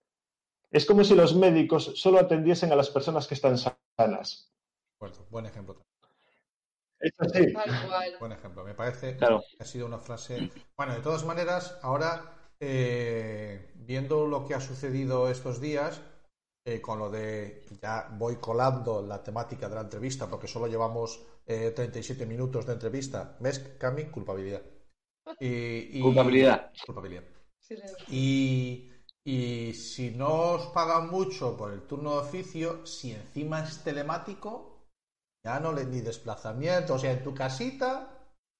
es 0.71 0.85
como 0.85 1.03
si 1.03 1.15
los 1.15 1.35
médicos 1.35 1.93
solo 1.95 2.19
atendiesen 2.19 2.71
a 2.71 2.75
las 2.75 2.89
personas 2.89 3.27
que 3.27 3.35
están 3.35 3.57
sanas. 3.57 4.52
Buen 5.29 5.45
ejemplo. 5.45 5.77
Es 6.99 7.11
así. 7.19 7.51
Tal 7.53 7.87
cual. 7.87 8.15
Buen 8.19 8.31
ejemplo. 8.31 8.63
Me 8.63 8.73
parece 8.73 9.17
Claro. 9.17 9.43
que 9.57 9.63
ha 9.63 9.65
sido 9.65 9.85
una 9.85 9.99
frase. 9.99 10.49
Bueno, 10.77 10.93
de 10.95 11.01
todas 11.01 11.25
maneras, 11.25 11.77
ahora 11.81 12.33
eh, 12.59 13.71
viendo 13.75 14.25
lo 14.27 14.45
que 14.47 14.53
ha 14.55 14.61
sucedido 14.61 15.29
estos 15.29 15.59
días, 15.59 16.01
eh, 16.65 16.79
con 16.79 16.99
lo 16.99 17.09
de 17.09 17.65
ya 17.81 18.07
voy 18.17 18.37
colando 18.37 19.01
la 19.01 19.21
temática 19.21 19.67
de 19.67 19.75
la 19.75 19.81
entrevista, 19.81 20.29
porque 20.29 20.47
solo 20.47 20.67
llevamos 20.67 21.21
eh, 21.45 21.71
37 21.75 22.25
minutos 22.25 22.65
de 22.65 22.73
entrevista. 22.73 23.35
¿Ves, 23.39 23.59
Cami? 23.77 24.05
Culpabilidad. 24.05 24.61
Y, 25.39 25.99
y- 25.99 26.01
Culpabilidad. 26.01 26.71
Culpabilidad. 26.85 27.23
Sí, 27.59 27.75
sí. 27.77 27.83
Y, 28.09 28.91
y 29.25 29.73
si 29.73 30.11
no 30.11 30.53
os 30.53 30.67
pagan 30.67 31.09
mucho 31.09 31.55
por 31.57 31.71
el 31.73 31.81
turno 31.83 32.13
de 32.13 32.19
oficio, 32.19 32.85
si 32.85 33.11
encima 33.11 33.63
es 33.63 33.83
telemático, 33.83 34.72
ya 35.45 35.59
no 35.59 35.73
le 35.73 35.85
ni 35.85 35.99
desplazamiento, 36.01 36.93
o 36.95 36.99
sea, 36.99 37.11
en 37.11 37.23
tu 37.23 37.33
casita, 37.33 38.09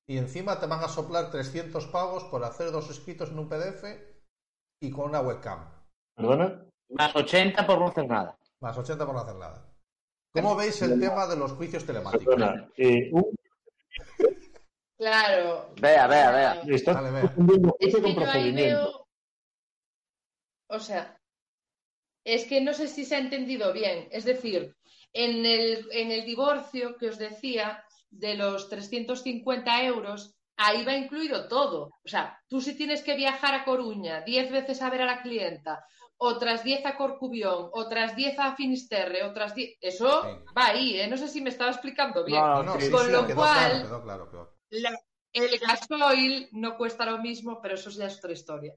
y 0.07 0.17
encima 0.17 0.59
te 0.59 0.65
van 0.65 0.83
a 0.83 0.89
soplar 0.89 1.31
300 1.31 1.87
pagos 1.87 2.25
por 2.25 2.43
hacer 2.43 2.71
dos 2.71 2.89
escritos 2.89 3.29
en 3.29 3.39
un 3.39 3.47
PDF 3.49 3.83
y 4.81 4.91
con 4.91 5.05
una 5.09 5.21
webcam, 5.21 5.65
¿Perdona? 6.15 6.65
más 6.89 7.15
80 7.15 7.65
por 7.65 7.79
no 7.79 7.87
hacer 7.87 8.07
nada. 8.07 8.37
más 8.61 8.77
80 8.77 9.05
por 9.05 9.15
no 9.15 9.21
hacer 9.21 9.35
nada. 9.35 9.69
¿Cómo 10.33 10.55
veis 10.55 10.81
el 10.81 10.99
tema 10.99 11.27
de 11.27 11.37
los 11.37 11.51
juicios 11.53 11.85
telemáticos? 11.85 12.25
Perdona. 12.35 12.69
Eh, 12.77 13.09
un- 13.13 13.33
Claro. 14.97 15.73
Vea, 15.81 16.07
vea, 16.07 16.31
vea. 16.31 16.61
estás 16.75 16.95
Vale, 16.95 17.11
vea. 17.11 17.23
Es 17.79 17.93
que 17.95 18.01
con 18.01 18.13
yo 18.13 18.19
ahí 18.19 18.23
procedimiento. 18.25 18.79
veo. 18.91 19.07
O 20.69 20.79
sea, 20.79 21.17
es 22.25 22.45
que 22.45 22.61
no 22.61 22.73
sé 22.73 22.87
si 22.87 23.03
se 23.05 23.15
ha 23.15 23.19
entendido 23.19 23.73
bien. 23.73 24.07
Es 24.11 24.23
decir, 24.23 24.75
en 25.13 25.45
el, 25.45 25.87
en 25.91 26.11
el 26.11 26.25
divorcio 26.25 26.97
que 26.97 27.09
os 27.09 27.17
decía, 27.17 27.83
de 28.09 28.35
los 28.35 28.69
350 28.69 29.83
euros, 29.83 30.35
ahí 30.57 30.83
va 30.85 30.95
incluido 30.95 31.47
todo. 31.47 31.85
O 32.03 32.07
sea, 32.07 32.39
tú 32.47 32.61
si 32.61 32.75
tienes 32.75 33.01
que 33.03 33.15
viajar 33.15 33.55
a 33.55 33.63
Coruña 33.65 34.21
10 34.21 34.51
veces 34.51 34.81
a 34.81 34.89
ver 34.89 35.01
a 35.01 35.05
la 35.05 35.21
clienta, 35.21 35.83
otras 36.17 36.63
10 36.63 36.85
a 36.85 36.95
Corcubión, 36.95 37.69
otras 37.73 38.15
10 38.15 38.37
a 38.39 38.55
Finisterre, 38.55 39.23
otras 39.23 39.55
10. 39.55 39.77
Eso 39.81 40.21
Sí. 40.23 40.29
va 40.57 40.67
ahí, 40.67 40.99
¿eh? 40.99 41.07
No 41.07 41.17
sé 41.17 41.27
si 41.27 41.41
me 41.41 41.49
estaba 41.49 41.71
explicando 41.71 42.23
bien. 42.23 42.39
No, 42.39 42.55
No, 42.57 42.63
no, 42.63 42.73
Sí, 42.79 42.85
sí, 42.85 42.91
con 42.91 43.05
sí, 43.05 43.11
lo 43.11 43.25
quedó 43.25 43.35
cual- 43.35 43.55
claro, 43.69 43.83
quedó 43.87 44.03
claro, 44.03 44.29
quedó. 44.31 44.53
La- 44.69 44.99
el 45.33 45.59
gasoil 45.59 46.47
no 46.51 46.77
cuesta 46.77 47.05
lo 47.05 47.17
mismo, 47.17 47.59
pero 47.61 47.73
eso 47.75 47.89
ya 47.89 48.05
es 48.05 48.17
otra 48.19 48.31
historia. 48.33 48.75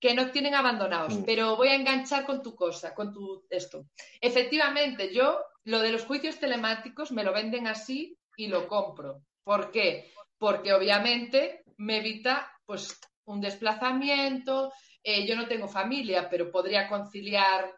Que 0.00 0.14
no 0.14 0.30
tienen 0.30 0.54
abandonados. 0.54 1.14
Mm. 1.14 1.24
Pero 1.24 1.56
voy 1.56 1.68
a 1.68 1.74
enganchar 1.74 2.24
con 2.24 2.42
tu 2.42 2.54
cosa, 2.56 2.94
con 2.94 3.12
tu 3.12 3.44
esto. 3.50 3.84
Efectivamente, 4.20 5.12
yo 5.14 5.38
lo 5.64 5.80
de 5.80 5.92
los 5.92 6.04
juicios 6.04 6.38
telemáticos 6.38 7.12
me 7.12 7.24
lo 7.24 7.32
venden 7.32 7.66
así 7.66 8.18
y 8.36 8.48
lo 8.48 8.66
compro. 8.66 9.22
¿Por 9.44 9.70
qué? 9.70 10.12
Porque 10.38 10.72
obviamente 10.72 11.62
me 11.76 11.98
evita 11.98 12.50
pues 12.64 12.98
un 13.24 13.40
desplazamiento. 13.40 14.72
eh, 15.04 15.26
yo 15.26 15.34
no 15.34 15.48
tengo 15.48 15.66
familia, 15.66 16.28
pero 16.30 16.50
podría 16.50 16.88
conciliar 16.88 17.74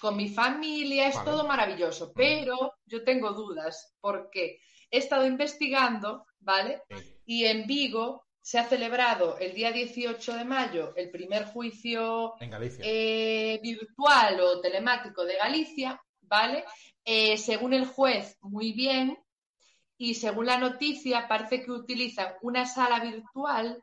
con 0.00 0.16
mi 0.16 0.28
familia. 0.28 1.08
Es 1.08 1.16
Vale. 1.16 1.30
todo 1.30 1.46
maravilloso. 1.46 2.12
Pero 2.14 2.74
yo 2.86 3.02
tengo 3.02 3.32
dudas 3.32 3.94
porque 4.00 4.60
he 4.90 4.98
estado 4.98 5.26
investigando, 5.26 6.24
¿vale? 6.38 6.82
Sí. 6.88 7.14
Y 7.26 7.44
en 7.46 7.66
Vigo 7.66 8.28
se 8.40 8.58
ha 8.58 8.64
celebrado 8.64 9.36
el 9.38 9.52
día 9.52 9.72
18 9.72 10.34
de 10.34 10.44
mayo 10.44 10.94
el 10.96 11.10
primer 11.10 11.44
juicio 11.44 12.32
En 12.40 12.50
eh, 12.82 13.60
virtual 13.62 14.40
o 14.40 14.60
telemático 14.60 15.24
de 15.24 15.36
Galicia, 15.36 16.00
¿vale? 16.22 16.64
Eh, 17.10 17.38
según 17.38 17.72
el 17.72 17.86
juez, 17.86 18.36
muy 18.42 18.72
bien. 18.72 19.18
Y 19.96 20.14
según 20.14 20.44
la 20.44 20.58
noticia, 20.58 21.26
parece 21.26 21.64
que 21.64 21.70
utilizan 21.72 22.34
una 22.42 22.66
sala 22.66 23.00
virtual 23.00 23.82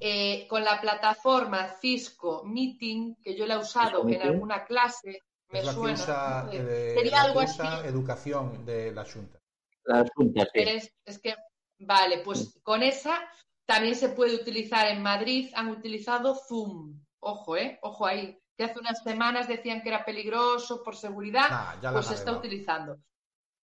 eh, 0.00 0.46
con 0.48 0.62
la 0.64 0.80
plataforma 0.82 1.66
Cisco 1.80 2.44
Meeting, 2.44 3.16
que 3.22 3.34
yo 3.34 3.46
la 3.46 3.54
he 3.54 3.58
usado 3.58 4.02
Cisco 4.02 4.02
en 4.02 4.06
Meeting. 4.18 4.28
alguna 4.28 4.64
clase, 4.66 5.22
me 5.48 5.60
es 5.60 5.64
la 5.64 5.70
que 5.72 5.76
suena. 5.78 5.94
usa, 5.94 6.42
no 6.44 6.52
sé. 6.52 6.58
eh, 6.58 6.94
Sería 6.94 7.22
algo 7.22 7.40
así. 7.40 7.62
educación 7.86 8.64
de 8.66 8.92
la 8.92 9.04
Junta. 9.06 9.38
La 9.84 10.00
asunta, 10.00 10.42
sí. 10.52 10.60
Es, 10.60 10.92
es 11.06 11.18
que, 11.18 11.34
vale, 11.78 12.18
pues 12.18 12.60
con 12.62 12.82
esa 12.82 13.18
también 13.64 13.94
se 13.96 14.10
puede 14.10 14.34
utilizar 14.34 14.86
en 14.88 15.02
Madrid, 15.02 15.50
han 15.54 15.70
utilizado 15.70 16.34
Zoom. 16.34 17.00
Ojo, 17.20 17.56
¿eh? 17.56 17.78
Ojo 17.80 18.04
ahí. 18.06 18.38
Que 18.58 18.64
hace 18.64 18.80
unas 18.80 19.02
semanas 19.04 19.46
decían 19.46 19.80
que 19.82 19.88
era 19.88 20.04
peligroso 20.04 20.82
por 20.82 20.96
seguridad, 20.96 21.48
Nah, 21.48 21.80
la 21.80 21.92
pues 21.92 22.06
se 22.06 22.14
está 22.14 22.32
utilizando. 22.32 22.98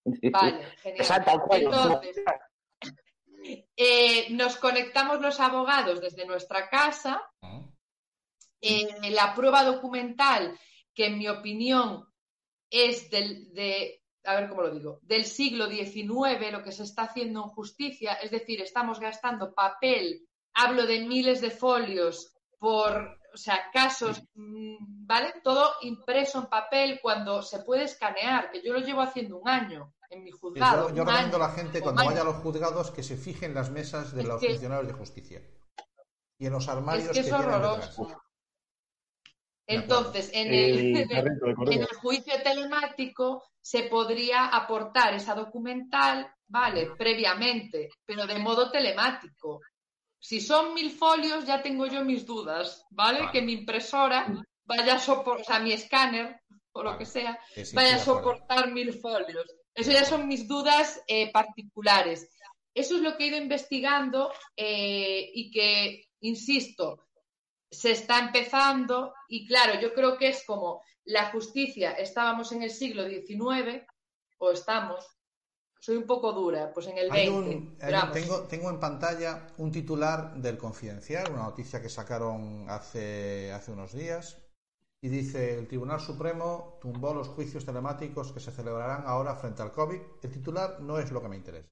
Vale, 0.05 0.65
genial. 0.77 1.01
Exacto, 1.01 1.31
al 1.31 1.41
cuello. 1.41 1.67
Entonces, 1.67 2.23
eh, 3.75 4.27
nos 4.31 4.55
conectamos 4.55 5.19
los 5.19 5.39
abogados 5.41 5.99
desde 5.99 6.25
nuestra 6.25 6.69
casa. 6.69 7.21
¿Mm? 7.41 7.65
Eh, 8.61 9.11
la 9.11 9.35
prueba 9.35 9.63
documental, 9.63 10.57
que 10.93 11.07
en 11.07 11.17
mi 11.17 11.27
opinión 11.27 12.07
es 12.69 13.09
del, 13.09 13.53
de, 13.53 14.01
a 14.23 14.35
ver 14.35 14.49
cómo 14.49 14.61
lo 14.61 14.71
digo, 14.71 14.99
del 15.03 15.25
siglo 15.25 15.67
XIX, 15.67 16.51
lo 16.51 16.63
que 16.63 16.71
se 16.71 16.83
está 16.83 17.03
haciendo 17.03 17.43
en 17.43 17.49
justicia, 17.49 18.13
es 18.13 18.31
decir, 18.31 18.61
estamos 18.61 18.99
gastando 18.99 19.53
papel, 19.53 20.27
hablo 20.53 20.85
de 20.85 21.01
miles 21.01 21.41
de 21.41 21.51
folios 21.51 22.33
por, 22.57 23.19
o 23.36 23.38
sea, 23.38 23.69
casos, 23.71 24.23
mm, 24.33 25.05
¿vale? 25.05 25.33
Todo 25.43 25.73
impreso 25.81 26.39
en 26.39 26.45
papel 26.45 26.99
cuando 27.01 27.41
se 27.41 27.59
puede 27.59 27.83
escanear, 27.83 28.49
que 28.49 28.61
yo 28.61 28.71
lo 28.71 28.79
llevo 28.79 29.01
haciendo 29.01 29.38
un 29.38 29.49
año 29.49 29.93
en 30.09 30.23
mi 30.23 30.31
juzgado. 30.31 30.89
Yo, 30.93 31.03
recomiendo 31.03 31.36
a 31.36 31.39
la 31.39 31.49
gente 31.49 31.81
cuando 31.81 32.05
vaya 32.05 32.21
a 32.21 32.23
los 32.23 32.38
juzgados 32.38 32.91
que 32.91 33.03
se 33.03 33.17
fije 33.17 33.45
en 33.45 33.53
las 33.53 33.69
mesas 33.71 34.13
de 34.13 34.21
Es 34.21 34.27
los 34.27 34.39
que- 34.39 34.51
funcionarios 34.51 34.88
de 34.88 34.93
justicia 34.93 35.41
y 36.39 36.45
en 36.45 36.53
los 36.53 36.67
armarios 36.69 37.07
Es 37.09 37.13
que 37.13 37.19
es 37.19 37.31
horroroso. 37.33 38.21
Entonces, 39.67 40.29
en 40.33 40.53
el 40.53 41.88
juicio 42.01 42.41
telemático 42.41 43.43
se 43.59 43.83
podría 43.83 44.45
aportar 44.47 45.13
esa 45.13 45.33
documental, 45.36 46.31
vale, 46.47 46.91
previamente, 46.97 47.89
pero 48.05 48.27
de 48.27 48.39
modo 48.39 48.71
telemático. 48.71 49.59
Si 50.28 50.41
son 50.41 50.73
mil 50.73 50.89
folios, 50.89 51.45
ya 51.45 51.61
tengo 51.61 51.86
yo 51.86 52.03
mis 52.03 52.26
dudas, 52.26 52.84
¿vale? 52.89 53.19
Vale. 53.19 53.32
Que 53.32 53.43
mi 53.43 53.53
impresora 53.53 54.26
vaya 54.63 54.95
a 54.95 54.99
soportar, 54.99 55.41
o 55.41 55.43
sea, 55.43 55.59
mi 55.59 55.71
escáner 55.71 56.41
o 56.71 56.82
lo 56.82 56.97
que 56.97 57.05
sea, 57.05 57.39
Sí, 57.53 57.63
sí, 57.63 57.76
vaya 57.76 57.97
a 57.97 57.99
soportar 57.99 58.71
mil 58.71 58.91
folios. 58.93 59.45
Eso 59.76 59.91
ya 59.91 60.03
son 60.03 60.28
mis 60.28 60.47
dudas 60.47 60.99
eh, 61.07 61.32
particulares. 61.32 62.28
Eso 62.73 62.95
es 62.95 63.03
lo 63.03 63.15
que 63.15 63.26
he 63.26 63.28
ido 63.28 63.38
investigando 63.38 64.34
eh, 64.57 65.30
y 65.32 65.51
que, 65.51 66.07
insisto, 66.21 67.07
se 67.69 67.91
está 67.91 68.17
empezando 68.17 69.13
y 69.30 69.45
claro, 69.45 69.80
yo 69.80 69.93
creo 69.93 70.17
que 70.17 70.30
es 70.30 70.43
como 70.43 70.82
la 71.03 71.30
justicia, 71.30 71.91
estábamos 71.91 72.51
en 72.51 72.63
el 72.63 72.71
siglo 72.71 73.07
XIX 73.07 73.86
o 74.39 74.51
estamos, 74.51 75.05
soy 75.86 75.97
un 75.97 76.07
poco 76.07 76.33
dura, 76.33 76.73
pues 76.73 76.88
en 76.88 76.97
el 76.97 77.11
Hay 77.11 77.29
20. 77.29 77.55
un- 77.55 77.67
hay 77.69 77.77
pero 77.77 77.91
un- 77.97 78.01
vamos. 78.01 78.13
tengo, 78.13 78.39
tengo 78.47 78.69
en 78.71 78.79
pantalla 78.79 79.47
un 79.59 79.71
titular 79.71 80.33
del 80.36 80.57
Confidencial, 80.57 81.31
una 81.31 81.43
noticia 81.43 81.79
que 81.79 81.89
sacaron 81.89 82.65
hace, 82.67 83.51
hace 83.53 83.71
unos 83.71 83.93
días, 83.93 84.41
y 84.99 85.09
dice, 85.09 85.59
el 85.59 85.67
Tribunal 85.67 85.99
Supremo 85.99 86.79
tumbó 86.81 87.13
los 87.13 87.27
juicios 87.27 87.63
telemáticos 87.65 88.31
que 88.31 88.39
se 88.39 88.51
celebrarán 88.51 89.03
ahora 89.05 89.36
frente 89.36 89.61
al 89.61 89.71
COVID. 89.71 90.01
El 90.23 90.31
titular 90.31 90.79
no 90.81 90.97
es 90.97 91.11
lo 91.11 91.21
que 91.21 91.29
me 91.29 91.36
interesa, 91.36 91.69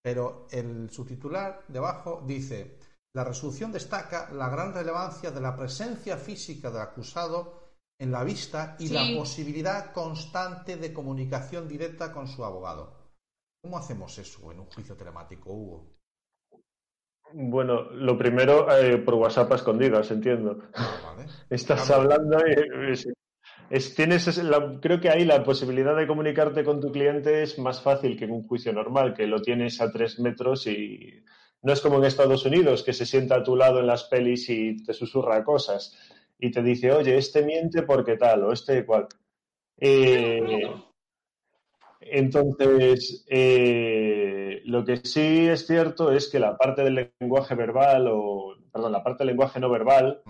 pero 0.00 0.46
el 0.52 0.88
subtitular 0.90 1.64
debajo 1.66 2.22
dice, 2.24 2.78
la 3.12 3.24
resolución 3.24 3.72
destaca 3.72 4.30
la 4.32 4.48
gran 4.50 4.72
relevancia 4.72 5.32
de 5.32 5.40
la 5.40 5.56
presencia 5.56 6.16
física 6.16 6.70
del 6.70 6.82
acusado 6.82 7.72
en 7.98 8.12
la 8.12 8.22
vista 8.22 8.76
y 8.78 8.86
Sí. 8.86 8.94
la 8.94 9.18
posibilidad 9.18 9.92
constante 9.92 10.76
de 10.76 10.92
comunicación 10.92 11.66
directa 11.66 12.12
con 12.12 12.28
su 12.28 12.44
abogado. 12.44 13.01
¿Cómo 13.62 13.78
hacemos 13.78 14.18
eso 14.18 14.50
en 14.50 14.58
un 14.60 14.66
juicio 14.66 14.96
telemático, 14.96 15.52
Hugo? 15.52 15.86
Bueno, 17.32 17.82
lo 17.92 18.18
primero, 18.18 18.66
eh, 18.76 18.98
por 18.98 19.14
WhatsApp 19.14 19.52
a 19.52 19.54
escondidas, 19.54 20.10
entiendo. 20.10 20.58
Vale. 20.74 21.26
Estás 21.50 21.86
Claro. 21.86 22.02
hablando 22.02 22.38
y 22.46 22.90
es- 22.92 23.06
es- 23.70 23.94
tienes 23.94 24.26
ese- 24.26 24.42
la- 24.42 24.78
creo 24.82 25.00
que 25.00 25.08
ahí 25.08 25.24
la 25.24 25.42
posibilidad 25.44 25.96
de 25.96 26.06
comunicarte 26.08 26.64
con 26.64 26.80
tu 26.80 26.90
cliente 26.90 27.42
es 27.42 27.58
más 27.58 27.80
fácil 27.80 28.18
que 28.18 28.24
en 28.24 28.32
un 28.32 28.46
juicio 28.48 28.72
normal, 28.72 29.14
que 29.14 29.26
lo 29.28 29.40
tienes 29.40 29.80
a 29.80 29.90
tres 29.92 30.18
metros 30.18 30.66
y 30.66 31.22
no 31.62 31.72
es 31.72 31.80
como 31.80 31.98
en 31.98 32.04
Estados 32.04 32.44
Unidos, 32.44 32.82
que 32.82 32.92
se 32.92 33.06
sienta 33.06 33.36
a 33.36 33.42
tu 33.44 33.54
lado 33.56 33.78
en 33.78 33.86
las 33.86 34.04
pelis 34.04 34.50
y 34.50 34.82
te 34.84 34.92
susurra 34.92 35.44
cosas 35.44 35.96
y 36.38 36.50
te 36.50 36.62
dice, 36.62 36.90
oye, 36.90 37.16
este 37.16 37.44
miente 37.44 37.82
porque 37.84 38.16
tal 38.16 38.42
o 38.42 38.52
este 38.52 38.84
cual. 38.84 39.06
Eh, 39.78 40.74
entonces, 42.10 43.24
eh, 43.28 44.62
lo 44.64 44.84
que 44.84 44.98
sí 44.98 45.48
es 45.48 45.66
cierto 45.66 46.12
es 46.12 46.28
que 46.28 46.38
la 46.38 46.56
parte 46.56 46.82
del 46.82 47.12
lenguaje 47.20 47.54
verbal 47.54 48.08
o, 48.08 48.56
perdón, 48.72 48.92
la 48.92 49.02
parte 49.02 49.24
del 49.24 49.28
lenguaje 49.28 49.60
no 49.60 49.70
verbal 49.70 50.22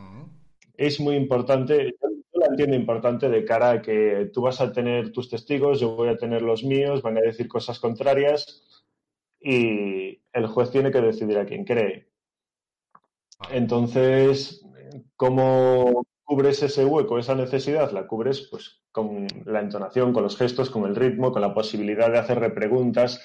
es 0.75 1.01
muy 1.01 1.17
importante, 1.17 1.95
yo 2.01 2.41
la 2.41 2.47
entiendo 2.47 2.77
importante 2.77 3.29
de 3.29 3.45
cara 3.45 3.71
a 3.71 3.83
que 3.83 4.31
tú 4.33 4.43
vas 4.43 4.61
a 4.61 4.73
tener 4.73 5.13
tus 5.13 5.29
testigos, 5.29 5.81
yo 5.81 5.95
voy 5.95 6.09
a 6.09 6.17
tener 6.17 6.43
los 6.43 6.65
míos, 6.65 7.03
van 7.03 7.19
a 7.19 7.21
decir 7.21 7.49
cosas 7.49 7.79
contrarias 7.79 8.63
y 9.41 10.21
el 10.33 10.47
juez 10.47 10.71
tiene 10.71 10.91
que 10.91 11.01
decidir 11.01 11.39
a 11.39 11.47
quién 11.47 11.65
cree. 11.65 12.09
Entonces, 13.51 14.65
¿cómo 15.17 16.07
cubres 16.33 16.63
ese 16.63 16.87
hueco, 16.87 17.19
esa 17.19 17.35
necesidad? 17.35 17.93
La 17.93 18.07
cubres 18.07 18.49
pues 18.51 18.81
con 18.91 19.27
la 19.45 19.61
entonación, 19.61 20.15
con 20.15 20.23
los 20.23 20.39
gestos, 20.39 20.71
con 20.71 20.87
el 20.87 20.97
ritmo, 20.97 21.31
con 21.31 21.43
la 21.43 21.53
posibilidad 21.53 22.11
de 22.11 22.19
hacer 22.19 22.41
repreguntas. 22.41 23.21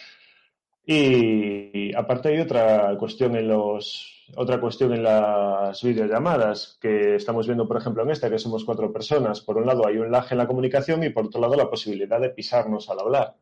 Y, 0.86 1.96
aparte 1.96 2.28
hay 2.28 2.40
otra 2.40 2.98
cuestión 2.98 3.38
en 3.38 3.48
los 3.48 4.26
otra 4.36 4.60
cuestión 4.60 4.94
en 4.94 5.04
las 5.04 5.82
videollamadas 5.82 6.78
que 6.82 7.16
estamos 7.16 7.48
viendo, 7.48 7.66
por 7.66 7.78
ejemplo, 7.78 8.04
en 8.04 8.10
esta, 8.10 8.30
que 8.30 8.40
somos 8.40 8.66
cuatro 8.66 8.92
personas. 8.92 9.40
Por 9.40 9.56
un 9.56 9.66
lado 9.66 9.88
hay 9.88 10.00
un 10.00 10.12
lag 10.12 10.26
en 10.32 10.40
la 10.40 10.48
comunicación 10.48 11.02
y 11.06 11.10
por 11.10 11.28
otro 11.28 11.40
lado 11.40 11.56
la 11.56 11.70
posibilidad 11.70 12.20
de 12.20 12.32
pisarnos 12.32 12.90
al 12.90 13.00
hablar, 13.00 13.36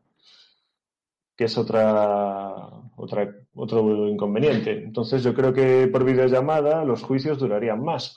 que 1.36 1.46
es 1.46 1.58
otra, 1.58 2.68
otra, 2.94 3.34
otro 3.56 4.06
inconveniente. 4.06 4.70
Entonces 4.84 5.24
yo 5.24 5.34
creo 5.34 5.52
que 5.52 5.88
por 5.88 6.04
videollamada 6.04 6.84
los 6.84 7.02
juicios 7.02 7.40
durarían 7.40 7.82
más. 7.82 8.16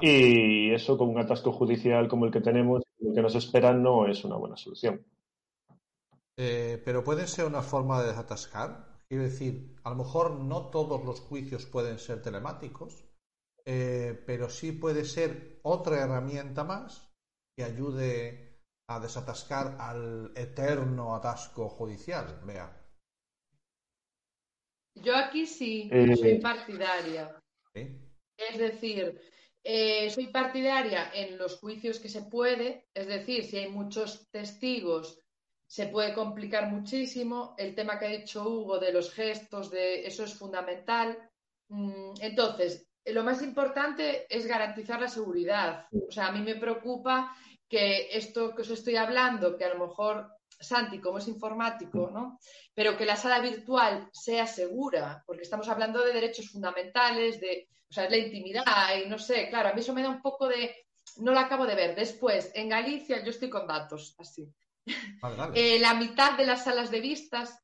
Y 0.00 0.72
eso 0.72 0.96
con 0.96 1.08
un 1.08 1.18
atasco 1.18 1.52
judicial 1.52 2.08
como 2.08 2.24
el 2.26 2.32
que 2.32 2.40
tenemos, 2.40 2.82
el 3.00 3.14
que 3.14 3.22
nos 3.22 3.34
espera, 3.34 3.72
no 3.72 4.06
es 4.06 4.24
una 4.24 4.36
buena 4.36 4.56
solución. 4.56 5.04
Eh, 6.36 6.80
pero 6.84 7.04
puede 7.04 7.26
ser 7.26 7.46
una 7.46 7.62
forma 7.62 8.00
de 8.00 8.08
desatascar. 8.08 8.98
Quiero 9.08 9.24
decir, 9.24 9.76
a 9.82 9.90
lo 9.90 9.96
mejor 9.96 10.32
no 10.32 10.70
todos 10.70 11.04
los 11.04 11.20
juicios 11.20 11.66
pueden 11.66 11.98
ser 11.98 12.22
telemáticos, 12.22 13.04
eh, 13.66 14.22
pero 14.26 14.48
sí 14.48 14.72
puede 14.72 15.04
ser 15.04 15.60
otra 15.62 16.00
herramienta 16.00 16.64
más 16.64 17.12
que 17.56 17.64
ayude 17.64 18.62
a 18.88 19.00
desatascar 19.00 19.76
al 19.78 20.32
eterno 20.34 21.14
atasco 21.14 21.68
judicial. 21.68 22.40
Vea. 22.44 22.76
Yo 24.94 25.14
aquí 25.16 25.46
sí 25.46 25.88
Eh, 25.92 26.16
soy 26.16 26.40
partidaria. 26.40 27.38
¿sí? 27.74 27.98
Es 28.36 28.58
decir, 28.58 29.20
eh, 29.62 30.10
soy 30.10 30.28
partidaria 30.28 31.10
en 31.12 31.36
los 31.36 31.58
juicios 31.58 31.98
que 31.98 32.08
se 32.08 32.22
puede, 32.22 32.88
es 32.94 33.06
decir, 33.06 33.44
si 33.44 33.58
hay 33.58 33.68
muchos 33.68 34.28
testigos, 34.30 35.20
se 35.66 35.86
puede 35.86 36.14
complicar 36.14 36.68
muchísimo. 36.70 37.54
El 37.58 37.74
tema 37.74 37.98
que 37.98 38.06
ha 38.06 38.10
dicho 38.10 38.42
Hugo 38.48 38.78
de 38.78 38.92
los 38.92 39.12
gestos, 39.12 39.70
de 39.70 40.06
eso 40.06 40.24
es 40.24 40.34
fundamental. 40.34 41.16
Mm, 41.68 42.14
Entonces, 42.20 42.88
eh, 43.04 43.12
lo 43.12 43.22
más 43.22 43.42
importante 43.42 44.26
es 44.28 44.46
garantizar 44.46 45.00
la 45.00 45.08
seguridad. 45.08 45.86
O 45.92 46.10
sea, 46.10 46.28
a 46.28 46.32
mí 46.32 46.40
me 46.40 46.56
preocupa 46.56 47.36
que 47.68 48.08
esto 48.16 48.54
que 48.54 48.62
os 48.62 48.70
estoy 48.70 48.96
hablando, 48.96 49.56
que 49.56 49.64
a 49.64 49.74
lo 49.74 49.86
mejor 49.86 50.28
Santi, 50.58 51.00
como 51.00 51.18
es 51.18 51.28
informático, 51.28 52.10
¿no? 52.12 52.38
Pero 52.74 52.96
que 52.96 53.06
la 53.06 53.16
sala 53.16 53.40
virtual 53.40 54.08
sea 54.12 54.46
segura, 54.46 55.22
porque 55.26 55.42
estamos 55.42 55.68
hablando 55.68 56.04
de 56.04 56.12
derechos 56.12 56.50
fundamentales, 56.50 57.40
de, 57.40 57.68
o 57.90 57.92
sea, 57.92 58.04
es 58.04 58.10
la 58.10 58.18
intimidad 58.18 58.64
y 59.04 59.08
no 59.08 59.18
sé, 59.18 59.48
claro, 59.48 59.68
a 59.68 59.72
mí 59.72 59.80
eso 59.80 59.92
me 59.92 60.02
da 60.02 60.08
un 60.08 60.22
poco 60.22 60.46
de, 60.46 60.74
no 61.16 61.32
lo 61.32 61.40
acabo 61.40 61.66
de 61.66 61.74
ver. 61.74 61.96
Después, 61.96 62.52
en 62.54 62.68
Galicia, 62.68 63.22
yo 63.24 63.30
estoy 63.30 63.50
con 63.50 63.66
datos, 63.66 64.14
así. 64.18 64.48
Vale. 65.20 65.52
Eh, 65.54 65.80
la 65.80 65.94
mitad 65.94 66.36
de 66.36 66.46
las 66.46 66.64
salas 66.64 66.90
de 66.90 67.00
vistas, 67.00 67.58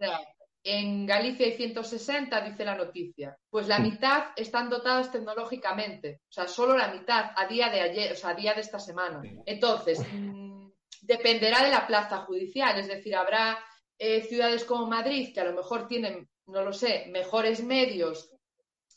en 0.65 1.07
Galicia 1.07 1.47
hay 1.47 1.57
160, 1.57 2.41
dice 2.41 2.65
la 2.65 2.75
noticia. 2.75 3.39
Pues 3.49 3.69
la 3.69 3.79
mitad 3.79 4.31
están 4.35 4.69
dotadas 4.69 5.13
tecnológicamente. 5.13 6.23
O 6.29 6.33
sea, 6.33 6.49
solo 6.49 6.77
la 6.77 6.89
mitad 6.89 7.31
a 7.37 7.47
día 7.47 7.71
de 7.71 7.81
ayer, 7.81 8.13
o 8.13 8.17
sea, 8.17 8.31
a 8.31 8.35
día 8.35 8.53
de 8.53 8.63
esta 8.63 8.81
semana. 8.81 9.23
Entonces, 9.47 10.01
mm, 10.13 10.69
dependerá 11.03 11.63
de 11.63 11.71
la 11.71 11.87
plaza 11.87 12.19
judicial. 12.23 12.77
Es 12.81 12.89
decir, 12.89 13.15
habrá 13.15 13.65
eh, 13.97 14.23
ciudades 14.23 14.65
como 14.65 14.89
Madrid 14.89 15.33
que 15.33 15.41
a 15.41 15.45
lo 15.45 15.55
mejor 15.55 15.87
tienen, 15.87 16.29
no 16.47 16.63
lo 16.63 16.73
sé, 16.73 17.07
mejores 17.13 17.63
medios 17.63 18.36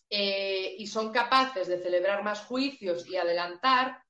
eh, 0.09 0.75
y 0.77 0.87
son 0.87 1.11
capaces 1.11 1.67
de 1.67 1.79
celebrar 1.79 2.23
más 2.23 2.41
juicios 2.41 3.07
y 3.07 3.15
adelantar, 3.17 4.01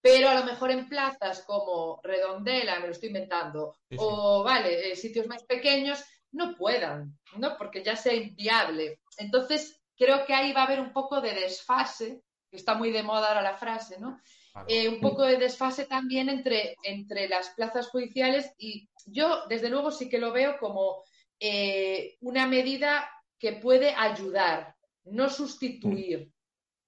pero 0.00 0.28
a 0.28 0.34
lo 0.34 0.44
mejor 0.44 0.70
en 0.70 0.88
plazas 0.88 1.42
como 1.42 2.00
Redondela, 2.02 2.78
me 2.78 2.86
lo 2.86 2.92
estoy 2.92 3.08
inventando, 3.08 3.74
Sí, 3.88 3.96
sí. 3.96 3.98
o 3.98 4.44
vale, 4.44 4.92
eh, 4.92 4.96
sitios 4.96 5.26
más 5.26 5.42
pequeños, 5.44 6.04
no 6.32 6.54
puedan, 6.56 7.18
¿no? 7.38 7.56
Porque 7.56 7.82
ya 7.82 7.96
sea 7.96 8.14
inviable. 8.14 9.00
Entonces, 9.18 9.80
creo 9.96 10.24
que 10.26 10.34
ahí 10.34 10.52
va 10.52 10.62
a 10.62 10.66
haber 10.66 10.80
un 10.80 10.92
poco 10.92 11.20
de 11.20 11.34
desfase, 11.34 12.20
que 12.50 12.56
está 12.56 12.74
muy 12.74 12.92
de 12.92 13.02
moda 13.02 13.28
ahora 13.28 13.42
la 13.42 13.56
frase, 13.56 13.98
¿no? 13.98 14.20
Eh, 14.68 14.88
un 14.88 15.00
poco 15.00 15.22
de 15.24 15.36
desfase 15.36 15.84
también 15.84 16.28
entre, 16.28 16.76
entre 16.82 17.28
las 17.28 17.50
plazas 17.50 17.88
judiciales 17.88 18.54
y 18.56 18.88
yo, 19.06 19.46
desde 19.48 19.68
luego, 19.68 19.90
sí 19.90 20.08
que 20.08 20.18
lo 20.18 20.32
veo 20.32 20.58
como 20.58 21.02
eh, 21.40 22.16
una 22.20 22.46
medida 22.46 23.10
que 23.38 23.52
puede 23.52 23.90
ayudar, 23.94 24.75
no 25.06 25.28
sustituir 25.28 26.32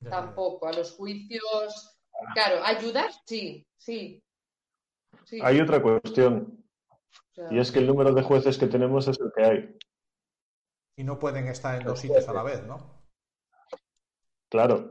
Ya, 0.01 0.05
ya. 0.05 0.11
tampoco 0.11 0.67
a 0.69 0.73
los 0.73 0.93
juicios. 0.93 1.99
Claro, 2.35 2.65
ayudar, 2.65 3.11
sí, 3.27 3.67
sí. 3.77 4.23
sí. 5.25 5.41
Hay 5.43 5.61
otra 5.61 5.81
cuestión, 5.81 6.59
y 7.51 7.59
es 7.59 7.71
que 7.71 7.79
el 7.79 7.87
número 7.87 8.13
de 8.13 8.23
jueces 8.23 8.59
que 8.59 8.67
tenemos 8.67 9.07
es 9.07 9.19
el 9.21 9.33
que 9.35 9.45
hay. 9.45 9.77
Y 10.97 11.05
no 11.05 11.19
pueden 11.19 11.47
estar 11.47 11.81
en 11.81 11.87
dos 11.87 12.01
sitios 12.01 12.29
a 12.29 12.33
la 12.33 12.43
vez, 12.43 12.65
¿no? 12.65 13.05
Claro. 14.51 14.91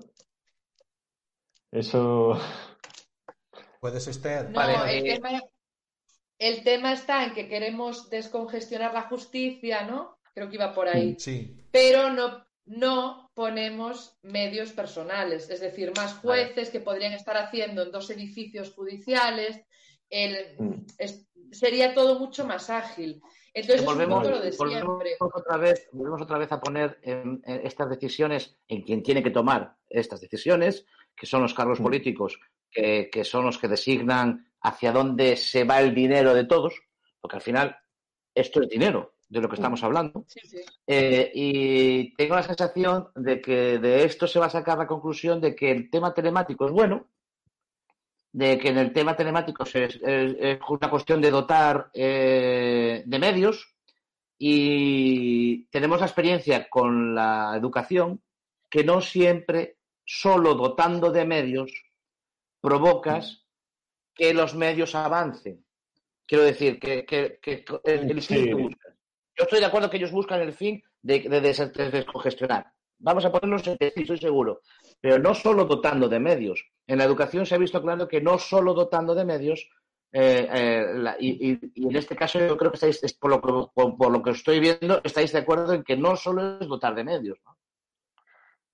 Eso. 1.71 2.39
Puedes 3.81 4.07
estar. 4.07 4.49
No, 4.49 4.55
Vale, 4.55 4.97
el, 4.97 5.05
eh, 5.05 5.13
tema, 5.15 5.41
el 6.39 6.63
tema 6.63 6.93
está 6.93 7.25
en 7.25 7.33
que 7.33 7.49
queremos 7.49 8.09
descongestionar 8.09 8.93
la 8.93 9.03
justicia, 9.03 9.85
¿no? 9.85 10.17
Creo 10.33 10.49
que 10.49 10.55
iba 10.55 10.73
por 10.73 10.87
ahí. 10.87 11.15
Sí, 11.19 11.67
Pero 11.71 12.09
no, 12.11 12.46
no 12.67 13.31
ponemos 13.33 14.17
medios 14.23 14.71
personales, 14.73 15.49
es 15.49 15.59
decir, 15.61 15.91
más 15.95 16.13
jueces 16.15 16.69
que 16.69 16.79
podrían 16.81 17.13
estar 17.13 17.37
haciendo 17.37 17.83
en 17.83 17.91
dos 17.91 18.09
edificios 18.09 18.71
judiciales. 18.71 19.61
El- 20.09 20.55
Mm. 20.57 20.85
es- 20.97 21.27
sería 21.51 21.93
todo 21.93 22.19
mucho 22.19 22.45
más 22.45 22.69
ágil. 22.69 23.21
Entonces, 23.53 23.81
es 23.81 23.87
un 23.87 23.93
volvemos, 23.93 24.19
poco 24.23 24.29
lo 24.35 24.41
de 24.41 24.51
volvemos 24.51 25.03
siempre. 25.03 25.15
otra 25.19 25.57
vez, 25.57 25.87
volvemos 25.91 26.21
otra 26.21 26.37
vez 26.37 26.51
a 26.51 26.59
poner 26.59 26.99
en- 27.01 27.41
en 27.45 27.65
estas 27.65 27.89
decisiones 27.89 28.55
en 28.67 28.81
quien 28.83 29.01
tiene 29.01 29.23
que 29.23 29.31
tomar 29.31 29.75
estas 29.89 30.21
decisiones, 30.21 30.85
que 31.15 31.25
son 31.25 31.41
los 31.41 31.53
cargos 31.53 31.79
Mm. 31.79 31.83
políticos, 31.83 32.39
que, 32.69 33.09
que 33.11 33.23
son 33.23 33.45
los 33.45 33.57
que 33.57 33.67
designan 33.67 34.51
hacia 34.61 34.91
dónde 34.91 35.35
se 35.37 35.63
va 35.63 35.79
el 35.79 35.95
dinero 35.95 36.33
de 36.33 36.43
todos, 36.45 36.79
porque 37.21 37.37
al 37.37 37.41
final 37.41 37.77
esto 38.35 38.61
es 38.61 38.69
dinero 38.69 39.15
de 39.29 39.41
lo 39.41 39.49
que 39.49 39.55
estamos 39.55 39.83
hablando. 39.83 40.23
Sí, 40.27 40.39
sí. 40.43 40.57
Eh, 40.87 41.31
y 41.33 42.13
tengo 42.15 42.35
la 42.35 42.43
sensación 42.43 43.09
de 43.15 43.41
que 43.41 43.77
de 43.79 44.05
esto 44.05 44.25
se 44.27 44.39
va 44.39 44.45
a 44.45 44.49
sacar 44.49 44.77
la 44.77 44.87
conclusión 44.87 45.41
de 45.41 45.55
que 45.55 45.71
el 45.71 45.89
tema 45.89 46.13
telemático 46.13 46.65
es 46.65 46.71
bueno, 46.71 47.07
de 48.31 48.57
que 48.57 48.69
en 48.69 48.77
el 48.77 48.93
tema 48.93 49.15
telemático 49.15 49.65
se- 49.65 49.85
es, 49.85 49.99
es 50.03 50.59
una 50.69 50.89
cuestión 50.89 51.21
de 51.21 51.31
dotar 51.31 51.89
eh, 51.93 53.03
de 53.05 53.19
medios, 53.19 53.73
Y 54.39 55.65
tenemos 55.71 55.99
la 55.99 56.05
experiencia 56.05 56.69
con 56.69 57.15
la 57.15 57.55
educación 57.57 58.21
que 58.69 58.83
no 58.83 59.01
siempre, 59.01 59.77
solo 60.05 60.53
dotando 60.53 61.11
de 61.11 61.25
medios, 61.25 61.71
provocas 62.61 63.45
que 64.13 64.33
los 64.35 64.53
medios 64.53 64.93
avancen. 64.93 65.65
Quiero 66.27 66.43
decir, 66.43 66.79
que, 66.79 67.03
que- 67.05 67.39
que 67.41 67.65
el, 67.85 68.11
el 68.11 68.21
fin 68.21 68.37
Sí. 68.37 68.51
Yo 69.37 69.43
estoy 69.43 69.59
de 69.59 69.65
acuerdo 69.65 69.89
que 69.89 69.97
ellos 69.97 70.11
buscan 70.11 70.41
el 70.41 70.53
fin 70.53 70.81
de, 71.01 71.19
de, 71.19 71.41
des- 71.41 71.73
de 71.73 71.91
descongestionar. 71.91 72.65
Vamos 72.99 73.23
a 73.25 73.31
ponernos 73.31 73.67
en 73.67 73.77
sí, 73.79 74.01
estoy 74.01 74.17
seguro. 74.17 74.61
Pero 74.99 75.19
no 75.19 75.35
solo 75.35 75.65
dotando 75.65 76.09
de 76.09 76.19
medios. 76.19 76.65
En 76.87 76.97
la 76.97 77.03
educación 77.03 77.45
se 77.45 77.53
ha 77.53 77.59
visto 77.59 77.81
claro 77.81 78.07
que 78.07 78.19
no 78.21 78.39
solo 78.39 78.73
dotando 78.73 79.13
de 79.13 79.25
medios, 79.25 79.69
eh, 80.11 80.47
eh, 80.51 80.85
la- 80.95 81.15
y, 81.19 81.51
y- 81.51 81.59
y 81.75 81.87
en 81.87 81.95
este 81.95 82.15
caso 82.15 82.39
yo 82.39 82.57
creo 82.57 82.71
que 82.71 82.77
estáis, 82.77 83.03
es 83.03 83.13
por, 83.13 83.29
lo 83.29 83.41
que, 83.41 83.71
por, 83.75 83.97
por 83.97 84.11
lo 84.11 84.23
que 84.23 84.31
estoy 84.31 84.59
viendo, 84.59 84.99
estáis 85.03 85.31
de 85.31 85.39
acuerdo 85.39 85.73
en 85.73 85.83
que 85.83 85.95
no 85.97 86.15
solo 86.15 86.57
es 86.59 86.67
dotar 86.67 86.95
de 86.95 87.03
medios. 87.03 87.37
¿no? 87.45 87.55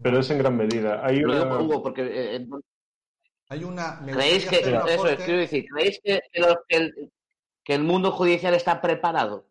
Pero 0.02 0.20
es 0.20 0.30
en 0.30 0.38
gran 0.38 0.56
medida. 0.56 1.06
Hay 1.06 1.20
Lo 1.20 1.34
digo 1.34 1.46
una- 1.46 1.56
por 1.58 1.62
Hugo, 1.62 1.84
porque 1.84 2.04
eh, 2.04 2.36
eh, 2.38 2.48
Hay 3.50 3.64
una. 3.66 4.00
¿creéis 4.06 4.46
que, 4.48 4.58
eso 4.60 5.04
decir, 5.06 5.66
¿creéis 5.70 6.00
que, 6.02 6.22
que 6.32 6.40
los- 6.40 6.58
que 6.70 6.78
el, 6.78 7.12
que 7.66 7.74
el 7.76 7.84
mundo 7.84 8.12
judicial 8.12 8.54
está 8.54 8.80
preparado? 8.80 9.48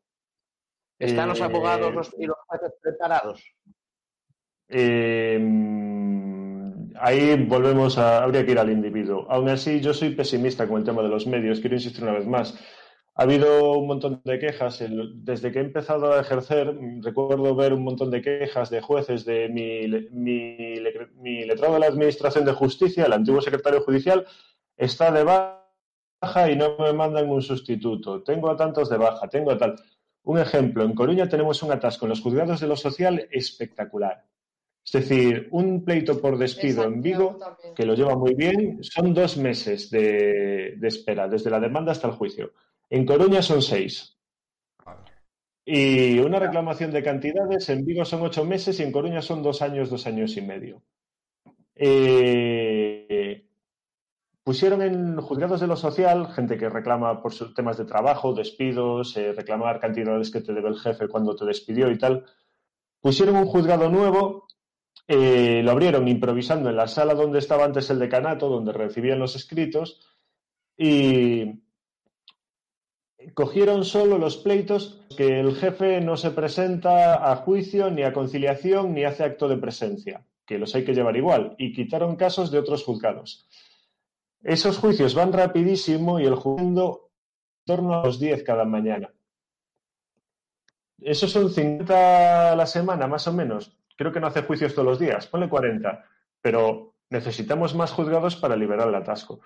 ¿Están 1.06 1.28
los 1.28 1.40
Eh, 1.40 1.44
abogados 1.44 1.94
los- 1.94 2.14
y 2.18 2.26
los 2.26 2.36
jueces 2.46 2.72
preparados? 2.80 3.42
Eh, 4.68 5.38
ahí 7.00 7.44
volvemos 7.44 7.98
a. 7.98 8.22
Habría 8.22 8.44
que 8.44 8.52
ir 8.52 8.58
al 8.58 8.70
individuo. 8.70 9.26
Aún 9.28 9.48
así, 9.48 9.80
yo 9.80 9.92
soy 9.92 10.10
pesimista 10.14 10.66
con 10.66 10.78
el 10.78 10.84
tema 10.84 11.02
de 11.02 11.08
los 11.08 11.26
medios. 11.26 11.60
Quiero 11.60 11.76
insistir 11.76 12.02
una 12.04 12.12
vez 12.12 12.26
más. 12.26 12.54
Ha 13.14 13.24
habido 13.24 13.72
un 13.72 13.86
montón 13.86 14.22
de 14.24 14.38
quejas. 14.38 14.82
Desde 15.14 15.52
que 15.52 15.58
he 15.58 15.62
empezado 15.62 16.12
a 16.14 16.20
ejercer, 16.20 16.74
recuerdo 17.02 17.54
ver 17.54 17.74
un 17.74 17.84
montón 17.84 18.10
de 18.10 18.22
quejas 18.22 18.70
de 18.70 18.80
jueces 18.80 19.24
de 19.26 19.48
mi, 19.50 19.86
mi 21.20 21.44
letrado 21.44 21.74
de 21.74 21.80
la 21.80 21.86
Administración 21.88 22.44
de 22.46 22.52
Justicia, 22.52 23.04
el 23.04 23.12
antiguo 23.12 23.42
secretario 23.42 23.82
judicial, 23.82 24.24
está 24.76 25.10
de 25.12 25.24
baja 25.24 26.50
y 26.50 26.56
no 26.56 26.76
me 26.78 26.92
mandan 26.94 27.28
un 27.28 27.42
sustituto. 27.42 28.22
Tengo 28.22 28.48
a 28.50 28.56
tantos 28.56 28.88
de 28.88 28.96
baja, 28.96 29.28
tengo 29.28 29.50
a 29.50 29.58
tal. 29.58 29.76
Un 30.24 30.38
ejemplo, 30.38 30.84
en 30.84 30.94
Coruña 30.94 31.28
tenemos 31.28 31.62
un 31.62 31.72
atasco 31.72 32.04
en 32.04 32.10
los 32.10 32.20
juzgados 32.20 32.60
de 32.60 32.68
lo 32.68 32.76
social 32.76 33.28
espectacular. 33.30 34.24
Es 34.84 34.92
decir, 34.92 35.48
un 35.52 35.84
pleito 35.84 36.20
por 36.20 36.36
despido 36.36 36.84
en 36.84 37.00
Vigo, 37.00 37.38
que 37.74 37.86
lo 37.86 37.94
lleva 37.94 38.16
muy 38.16 38.34
bien, 38.34 38.82
son 38.82 39.14
dos 39.14 39.36
meses 39.36 39.90
de, 39.90 40.74
de 40.76 40.88
espera, 40.88 41.28
desde 41.28 41.50
la 41.50 41.60
demanda 41.60 41.92
hasta 41.92 42.08
el 42.08 42.14
juicio. 42.14 42.52
En 42.90 43.06
Coruña 43.06 43.42
son 43.42 43.62
seis. 43.62 44.16
Y 45.64 46.18
una 46.18 46.40
reclamación 46.40 46.90
de 46.90 47.02
cantidades, 47.02 47.68
en 47.68 47.84
Vigo 47.84 48.04
son 48.04 48.22
ocho 48.22 48.44
meses 48.44 48.78
y 48.80 48.82
en 48.82 48.90
Coruña 48.92 49.22
son 49.22 49.42
dos 49.42 49.62
años, 49.62 49.88
dos 49.90 50.06
años 50.06 50.36
y 50.36 50.42
medio. 50.42 50.82
Eh, 51.74 53.46
pusieron 54.42 54.82
en 54.82 55.20
juzgados 55.20 55.60
de 55.60 55.66
lo 55.66 55.76
social 55.76 56.32
gente 56.32 56.58
que 56.58 56.68
reclama 56.68 57.22
por 57.22 57.32
sus 57.32 57.54
temas 57.54 57.76
de 57.76 57.84
trabajo, 57.84 58.34
despidos, 58.34 59.16
eh, 59.16 59.32
reclamar 59.32 59.80
cantidades 59.80 60.30
que 60.30 60.40
te 60.40 60.52
debe 60.52 60.68
el 60.68 60.78
jefe 60.78 61.08
cuando 61.08 61.36
te 61.36 61.44
despidió 61.44 61.90
y 61.90 61.98
tal. 61.98 62.24
Pusieron 63.00 63.36
un 63.36 63.46
juzgado 63.46 63.88
nuevo, 63.88 64.46
eh, 65.06 65.62
lo 65.62 65.70
abrieron 65.72 66.08
improvisando 66.08 66.70
en 66.70 66.76
la 66.76 66.88
sala 66.88 67.14
donde 67.14 67.38
estaba 67.38 67.64
antes 67.64 67.90
el 67.90 67.98
decanato, 67.98 68.48
donde 68.48 68.72
recibían 68.72 69.18
los 69.18 69.36
escritos, 69.36 70.00
y 70.76 71.62
cogieron 73.34 73.84
solo 73.84 74.18
los 74.18 74.36
pleitos 74.36 75.00
que 75.16 75.40
el 75.40 75.54
jefe 75.54 76.00
no 76.00 76.16
se 76.16 76.30
presenta 76.30 77.30
a 77.30 77.36
juicio, 77.36 77.90
ni 77.90 78.02
a 78.02 78.12
conciliación, 78.12 78.94
ni 78.94 79.04
hace 79.04 79.24
acto 79.24 79.48
de 79.48 79.56
presencia, 79.56 80.24
que 80.46 80.58
los 80.58 80.74
hay 80.74 80.84
que 80.84 80.94
llevar 80.94 81.16
igual, 81.16 81.54
y 81.58 81.72
quitaron 81.72 82.16
casos 82.16 82.50
de 82.50 82.58
otros 82.58 82.84
juzgados. 82.84 83.48
Esos 84.42 84.78
juicios 84.78 85.14
van 85.14 85.32
rapidísimo 85.32 86.18
y 86.20 86.24
el 86.26 86.34
juzgando 86.34 87.10
en 87.66 87.76
torno 87.76 87.94
a 87.94 88.04
los 88.04 88.18
10 88.18 88.42
cada 88.42 88.64
mañana. 88.64 89.10
Esos 91.00 91.30
son 91.32 91.50
50 91.50 92.52
a 92.52 92.56
la 92.56 92.66
semana, 92.66 93.06
más 93.06 93.26
o 93.26 93.32
menos. 93.32 93.76
Creo 93.96 94.12
que 94.12 94.20
no 94.20 94.26
hace 94.28 94.42
juicios 94.42 94.74
todos 94.74 94.86
los 94.86 94.98
días, 94.98 95.26
ponle 95.26 95.48
40, 95.48 96.04
pero 96.40 96.94
necesitamos 97.10 97.74
más 97.74 97.92
juzgados 97.92 98.36
para 98.36 98.56
liberar 98.56 98.88
el 98.88 98.94
atasco 98.94 99.40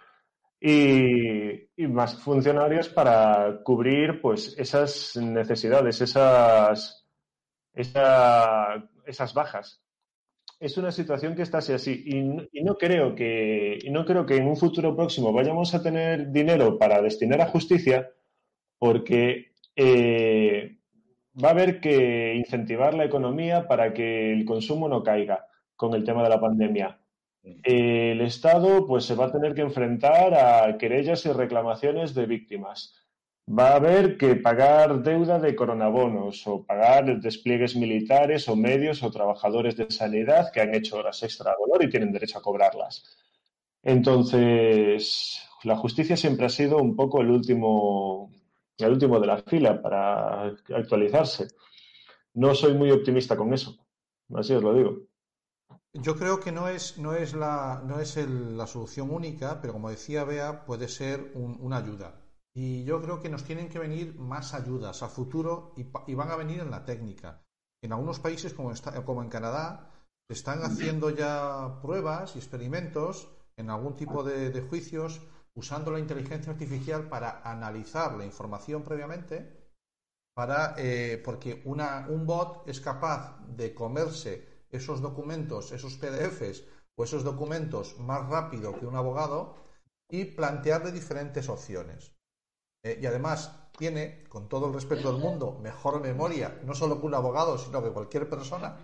y, 0.61 1.69
más 1.89 2.15
funcionarios 2.23 2.89
para 2.89 3.61
cubrir 3.63 4.21
pues 4.23 4.55
esas 4.59 5.17
necesidades, 5.17 6.01
esas, 6.01 7.07
esa- 7.75 8.89
esas 9.05 9.35
bajas. 9.35 9.83
Es 10.59 10.79
una 10.79 10.91
situación 10.91 11.35
que 11.35 11.43
está 11.43 11.59
así 11.59 11.73
así 11.73 12.03
y, 12.07 12.23
no- 12.23 12.45
y 12.51 12.63
no 12.63 12.77
creo 12.77 13.15
que 13.15 13.79
no 13.91 14.05
creo 14.07 14.25
que 14.25 14.37
en 14.37 14.47
un 14.49 14.57
futuro 14.57 14.97
próximo 14.97 15.33
vayamos 15.33 15.75
a 15.75 15.83
tener 15.83 16.33
dinero 16.33 16.79
para 16.79 17.03
destinar 17.03 17.41
a 17.43 17.47
justicia 17.49 18.11
porque 18.79 19.53
eh, 19.77 20.79
va 21.43 21.49
a 21.49 21.53
haber 21.53 21.81
que 21.81 22.35
incentivar 22.37 22.95
la 22.95 23.05
economía 23.07 23.69
para 23.69 23.95
que 23.95 24.33
el 24.33 24.45
consumo 24.47 24.89
no 24.89 25.03
caiga 25.03 25.47
con 25.77 25.95
el 25.95 26.05
tema 26.05 26.23
de 26.25 26.31
la 26.31 26.41
pandemia. 26.41 27.01
El 27.65 28.21
Estado 28.23 28.87
pues 28.87 29.05
se 29.05 29.15
va 29.15 29.27
a 29.27 29.33
tener 29.33 29.55
que 29.55 29.63
enfrentar 29.63 30.35
a 30.35 30.79
querellas 30.79 31.27
y 31.27 31.33
reclamaciones 31.33 32.15
de 32.15 32.27
víctimas. 32.27 32.95
Va 33.59 33.65
a 33.71 33.77
haber 33.77 34.17
que 34.19 34.29
pagar 34.45 35.03
deuda 35.09 35.39
de 35.45 35.55
coronabonos 35.61 36.47
o 36.53 36.65
pagar 36.71 37.05
despliegues 37.27 37.77
militares 37.77 38.49
o 38.49 38.57
medios 38.57 39.03
o 39.03 39.11
trabajadores 39.11 39.77
de 39.77 39.91
sanidad 39.91 40.51
que 40.53 40.61
han 40.61 40.75
hecho 40.75 40.97
horas 40.99 41.23
extra 41.23 41.53
a 41.53 41.57
dolor 41.61 41.83
y 41.85 41.89
tienen 41.91 42.13
derecho 42.13 42.39
a 42.39 42.43
cobrarlas. 42.43 42.95
Entonces, 43.83 45.41
la 45.65 45.77
justicia 45.77 46.17
siempre 46.17 46.47
ha 46.47 46.51
sido 46.51 46.79
un 46.79 46.97
poco 46.97 47.21
el 47.23 47.31
último, 47.31 48.33
el 48.79 48.93
último 48.93 49.21
de 49.21 49.27
la 49.29 49.39
fila 49.43 49.83
para 49.83 50.45
actualizarse. 50.83 51.49
No 52.35 52.55
soy 52.55 52.75
muy 52.75 52.91
optimista 52.93 53.37
con 53.37 53.55
eso, 53.55 53.77
así 54.35 54.55
os 54.55 54.63
lo 54.63 54.75
digo. 54.75 54.99
Yo 55.95 56.15
creo 56.17 56.39
que 56.39 56.53
no 56.53 56.69
es, 56.69 56.97
no 56.97 57.15
es, 57.15 57.35
la, 57.35 57.83
no 57.85 57.99
es 57.99 58.17
la 58.17 58.69
solución 58.69 59.11
única, 59.11 59.61
pero 59.61 59.73
como 59.73 59.91
decía 59.91 60.23
Bea, 60.23 60.65
puede 60.65 60.87
ser 60.87 61.33
un- 61.35 61.59
una 61.61 61.79
ayuda. 61.79 62.15
Y 62.57 62.85
yo 62.85 63.03
creo 63.03 63.21
que 63.21 63.29
nos 63.29 63.45
tienen 63.45 63.69
que 63.69 63.79
venir 63.79 64.19
más 64.19 64.55
ayudas 64.55 65.03
a 65.03 65.09
futuro 65.09 65.75
y, 65.77 66.15
van 66.15 66.31
a 66.31 66.37
venir 66.37 66.61
en 66.61 66.71
la 66.71 66.87
técnica. 66.87 67.43
En 67.85 67.93
algunos 67.93 68.19
países, 68.19 68.55
como, 68.55 68.73
está- 68.73 69.05
como 69.05 69.23
en 69.23 69.29
Canadá, 69.29 69.91
se 70.27 70.33
están 70.33 70.63
haciendo 70.63 71.11
ya 71.11 71.79
pruebas 71.83 72.35
y 72.35 72.39
experimentos 72.39 73.29
en 73.59 73.69
algún 73.69 73.95
tipo 73.95 74.25
de, 74.25 74.51
de 74.51 74.63
juicios 74.63 75.21
usando 75.55 75.91
la 75.91 75.99
inteligencia 75.99 76.51
artificial 76.51 77.11
para 77.11 77.43
analizar 77.43 78.15
la 78.17 78.25
información 78.25 78.83
previamente, 78.83 79.69
para, 80.35 80.75
eh, 80.79 81.21
porque 81.23 81.61
una, 81.67 82.07
un 82.09 82.25
bot 82.25 82.67
es 82.67 82.81
capaz 82.81 83.39
de 83.49 83.75
comerse 83.75 84.65
esos 84.71 85.03
documentos, 85.03 85.73
esos 85.73 85.99
PDFs 85.99 86.65
o 86.97 87.05
esos 87.05 87.23
documentos 87.23 87.99
más 88.01 88.27
rápido 88.31 88.79
que 88.79 88.87
un 88.87 88.97
abogado 88.97 89.57
y 90.11 90.25
plantearle 90.25 90.91
diferentes 90.91 91.51
opciones. 91.51 92.16
Eh, 92.87 92.99
y 93.03 93.07
además 93.07 93.51
tiene, 93.77 94.23
con 94.29 94.49
todo 94.49 94.69
el 94.69 94.75
respeto 94.75 95.11
del 95.13 95.21
mundo, 95.21 95.59
mejor 95.61 96.01
memoria, 96.01 96.61
no 96.65 96.73
solo 96.73 97.01
que 97.01 97.07
un 97.07 97.15
abogado, 97.15 97.59
sino 97.59 97.83
que 97.83 97.91
cualquier 97.91 98.31
persona. 98.31 98.77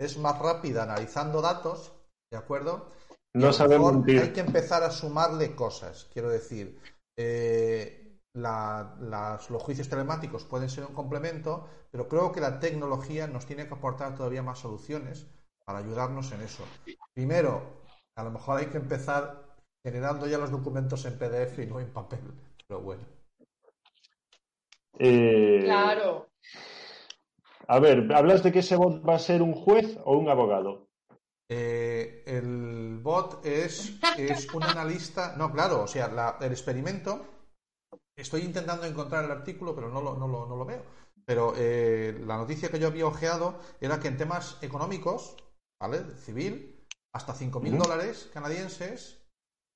Es 0.00 0.18
más 0.18 0.36
rápida 0.40 0.82
analizando 0.82 1.40
datos, 1.40 1.92
¿de 2.32 2.38
acuerdo? 2.38 2.90
Y 3.34 3.38
No 3.38 3.46
a 3.46 3.50
lo 3.52 3.54
sabe 3.54 3.78
mejor 3.78 3.94
mentir. 3.94 4.20
Hay 4.20 4.32
que 4.32 4.40
empezar 4.40 4.82
a 4.82 4.90
sumarle 4.90 5.54
cosas. 5.54 6.08
Quiero 6.12 6.28
decir, 6.28 6.76
eh, 7.16 8.18
la- 8.34 8.96
las- 9.00 9.48
los 9.48 9.62
juicios 9.62 9.88
telemáticos 9.88 10.44
pueden 10.44 10.68
ser 10.68 10.84
un 10.84 10.94
complemento, 10.94 11.68
pero 11.92 12.08
creo 12.08 12.32
que 12.32 12.40
la 12.40 12.58
tecnología 12.58 13.28
nos 13.28 13.46
tiene 13.46 13.68
que 13.68 13.74
aportar 13.74 14.16
todavía 14.16 14.42
más 14.42 14.58
soluciones 14.58 15.26
para 15.64 15.78
ayudarnos 15.78 16.32
en 16.32 16.40
eso. 16.42 16.64
Primero, 17.14 17.62
a 18.16 18.24
lo 18.24 18.30
mejor 18.32 18.58
hay 18.58 18.66
que 18.66 18.78
empezar 18.78 19.56
generando 19.86 20.26
ya 20.26 20.38
los 20.38 20.50
documentos 20.50 21.04
en 21.04 21.16
PDF 21.16 21.62
y 21.62 21.66
no 21.66 21.78
en 21.78 21.92
papel, 21.92 22.20
pero 22.66 22.80
bueno. 22.80 23.04
Eh, 24.98 25.62
Claro. 25.64 26.28
A 27.68 27.78
ver, 27.80 28.12
¿hablas 28.14 28.42
de 28.42 28.52
que 28.52 28.60
ese 28.60 28.76
bot 28.76 29.06
va 29.06 29.16
a 29.16 29.18
ser 29.18 29.42
un 29.42 29.52
juez 29.52 29.98
o 30.04 30.16
un 30.16 30.28
abogado? 30.28 30.88
Eh, 31.48 32.22
el 32.26 32.98
bot 33.02 33.44
es, 33.44 33.98
es 34.16 34.52
un 34.54 34.62
analista. 34.62 35.34
No, 35.36 35.52
claro, 35.52 35.82
o 35.82 35.86
sea, 35.86 36.08
la- 36.08 36.38
el 36.40 36.52
experimento. 36.52 37.24
Estoy 38.16 38.42
intentando 38.42 38.86
encontrar 38.86 39.24
el 39.24 39.30
artículo, 39.30 39.74
pero 39.74 39.88
no 39.90 40.00
lo, 40.00 40.16
no 40.16 40.26
lo, 40.28 40.46
no 40.46 40.56
lo 40.56 40.64
veo. 40.64 40.82
Pero 41.24 41.54
eh, 41.56 42.16
la 42.24 42.36
noticia 42.36 42.70
que 42.70 42.78
yo 42.78 42.86
había 42.86 43.06
ojeado 43.06 43.58
era 43.80 43.98
que 44.00 44.08
en 44.08 44.16
temas 44.16 44.58
económicos, 44.62 45.36
¿vale? 45.80 46.04
Civil, 46.16 46.86
hasta 47.12 47.34
5.000 47.34 47.74
Ujú. 47.74 47.82
dólares 47.82 48.30
canadienses, 48.32 49.26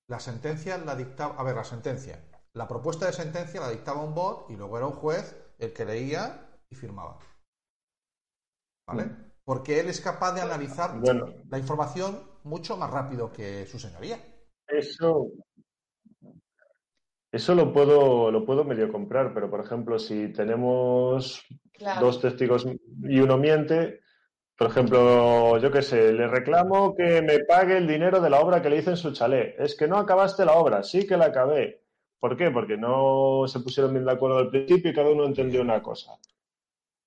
la 0.08 0.20
sentencia 0.20 0.78
la 0.78 0.94
dictaba. 0.96 1.34
A 1.36 1.42
ver, 1.42 1.56
la 1.56 1.64
sentencia. 1.64 2.24
La 2.54 2.66
propuesta 2.66 3.06
de 3.06 3.12
sentencia 3.12 3.60
la 3.60 3.70
dictaba 3.70 4.02
un 4.02 4.14
bot 4.14 4.50
y 4.50 4.56
luego 4.56 4.76
era 4.76 4.86
un 4.86 4.94
juez 4.94 5.36
el 5.58 5.72
que 5.72 5.84
leía 5.84 6.48
y 6.68 6.74
firmaba. 6.74 7.18
¿vale? 8.86 9.04
Porque 9.44 9.80
él 9.80 9.88
es 9.88 10.00
capaz 10.00 10.32
de 10.34 10.40
analizar 10.40 10.98
Bueno, 11.00 11.26
la 11.48 11.58
información 11.58 12.22
mucho 12.44 12.76
más 12.76 12.90
rápido 12.90 13.32
que 13.32 13.66
su 13.66 13.78
señoría. 13.78 14.18
eso, 14.66 15.28
eso 17.32 17.54
lo 17.54 17.72
puedo, 17.72 18.30
lo 18.30 18.44
puedo 18.44 18.64
medio 18.64 18.90
comprar, 18.90 19.32
pero 19.32 19.50
por 19.50 19.60
ejemplo, 19.60 19.98
si 19.98 20.32
tenemos 20.32 21.44
Claro. 21.72 22.06
dos 22.06 22.20
testigos 22.20 22.66
y 23.04 23.20
uno 23.20 23.38
miente, 23.38 24.00
por 24.56 24.68
ejemplo, 24.68 25.56
yo 25.58 25.70
qué 25.70 25.82
sé, 25.82 26.12
le 26.12 26.26
reclamo 26.28 26.94
que 26.94 27.22
me 27.22 27.38
pague 27.44 27.78
el 27.78 27.86
dinero 27.86 28.20
de 28.20 28.28
la 28.28 28.40
obra 28.40 28.60
que 28.60 28.68
le 28.68 28.78
hice 28.78 28.90
en 28.90 28.96
su 28.96 29.12
chalet. 29.12 29.54
Es 29.58 29.76
que 29.76 29.88
no 29.88 29.96
acabaste 29.96 30.44
la 30.44 30.54
obra, 30.54 30.82
sí 30.82 31.06
que 31.06 31.16
la 31.16 31.26
acabé. 31.26 31.82
¿Por 32.20 32.36
qué? 32.36 32.50
Porque 32.50 32.76
no 32.76 33.48
se 33.48 33.60
pusieron 33.60 33.92
bien 33.92 34.04
de 34.04 34.12
acuerdo 34.12 34.38
al 34.38 34.50
principio 34.50 34.90
y 34.90 34.94
cada 34.94 35.10
uno 35.10 35.24
entendió 35.24 35.62
una 35.62 35.82
cosa. 35.82 36.18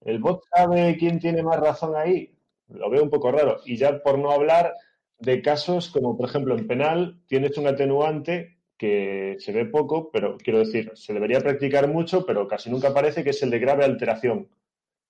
¿El 0.01 0.20
bot 0.20 0.41
sabe 0.53 0.97
quién 0.97 1.20
tiene 1.20 1.43
más 1.43 1.59
razón 1.59 1.95
ahí? 1.95 2.36
Lo 2.70 2.89
veo 2.89 3.03
un 3.03 3.09
poco 3.09 3.32
raro. 3.32 3.61
Y 3.66 3.78
ya 3.78 4.01
por 4.01 4.18
no 4.18 4.32
hablar 4.32 4.74
de 5.20 5.41
casos 5.41 5.89
como, 5.89 6.18
por 6.18 6.28
ejemplo, 6.28 6.57
en 6.57 6.68
penal 6.68 7.22
tienes 7.28 7.57
un 7.57 7.68
atenuante 7.68 8.57
que 8.78 9.38
se 9.39 9.51
ve 9.53 9.66
poco, 9.66 10.09
pero 10.11 10.38
quiero 10.38 10.59
decir, 10.59 10.91
se 10.95 11.14
debería 11.14 11.39
practicar 11.39 11.88
mucho, 11.88 12.26
pero 12.26 12.47
casi 12.47 12.70
nunca 12.70 12.89
aparece, 12.89 13.24
que 13.24 13.30
es 13.30 13.41
el 13.43 13.51
de 13.51 13.59
grave 13.59 13.86
alteración. 13.86 14.49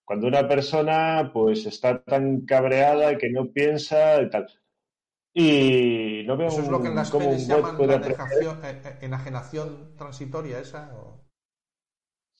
Cuando 0.05 0.27
una 0.27 0.47
persona 0.47 1.31
pues 1.33 1.65
está 1.65 2.03
tan 2.03 2.41
cabreada 2.45 3.17
que 3.17 3.29
no 3.29 3.51
piensa 3.51 4.21
y 4.21 4.29
tal. 4.29 4.47
Y 5.33 6.23
no 6.27 6.37
veo 6.37 6.47
Eso 6.49 6.61
es 6.61 6.67
lo 6.69 6.81
que 6.81 6.87
en 6.89 6.95
las 6.95 7.09
cómo 7.09 7.25
pelis 7.29 7.41
un 7.43 7.47
bot 7.47 7.57
llaman 7.57 7.77
puede 7.77 7.89
la 7.99 8.05
enajenación, 8.05 8.65
eh, 8.65 8.81
eh, 8.85 8.97
enajenación 9.01 9.95
transitoria 9.97 10.59
esa. 10.59 10.91
o- 10.95 11.19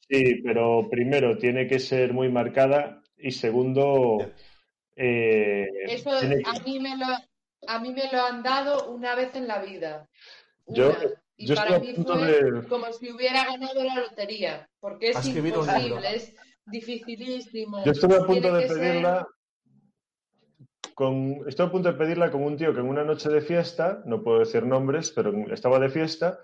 Sí, 0.10 0.42
pero 0.44 0.88
primero 0.90 1.38
tiene 1.38 1.68
que 1.68 1.80
ser 1.80 2.14
muy 2.14 2.30
marcada 2.30 3.02
y 3.18 3.32
segundo, 3.32 4.18
eh, 4.96 5.66
Eso 5.86 6.12
que- 6.20 6.44
a 6.46 6.60
mí 6.64 6.80
me 6.80 6.98
lo, 6.98 7.06
a 7.68 7.80
mí 7.80 7.92
me 7.94 8.12
lo 8.12 8.22
han 8.22 8.44
dado 8.44 8.92
una 8.92 9.16
vez 9.16 9.34
en 9.36 9.48
la 9.48 9.60
vida. 9.64 10.08
Yo- 10.68 10.94
y 11.36 11.48
yo 11.48 11.56
para 11.56 11.80
mí 11.80 11.96
fue 11.96 12.26
de- 12.26 12.68
como 12.68 12.92
si 12.94 13.12
hubiera 13.12 13.46
ganado 13.46 13.84
la 13.84 13.96
lotería, 13.96 14.70
porque 14.80 15.10
es 15.10 15.26
imposible, 15.26 16.16
es 16.16 16.36
dificilísimo. 16.66 17.84
Yo 17.86 17.92
estuve 17.92 18.16
a 18.16 18.26
punto 18.26 18.34
Tiene 18.42 18.60
de 18.60 18.68
pedirla 18.68 19.28
con, 20.94 21.42
estoy 21.48 21.66
a 21.68 21.72
punto 21.72 21.92
de 21.92 21.98
pedirla 21.98 22.32
con 22.32 22.44
un 22.44 22.58
tío 22.58 22.74
que 22.74 22.80
en 22.80 22.88
una 22.90 23.04
noche 23.04 23.30
de 23.30 23.42
fiesta, 23.42 24.02
no 24.06 24.24
puedo 24.24 24.40
decir 24.40 24.66
nombres, 24.66 25.12
pero 25.12 25.32
estaba 25.52 25.80
de 25.80 25.90
fiesta 25.90 26.40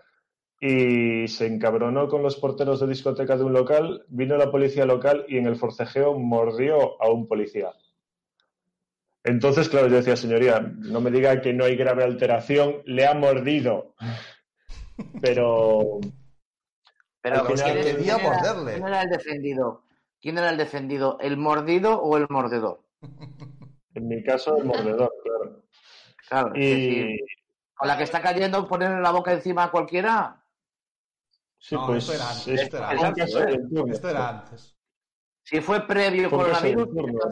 y 0.61 1.27
se 1.27 1.47
encabronó 1.47 2.07
con 2.07 2.21
los 2.21 2.35
porteros 2.35 2.79
de 2.79 2.87
discoteca 2.87 3.37
de 3.37 3.43
un 3.43 3.53
local, 3.53 4.05
vino 4.09 4.35
la 4.37 4.51
policía 4.51 4.85
local 4.85 5.25
y 5.27 5.37
en 5.37 5.47
el 5.47 5.55
forcejeo 5.55 6.17
mordió 6.19 7.01
a 7.01 7.09
un 7.09 7.27
policía. 7.27 7.71
Entonces, 9.23 9.69
claro, 9.69 9.87
yo 9.87 9.97
decía, 9.97 10.15
señoría, 10.15 10.59
no 10.59 11.01
me 11.01 11.11
diga 11.11 11.41
que 11.41 11.53
no 11.53 11.65
hay 11.65 11.75
grave 11.75 12.03
alteración, 12.03 12.81
le 12.85 13.05
ha 13.05 13.13
mordido. 13.13 13.95
Pero 15.21 15.99
Pero 17.21 17.35
Al 17.41 17.47
final 17.47 17.71
¿quién, 17.71 17.83
quería 17.83 18.15
quién 18.15 18.25
era, 18.25 18.33
morderle. 18.33 18.71
quién 18.73 18.87
era 18.87 19.01
el 19.01 19.09
defendido? 19.09 19.83
¿Quién 20.21 20.37
era 20.37 20.49
el 20.49 20.57
defendido? 20.57 21.17
¿El 21.19 21.37
mordido 21.37 22.01
o 22.01 22.17
el 22.17 22.27
mordedor? 22.29 22.81
en 23.95 24.07
mi 24.07 24.23
caso, 24.23 24.57
el 24.57 24.65
mordedor, 24.65 25.13
claro. 25.23 25.63
Claro, 26.27 26.51
Y 26.55 26.59
decir, 26.59 27.19
con 27.73 27.87
la 27.87 27.97
que 27.97 28.03
está 28.03 28.21
cayendo, 28.21 28.67
ponerle 28.67 29.01
la 29.01 29.11
boca 29.11 29.33
encima 29.33 29.63
a 29.63 29.71
cualquiera. 29.71 30.43
sí, 31.57 31.75
No, 31.75 31.87
pues 31.87 32.03
esto 32.03 32.13
era 32.13 32.29
antes, 32.29 32.47
es 32.47 32.61
esto 32.61 32.77
era 32.77 32.89
antes, 32.89 33.35
¿eh? 33.35 33.59
turno. 33.73 33.93
Esto 33.93 34.09
era 34.09 34.29
antes. 34.29 34.79
Si 35.43 35.61
fue 35.61 35.87
previo 35.87 36.29
coronavirus. 36.29 36.89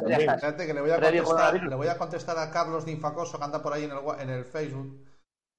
Fíjate 0.08 0.66
que 0.66 0.74
le 0.74 0.82
voy 0.82 0.90
a 0.90 1.00
contestar, 1.00 1.64
le 1.64 1.76
voy 1.76 1.88
a 1.88 1.98
contestar 1.98 2.38
a 2.40 2.50
Carlos 2.50 2.86
de 2.86 2.94
Infacoso 2.94 3.38
que 3.38 3.44
anda 3.44 3.62
por 3.62 3.74
ahí 3.74 3.84
en 3.84 3.92
el, 3.92 4.00
en 4.20 4.30
el 4.32 4.46
Facebook. 4.46 5.06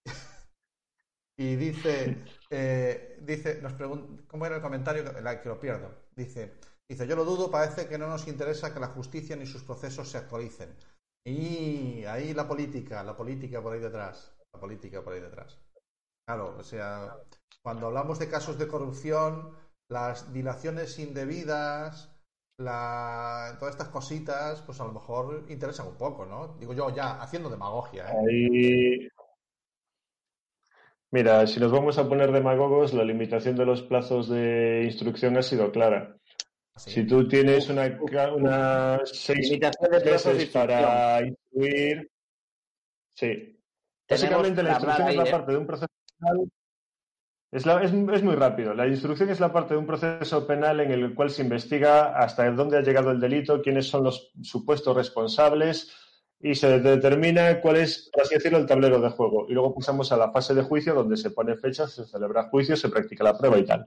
y 1.36 1.54
dice, 1.54 2.24
eh, 2.50 3.18
dice, 3.20 3.60
nos 3.62 3.74
pregunta, 3.74 4.24
¿cómo 4.26 4.46
era 4.46 4.56
el 4.56 4.62
comentario? 4.62 5.04
La 5.20 5.40
que 5.40 5.48
lo 5.48 5.60
pierdo. 5.60 6.08
Dice, 6.16 6.54
dice, 6.88 7.06
yo 7.06 7.14
lo 7.14 7.24
dudo, 7.24 7.48
parece 7.48 7.86
que 7.86 7.96
no 7.96 8.08
nos 8.08 8.26
interesa 8.26 8.74
que 8.74 8.80
la 8.80 8.88
justicia 8.88 9.36
ni 9.36 9.46
sus 9.46 9.62
procesos 9.62 10.08
se 10.08 10.18
actualicen. 10.18 10.74
Y 11.28 12.04
ahí 12.06 12.32
la 12.32 12.48
política, 12.48 13.02
la 13.02 13.14
política 13.14 13.62
por 13.62 13.74
ahí 13.74 13.80
detrás, 13.80 14.34
la 14.52 14.58
política 14.58 15.02
por 15.02 15.12
ahí 15.12 15.20
detrás. 15.20 15.60
Claro, 16.26 16.56
o 16.58 16.62
sea, 16.62 17.14
cuando 17.62 17.88
hablamos 17.88 18.18
de 18.18 18.30
casos 18.30 18.58
de 18.58 18.66
corrupción, 18.66 19.52
las 19.90 20.32
dilaciones 20.32 20.98
indebidas, 20.98 22.14
todas 22.56 23.70
estas 23.70 23.88
cositas, 23.88 24.62
pues 24.62 24.80
a 24.80 24.84
lo 24.84 24.92
mejor 24.92 25.44
interesan 25.48 25.88
un 25.88 25.96
poco, 25.96 26.24
¿no? 26.24 26.56
Digo 26.58 26.72
yo, 26.72 26.94
ya 26.94 27.20
haciendo 27.20 27.50
demagogia, 27.50 28.10
¿eh? 28.10 29.08
Mira, 31.10 31.46
si 31.46 31.60
nos 31.60 31.72
vamos 31.72 31.98
a 31.98 32.08
poner 32.08 32.32
demagogos, 32.32 32.94
la 32.94 33.04
limitación 33.04 33.56
de 33.56 33.66
los 33.66 33.82
plazos 33.82 34.28
de 34.28 34.84
instrucción 34.84 35.36
ha 35.36 35.42
sido 35.42 35.72
clara. 35.72 36.16
Si 36.78 37.04
tú 37.04 37.26
tienes 37.28 37.68
una, 37.68 39.00
seis 39.04 39.50
Limitación 39.50 39.90
de 39.90 40.46
para 40.52 41.26
instruir, 41.26 42.10
sí. 43.14 43.60
Básicamente 44.08 44.62
la 44.62 44.70
instrucción 44.70 45.08
es 45.08 45.16
la 45.16 45.24
¿eh? 45.24 45.30
parte 45.30 45.52
de 45.52 45.58
un 45.58 45.66
proceso 45.66 45.88
penal. 46.18 46.50
Es, 47.50 47.66
la- 47.66 47.82
es, 47.82 47.92
es 47.92 48.22
muy 48.22 48.34
rápido. 48.34 48.74
La 48.74 48.86
instrucción 48.86 49.28
es 49.30 49.40
la 49.40 49.52
parte 49.52 49.74
de 49.74 49.80
un 49.80 49.86
proceso 49.86 50.46
penal 50.46 50.80
en 50.80 50.90
el 50.92 51.14
cual 51.14 51.30
se 51.30 51.42
investiga 51.42 52.16
hasta 52.18 52.50
dónde 52.52 52.78
ha 52.78 52.82
llegado 52.82 53.10
el 53.10 53.20
delito, 53.20 53.60
quiénes 53.62 53.88
son 53.88 54.04
los 54.04 54.32
supuestos 54.42 54.94
responsables 54.96 55.94
y 56.40 56.54
se 56.54 56.78
determina 56.80 57.60
cuál 57.60 57.76
es, 57.76 58.10
por 58.12 58.22
así 58.22 58.34
decirlo, 58.34 58.58
el 58.58 58.66
tablero 58.66 59.00
de 59.00 59.10
juego. 59.10 59.46
Y 59.48 59.52
luego 59.54 59.74
pasamos 59.74 60.12
a 60.12 60.16
la 60.16 60.30
fase 60.30 60.54
de 60.54 60.62
juicio 60.62 60.94
donde 60.94 61.16
se 61.16 61.30
pone 61.30 61.56
fecha, 61.56 61.86
se 61.88 62.04
celebra 62.06 62.48
juicio, 62.48 62.76
se 62.76 62.88
practica 62.88 63.24
la 63.24 63.36
prueba 63.36 63.58
y 63.58 63.64
tal. 63.64 63.86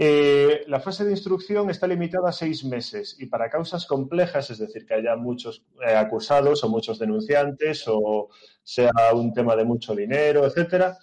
Eh, 0.00 0.62
la 0.68 0.78
fase 0.78 1.04
de 1.04 1.10
instrucción 1.10 1.70
está 1.70 1.88
limitada 1.88 2.28
a 2.28 2.32
seis 2.32 2.62
meses 2.64 3.16
y 3.18 3.26
para 3.26 3.50
causas 3.50 3.84
complejas, 3.84 4.48
es 4.48 4.58
decir, 4.58 4.86
que 4.86 4.94
haya 4.94 5.16
muchos 5.16 5.64
eh, 5.84 5.92
acusados 5.92 6.62
o 6.62 6.68
muchos 6.68 7.00
denunciantes 7.00 7.82
o 7.88 8.28
sea 8.62 8.92
un 9.12 9.32
tema 9.34 9.56
de 9.56 9.64
mucho 9.64 9.96
dinero, 9.96 10.46
etcétera, 10.46 10.96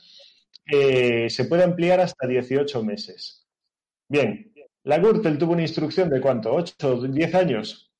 eh, 0.71 1.29
se 1.29 1.43
puede 1.43 1.65
ampliar 1.65 1.99
hasta 1.99 2.25
18 2.25 2.83
meses. 2.85 3.45
Bien, 4.07 4.53
la 4.83 4.97
Gürtel 4.99 5.37
tuvo 5.37 5.51
una 5.53 5.63
instrucción 5.63 6.09
de 6.09 6.21
cuánto, 6.21 6.53
8, 6.53 7.01
10 7.09 7.35
años. 7.35 7.91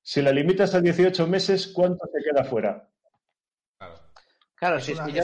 Si 0.00 0.22
la 0.22 0.30
limitas 0.30 0.72
a 0.76 0.80
18 0.80 1.26
meses, 1.26 1.66
¿cuánto 1.66 2.06
se 2.06 2.22
queda 2.22 2.44
fuera? 2.44 2.88
Claro. 3.78 3.94
Claro, 4.54 4.76
Es 4.76 4.84
si 4.84 4.92
es 4.92 4.98
una- 5.00 5.08
es 5.08 5.14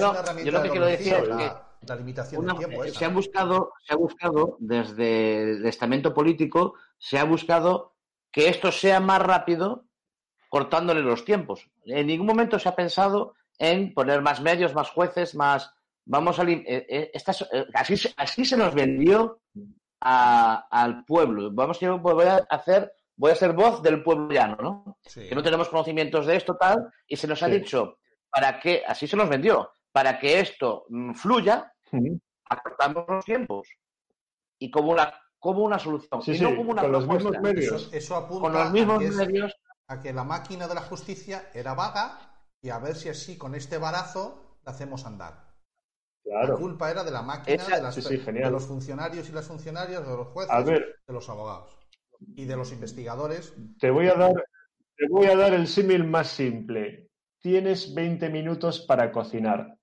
yo, 0.45 0.51
lo, 0.51 0.59
lo 0.59 0.63
que 0.65 0.71
quiero 0.71 0.87
decir 0.87 1.13
es 1.15 1.23
que 1.29 1.51
la, 1.87 1.97
limitación 1.97 2.43
una- 2.45 2.53
de 2.55 2.59
tiempo 2.59 2.85
esa, 2.85 2.99
se 2.99 3.05
ha 3.05 3.09
buscado, 3.09 3.73
se 3.87 3.93
ha 3.93 3.97
buscado 3.97 4.57
desde 4.61 5.43
el 5.53 5.67
estamento 5.67 6.15
político, 6.15 6.75
se 6.99 7.19
ha 7.19 7.25
buscado 7.25 7.95
que 8.31 8.49
esto 8.49 8.71
sea 8.73 9.01
más 9.01 9.21
rápido 9.21 9.85
cortándole 10.49 11.01
los 11.03 11.25
tiempos. 11.25 11.69
En 11.85 12.07
ningún 12.07 12.27
momento 12.27 12.59
se 12.59 12.69
ha 12.69 12.77
pensado 12.77 13.35
en 13.59 13.93
poner 13.95 14.23
más 14.23 14.41
medios, 14.41 14.75
más 14.75 14.91
jueces, 14.91 15.35
más. 15.35 15.73
Vamos 16.05 16.39
a. 16.39 16.45
lim- 16.45 16.65
eh, 16.67 16.87
eh, 16.89 17.11
estas- 17.15 17.43
eh, 17.53 17.67
así, 17.75 17.97
se- 17.97 18.13
así 18.17 18.45
se 18.45 18.57
nos 18.57 18.75
vendió 18.75 19.41
a- 20.01 20.67
al 20.71 21.05
pueblo. 21.05 21.51
Vamos, 21.53 21.79
yo 21.81 21.99
voy 21.99 22.27
a 22.27 22.37
hacer. 22.51 22.93
Voy 23.15 23.31
a 23.31 23.37
ser 23.37 23.53
voz 23.53 23.83
del 23.83 24.03
pueblo 24.03 24.31
llano, 24.31 24.57
¿no? 24.61 24.99
Sí. 25.05 25.29
que 25.29 25.35
no 25.35 25.43
tenemos 25.43 25.69
conocimientos 25.69 26.27
de 26.27 26.37
esto, 26.37 26.57
tal, 26.59 26.91
y 27.07 27.17
se 27.17 27.29
nos 27.29 27.43
ha 27.43 27.47
Sí. 27.47 27.53
dicho, 27.53 27.99
para 28.31 28.59
que, 28.59 28.83
así 28.87 29.07
se 29.07 29.17
nos 29.17 29.29
vendió, 29.29 29.71
para 29.93 30.19
que 30.19 30.41
esto 30.41 30.87
mm, 30.89 31.13
fluya, 31.13 31.72
Ujú. 31.93 32.19
acortamos 32.49 33.05
los 33.09 33.25
tiempos. 33.25 33.69
Y 34.59 34.71
como 34.71 34.93
una, 34.93 35.13
como 35.39 35.63
una 35.65 35.79
solución, 35.79 36.23
Sí, 36.23 36.33
y 36.33 36.37
sí, 36.39 36.43
no 36.45 36.57
como 36.57 36.71
una 36.73 36.83
con 36.83 36.93
los 36.93 37.07
mismos 37.07 37.39
medios. 37.41 37.73
Eso, 37.87 37.97
eso 37.97 38.17
apunta 38.17 38.43
Con 38.43 38.53
los 38.53 38.73
mismos 38.73 38.97
a, 38.97 38.99
que 39.01 39.07
es- 39.07 39.17
medios, 39.17 39.55
a 39.89 40.01
que 40.01 40.13
la 40.13 40.25
máquina 40.25 40.69
de 40.69 40.75
la 40.75 40.83
justicia 40.83 41.51
era 41.55 41.75
vaga 41.75 42.19
y 42.63 42.71
a 42.71 42.79
ver 42.79 42.95
si 42.97 43.09
así 43.09 43.37
con 43.37 43.55
este 43.55 43.79
barazo 43.79 44.59
la 44.65 44.73
hacemos 44.73 45.05
andar. 45.05 45.53
La 46.25 46.55
culpa 46.55 46.91
era 46.91 47.03
de 47.03 47.11
la 47.11 47.23
máquina, 47.23 47.57
Esa- 47.63 47.77
de, 47.77 47.83
las- 47.83 47.95
sí, 47.97 48.17
de 48.17 48.51
los 48.51 48.65
funcionarios 48.65 49.29
y 49.29 49.33
las 49.33 49.47
funcionarias, 49.47 50.07
de 50.07 50.17
los 50.17 50.29
jueces, 50.29 50.53
A 50.55 50.61
ver. 50.63 51.01
de 51.07 51.13
los 51.13 51.29
abogados 51.29 51.77
y 52.37 52.45
de 52.45 52.57
los 52.57 52.73
investigadores. 52.73 53.55
Te 53.81 53.91
voy 53.91 54.07
a 54.09 54.15
dar, 54.15 54.33
te 54.97 55.09
voy 55.09 55.27
a 55.27 55.37
dar 55.37 55.53
el 55.53 55.67
símil 55.67 56.05
más 56.05 56.29
simple. 56.29 57.11
Tienes 57.41 57.93
20 57.93 58.29
minutos 58.31 58.81
para 58.87 59.11
cocinar. 59.11 59.77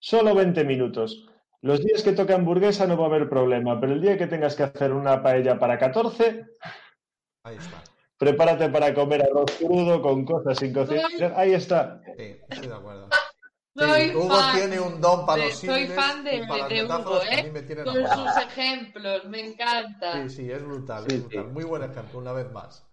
Solo 0.00 0.34
20 0.34 0.64
minutos. 0.64 1.28
Los 1.62 1.82
días 1.84 2.02
que 2.02 2.12
toque 2.12 2.32
hamburguesa 2.34 2.86
no 2.86 2.96
va 2.96 3.04
a 3.04 3.08
haber 3.08 3.28
problema, 3.28 3.80
pero 3.80 3.92
el 3.94 4.00
día 4.00 4.16
que 4.16 4.26
tengas 4.28 4.54
que 4.54 4.62
hacer 4.62 4.92
una 4.92 5.22
paella 5.22 5.58
para 5.58 5.78
14, 5.78 6.46
Ahí 7.44 7.56
está. 7.56 7.82
prepárate 8.16 8.68
para 8.68 8.94
comer 8.94 9.22
arroz 9.22 9.50
crudo 9.58 10.00
con 10.00 10.24
cosas 10.24 10.58
sin 10.58 10.72
cocinar. 10.72 11.10
Ahí 11.36 11.54
está. 11.54 12.00
Sí, 12.16 12.36
estoy 12.48 12.68
de 12.68 12.74
acuerdo. 12.74 13.08
Sí, 13.76 14.12
Hugo 14.14 14.36
fan 14.36 14.56
tiene 14.56 14.80
un 14.80 15.00
don 15.00 15.24
para 15.24 15.44
los 15.44 15.54
soy 15.58 15.86
fan 15.86 16.24
de, 16.24 16.44
para 16.48 16.66
Hugo, 16.66 17.20
¿eh? 17.22 17.52
Con 17.84 17.94
sus 17.94 18.36
ejemplos, 18.42 19.24
me 19.26 19.40
encanta. 19.46 20.12
Sí, 20.14 20.30
sí, 20.30 20.50
es 20.50 20.64
brutal, 20.64 21.04
Sí, 21.08 21.14
es 21.16 21.22
brutal. 21.22 21.44
sí. 21.46 21.52
Muy 21.52 21.64
buen 21.64 21.82
ejemplo, 21.84 22.18
una 22.18 22.32
vez 22.32 22.50
más. 22.50 22.84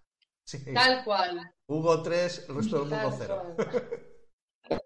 Sí. 0.43 0.63
Tal 0.75 1.03
cual. 1.03 1.41
Hugo 1.67 2.03
3, 2.03 2.45
el 2.49 2.55
resto 2.55 2.79
del 2.81 2.89
mundo 2.89 3.09
Tal 3.09 3.17
0. 3.17 3.53
cual. 3.55 4.81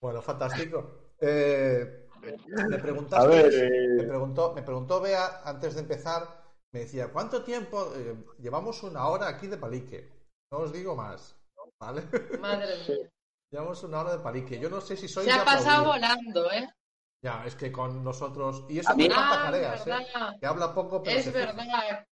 Bueno, 0.00 0.20
fantástico. 0.20 1.14
Eh, 1.18 2.03
me 2.68 2.78
preguntaste, 2.78 3.24
A 3.24 3.28
ver, 3.28 3.52
eh, 3.54 3.88
me 3.96 4.04
preguntó, 4.04 4.52
me 4.54 4.62
preguntó 4.62 5.00
Bea 5.00 5.42
antes 5.44 5.74
de 5.74 5.80
empezar, 5.80 6.42
me 6.72 6.80
decía, 6.80 7.08
¿cuánto 7.12 7.42
tiempo? 7.44 7.92
Eh, 7.96 8.16
llevamos 8.38 8.82
una 8.82 9.06
hora 9.08 9.28
aquí 9.28 9.46
de 9.46 9.56
palique. 9.58 10.10
No 10.50 10.58
os 10.58 10.72
digo 10.72 10.94
más, 10.96 11.36
¿vale? 11.80 12.02
Madre 12.40 12.74
mía. 12.88 13.10
llevamos 13.50 13.82
una 13.84 14.00
hora 14.00 14.16
de 14.16 14.22
palique. 14.22 14.58
Yo 14.58 14.68
no 14.70 14.80
sé 14.80 14.96
si 14.96 15.08
soy 15.08 15.24
Se 15.24 15.32
ha 15.32 15.44
pasado 15.44 15.84
volando, 15.86 16.50
¿eh? 16.50 16.68
Ya, 17.22 17.44
es 17.46 17.54
que 17.54 17.72
con 17.72 18.04
nosotros 18.04 18.64
y 18.68 18.80
eso 18.80 18.90
A 18.90 18.94
mí- 18.94 19.08
canta 19.08 19.40
Ah, 19.40 19.44
careas, 19.44 19.86
¿eh? 19.86 19.90
verdad. 19.90 20.36
Que 20.38 20.46
habla 20.46 20.74
poco, 20.74 21.02
pero 21.02 21.18
Es 21.18 21.24
fija. 21.26 21.38
verdad. 21.52 22.06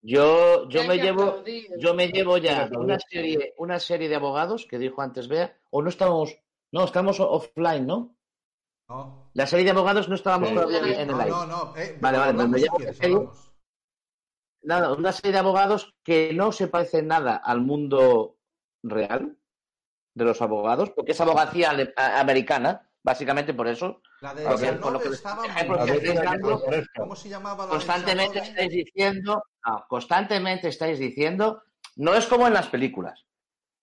Yo, 0.00 0.68
yo 0.68 0.84
me 0.84 0.96
llevo, 0.98 1.22
aplaudir. 1.22 1.66
yo 1.78 1.94
me 1.94 2.06
llevo 2.08 2.38
ya 2.38 2.68
una 2.72 2.98
serie, 3.00 3.54
una 3.58 3.80
serie 3.80 4.08
de 4.08 4.14
abogados 4.14 4.66
que 4.66 4.78
dijo 4.78 5.02
antes 5.02 5.26
Bea, 5.26 5.56
o 5.70 5.82
no 5.82 5.88
estamos, 5.88 6.36
no, 6.70 6.84
estamos 6.84 7.18
offline, 7.18 7.86
¿no? 7.86 8.14
No, 8.88 9.30
La 9.34 9.46
serie 9.46 9.66
de 9.66 9.70
abogados 9.72 10.08
no 10.08 10.14
estábamos 10.14 10.48
Sí. 10.48 10.54
todavía 10.54 10.78
en 11.02 11.10
el 11.10 11.16
no, 11.16 11.18
aire. 11.18 11.30
no, 11.30 11.46
no. 11.46 11.76
eh, 11.76 11.98
Vale, 12.00 12.18
vale, 12.18 12.48
me 12.48 12.58
llamo 12.58 12.78
hablamos. 13.02 13.52
Nada, 14.62 14.92
una 14.94 15.12
serie 15.12 15.32
de 15.32 15.38
abogados 15.38 15.94
que 16.02 16.32
no 16.32 16.52
se 16.52 16.68
parece 16.68 17.02
nada 17.02 17.36
al 17.36 17.60
mundo 17.60 18.38
real 18.82 19.36
de 20.14 20.24
los 20.24 20.40
abogados, 20.42 20.90
porque 20.90 21.12
es 21.12 21.20
abogacía 21.20 21.72
americana, 21.96 22.90
básicamente 23.02 23.54
por 23.54 23.68
eso. 23.68 24.00
La 24.20 24.34
de. 24.34 24.44
¿Cómo 26.96 27.14
se 27.14 27.28
llamaba 27.28 27.64
la 27.66 27.70
constantemente 27.70 28.38
estáis 28.40 28.70
diciendo, 28.70 29.44
no, 29.66 29.84
constantemente 29.88 30.68
estáis 30.68 30.98
diciendo, 30.98 31.62
no 31.96 32.14
es 32.14 32.26
como 32.26 32.46
en 32.46 32.54
las 32.54 32.66
películas, 32.68 33.26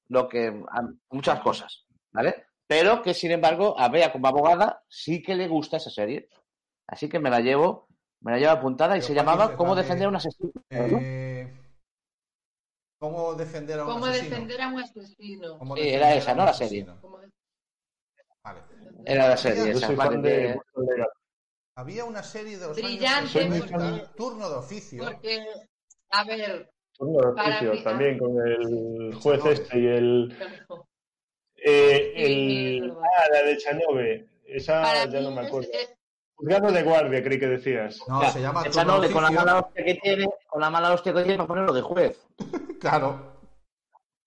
lo 0.10 0.28
que 0.28 0.64
muchas 1.12 1.40
cosas, 1.42 1.86
¿vale? 2.12 2.48
Pero 2.68 3.02
que 3.02 3.14
sin 3.14 3.32
embargo 3.32 3.80
a 3.80 3.90
Bea 3.90 4.12
como 4.12 4.28
abogada 4.28 4.84
sí 4.90 5.22
que 5.22 5.36
le 5.36 5.48
gusta 5.48 5.78
esa 5.78 5.90
serie, 5.92 6.30
así 6.88 7.08
que 7.10 7.20
me 7.20 7.30
la 7.30 7.40
llevo, 7.40 7.88
me 8.22 8.32
la 8.32 8.40
llevo 8.40 8.52
apuntada 8.54 8.96
y 8.98 9.00
Pero 9.02 9.08
se 9.08 9.14
¿cuál 9.14 9.26
llamaba? 9.26 9.56
¿Cómo 9.56 9.76
de- 9.76 9.82
defender 9.84 10.06
a 10.08 10.10
un 10.10 10.16
asesino? 10.16 10.52
¿no? 10.72 11.00
Eh, 11.02 11.54
¿Cómo 13.00 13.36
defender 13.36 13.80
a 13.80 13.86
un 13.86 13.92
¿Cómo 13.94 14.06
asesino? 14.06 14.30
defender 14.36 14.62
a 14.62 14.68
un 14.70 14.80
asesino? 14.80 15.58
¿Cómo 15.60 15.76
Sí, 15.76 15.82
defender 15.82 16.02
era 16.02 16.08
a 16.12 16.16
esa, 16.16 16.34
no 16.36 16.46
la 16.46 16.52
de- 16.54 16.88
Vale. 18.44 18.60
Era 19.06 19.28
la 19.30 19.38
serie 19.38 19.72
esa, 19.72 19.92
vale, 19.92 20.18
de 20.18 20.30
de-. 20.30 20.60
Había 21.78 22.06
una 22.06 22.24
serie 22.24 22.58
de 22.58 22.68
los 22.68 22.78
Brillante, 22.78 23.08
años 23.08 23.32
Soy 23.32 23.50
muy 23.50 23.62
60, 23.62 23.80
fan. 23.80 24.16
turno 24.16 24.50
de 24.50 24.56
oficio. 24.56 25.04
Porque, 25.04 25.46
a 26.12 26.24
ver, 26.24 26.72
Turno 26.94 27.20
de 27.20 27.28
oficio, 27.42 27.74
mí- 27.74 27.84
también 27.84 28.18
con 28.18 28.48
el 28.48 29.14
juez 29.16 29.46
este 29.46 29.80
y 29.80 29.86
el... 29.88 30.38
eh, 31.66 32.14
el 32.16 32.92
ah, 32.92 33.26
la 33.32 33.42
de 33.44 33.58
Chanove. 33.58 34.26
Esa 34.46 34.82
para 34.82 35.06
ya 35.06 35.22
no 35.22 35.32
me 35.32 35.42
acuerdo. 35.48 35.70
es- 35.74 35.94
Juzgado 36.38 36.70
de 36.72 36.84
guardia, 36.84 37.24
creí 37.24 37.40
que 37.40 37.48
decías. 37.48 37.98
No, 38.10 38.22
Ya, 38.22 38.30
se 38.30 38.42
llama 38.42 38.62
de- 38.64 38.70
con 39.12 39.24
la 39.24 39.32
mala 39.32 39.60
hostia 39.60 39.86
que 39.86 39.96
tiene, 39.96 40.28
con 40.48 40.60
la 40.62 40.70
mala 40.70 40.94
hostia 40.94 41.14
que 41.14 41.22
tiene 41.24 41.38
para 41.38 41.48
ponerlo 41.48 41.74
de 41.74 41.82
juez. 41.82 42.20
Claro. 42.80 43.34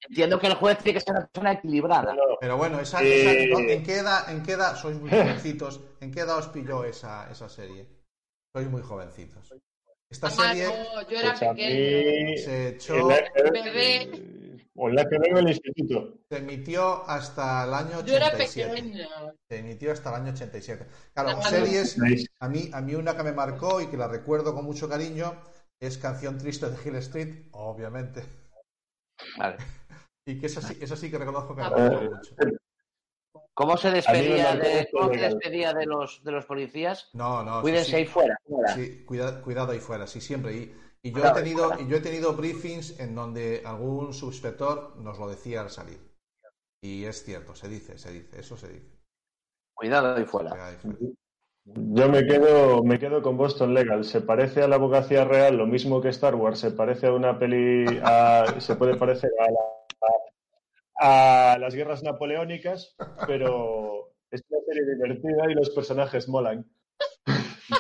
Entiendo 0.09 0.39
que 0.41 0.47
el 0.47 0.55
juez 0.55 0.79
tiene 0.79 0.99
que 0.99 1.05
ser 1.05 1.13
una 1.15 1.27
persona 1.27 1.53
equilibrada. 1.53 2.15
No, 2.15 2.23
Pero 2.41 2.57
bueno, 2.57 2.81
esa, 2.81 3.03
Eh. 3.03 3.51
¿en, 3.53 3.83
qué 3.85 3.97
edad, 3.99 4.31
¿en 4.31 4.43
qué 4.43 4.53
edad 4.53 4.75
sois 4.75 4.99
muy 4.99 5.11
jovencitos? 5.11 5.81
¿En 6.01 6.11
qué 6.11 6.21
edad 6.21 6.39
os 6.39 6.49
pilló 6.49 6.83
esa, 6.85 7.31
esa 7.31 7.49
serie? 7.49 7.87
Sois 8.53 8.69
muy 8.69 8.81
jovencitos. 8.83 9.53
Esta 10.11 10.29
ah, 10.29 10.31
serie 10.31 10.67
no, 10.67 11.09
yo 11.09 11.19
era 11.19 11.35
pues 11.35 11.55
mí... 11.55 12.39
se 12.39 12.69
echó, 12.69 12.95
en 12.97 13.09
la- 13.09 13.51
Bebé. 13.53 14.59
O 14.81 14.89
en 14.89 14.95
la 14.95 15.09
que 15.09 15.19
vengo 15.19 15.39
al 15.39 15.49
instituto. 15.49 16.19
se 16.31 16.39
emitió 16.39 17.05
hasta 17.09 17.65
el 17.65 17.75
año 17.75 18.05
Yo 18.05 18.15
era 18.15 18.29
87. 18.29 18.71
pequeña. 18.75 19.09
Se 19.51 19.59
emitió 19.59 19.93
hasta 19.93 20.11
el 20.11 20.23
año 20.23 20.33
87. 20.33 20.87
Claro, 21.13 21.43
series, 21.43 21.99
a 22.41 22.49
mí, 22.49 22.71
a 22.73 22.81
mí 22.81 22.95
una 22.95 23.17
que 23.17 23.23
me 23.25 23.33
marcó 23.33 23.81
y 23.81 23.89
que 23.89 23.97
la 23.97 24.07
recuerdo 24.09 24.55
con 24.55 24.65
mucho 24.65 24.89
cariño 24.89 25.35
es 25.81 25.99
Canción 25.99 26.39
Triste 26.39 26.71
de 26.71 26.77
Hill 26.89 26.97
Street, 26.97 27.47
obviamente. 27.53 28.23
Vale. 29.37 29.57
Y 30.27 30.39
que 30.39 30.45
esa 30.45 30.61
sí, 30.61 30.77
esa 30.79 30.95
sí 30.95 31.11
que 31.11 31.17
reconozco 31.17 31.57
que 31.57 31.63
me 31.63 31.69
Ah, 31.69 31.71
marcó 31.71 32.05
eh, 32.05 32.11
mucho. 32.11 32.35
¿Cómo 33.59 33.77
se 33.77 33.91
despedía 33.91 34.55
de, 34.55 34.81
esto 34.83 34.99
¿cómo 34.99 35.09
se 35.09 35.17
legal. 35.17 35.33
despedía 35.35 35.73
de 35.75 35.85
los 35.87 36.23
de 36.23 36.31
los 36.31 36.47
policías? 36.47 37.11
No, 37.13 37.43
no, 37.43 37.61
Cuídense 37.61 37.91
sí. 37.91 37.97
ahí 37.97 38.07
fuera. 38.07 38.39
Sí, 38.77 39.05
cuida- 39.05 39.43
cuidado 39.43 39.73
ahí 39.73 39.81
fuera, 39.81 40.07
sí, 40.07 40.21
siempre. 40.21 40.55
Y, 40.55 40.75
y 41.03 41.11
yo, 41.11 41.19
he 41.19 41.21
Cuidado 41.23 41.35
tenido, 41.35 41.71
y 41.81 41.89
yo 41.89 41.97
he 41.97 42.01
tenido 42.01 42.35
briefings 42.35 43.01
en 43.01 43.17
donde 43.17 43.63
algún 43.67 44.15
subinspector 44.15 44.97
nos 44.99 45.19
lo 45.19 45.27
decía 45.29 45.63
al 45.63 45.71
salir. 45.71 45.99
Y 46.81 47.03
es 47.05 47.25
cierto, 47.25 47.57
se 47.57 47.67
dice, 47.69 47.99
se 47.99 48.13
dice, 48.13 48.39
eso 48.39 48.57
se 48.57 48.69
dice. 48.69 48.97
Cuidado 49.75 50.15
ahí 50.15 50.25
fuera. 50.25 50.51
Cuidado 50.51 50.71
ahí 50.71 50.77
fuera. 50.77 50.99
Yo 51.65 52.09
me 52.09 52.25
quedo, 52.25 52.85
me 52.85 52.99
quedo 53.01 53.21
con 53.23 53.37
Boston 53.37 53.75
Legal. 53.75 54.05
Se 54.05 54.21
parece 54.21 54.63
a 54.63 54.69
la 54.69 54.77
abogacía 54.77 55.25
real, 55.25 55.57
lo 55.57 55.67
mismo 55.67 56.01
que 56.01 56.11
Star 56.11 56.37
Wars. 56.37 56.61
Se 56.61 56.71
parece 56.71 57.09
a 57.09 57.13
una 57.13 57.37
peli, 57.41 57.99
a- 58.05 58.55
se 58.61 58.77
puede 58.77 58.97
parecer 58.97 59.31
a, 59.41 59.51
la- 59.51 59.59
a 60.99 61.57
las 61.61 61.75
guerras 61.75 62.03
napoleónicas, 62.03 62.95
pero 63.27 64.13
es 64.31 64.43
una 64.49 64.61
serie 64.67 64.95
divertida 64.95 65.51
y 65.51 65.55
los 65.55 65.71
personajes 65.71 66.29
molan. 66.29 66.65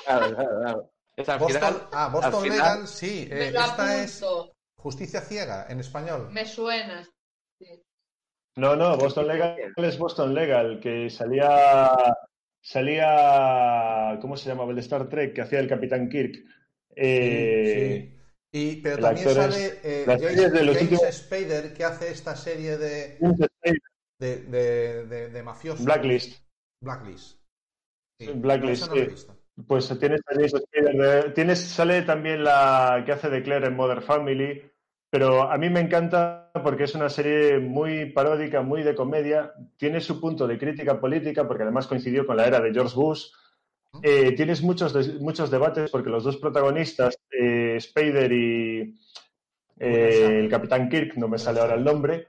Claro, 0.05 0.35
claro, 0.35 0.61
claro. 0.61 0.91
Es 1.16 1.29
al 1.29 1.39
Boston, 1.39 1.61
final- 1.61 1.89
ah, 1.93 2.11
Boston 2.12 2.35
al 2.35 2.41
final- 2.43 2.59
Legal, 2.59 2.87
sí. 2.89 3.27
Me 3.31 3.49
eh, 3.49 3.51
lo 3.51 3.61
esta 3.61 4.03
es. 4.03 4.25
Justicia 4.77 5.21
Ciega 5.21 5.66
en 5.69 5.81
español. 5.81 6.29
Me 6.31 6.45
suena. 6.47 7.03
Sí. 7.59 7.83
No, 8.57 8.77
no, 8.77 8.97
Boston 8.97 9.27
Legal 9.29 9.57
es 9.77 9.99
Boston 9.99 10.35
Legal, 10.35 10.79
que 10.81 11.11
salía, 11.11 11.97
salía, 12.61 14.19
¿cómo 14.21 14.37
se 14.37 14.49
llamaba? 14.49 14.71
El 14.71 14.77
de 14.77 14.83
Star 14.83 15.09
Trek, 15.09 15.35
que 15.35 15.43
hacía 15.43 15.59
el 15.61 15.69
Capitán 15.69 16.09
Kirk. 16.09 16.37
Eh, 16.95 18.09
Sí. 18.11 18.18
Y, 18.59 18.76
pero 18.82 18.96
el 18.96 19.02
también 19.02 19.28
sale 19.28 19.66
es- 19.66 19.78
eh, 19.84 20.04
James, 20.06 20.52
de 20.52 20.62
los 20.64 20.76
James 20.76 20.92
últimos- 20.92 21.14
Spader, 21.14 21.72
que 21.74 21.84
hace 21.84 22.11
esta 22.11 22.34
serie 22.34 22.76
de, 22.76 23.18
de, 24.18 24.36
de, 24.46 25.06
de- 25.06 25.28
de 25.28 25.42
mafiosos. 25.42 25.84
Blacklist. 25.84 26.42
Blacklist. 26.82 27.38
Blacklist, 28.34 28.88
no, 28.88 28.94
sí. 28.94 29.26
Pues 29.66 29.88
tienes 29.98 30.20
a 30.26 30.34
James 30.34 30.52
Spader 30.52 31.34
tienes, 31.34 31.59
sale 31.61 32.02
también 32.02 32.44
la 32.44 33.02
que 33.04 33.12
hace 33.12 33.28
de 33.28 33.42
Claire 33.42 33.66
en 33.68 33.76
Mother 33.76 34.02
Family, 34.02 34.62
pero 35.11 35.42
a 35.50 35.56
mí 35.59 35.68
me 35.70 35.80
encanta 35.80 36.50
porque 36.62 36.84
es 36.84 36.94
una 36.94 37.09
serie 37.09 37.59
muy 37.59 38.12
paródica, 38.12 38.62
muy 38.62 38.82
de 38.82 38.94
comedia, 38.94 39.52
tiene 39.76 40.00
su 40.00 40.20
punto 40.20 40.46
de 40.46 40.59
crítica 40.59 41.00
política, 41.00 41.46
porque 41.46 41.62
además 41.64 41.86
coincidió 41.86 42.26
con 42.26 42.36
la 42.36 42.46
era 42.46 42.61
de 42.61 42.72
George 42.72 42.94
Bush. 42.94 43.26
Eh, 44.03 44.32
tienes 44.32 44.62
muchos, 44.62 44.92
des- 44.92 45.20
muchos 45.20 45.51
debates 45.51 45.90
porque 45.90 46.11
los 46.11 46.24
dos 46.24 46.36
protagonistas, 46.36 47.18
eh, 47.30 47.78
Spader 47.80 48.32
y 48.32 48.94
eh, 49.78 50.38
el 50.40 50.49
Capitán 50.49 50.88
Kirk, 50.88 51.16
no 51.16 51.28
me 51.28 51.38
sale 51.38 51.61
ahora 51.61 51.74
el 51.74 51.84
nombre, 51.84 52.28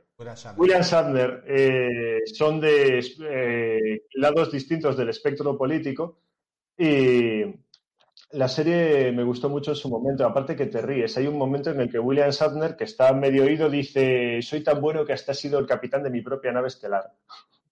William 0.57 0.81
Shatner 0.81 1.43
eh, 1.47 2.19
son 2.25 2.59
de 2.59 2.99
eh, 3.21 4.01
lados 4.15 4.51
distintos 4.51 4.97
del 4.97 5.09
espectro 5.09 5.57
político 5.57 6.19
y 6.77 7.43
la 8.31 8.47
serie 8.47 9.11
me 9.11 9.23
gustó 9.23 9.49
mucho 9.49 9.71
en 9.71 9.77
su 9.77 9.89
momento, 9.89 10.25
aparte 10.25 10.55
que 10.55 10.67
te 10.67 10.81
ríes. 10.81 11.17
Hay 11.17 11.25
un 11.25 11.37
momento 11.37 11.71
en 11.71 11.79
el 11.81 11.89
que 11.89 11.97
William 11.99 12.29
Shatner, 12.29 12.75
que 12.75 12.83
está 12.83 13.11
medio 13.13 13.43
oído, 13.43 13.69
dice, 13.69 14.41
soy 14.41 14.61
tan 14.61 14.79
bueno 14.81 15.05
que 15.05 15.13
hasta 15.13 15.31
he 15.31 15.35
sido 15.35 15.57
el 15.57 15.65
capitán 15.65 16.03
de 16.03 16.09
mi 16.11 16.21
propia 16.21 16.51
nave 16.51 16.67
estelar. 16.67 17.11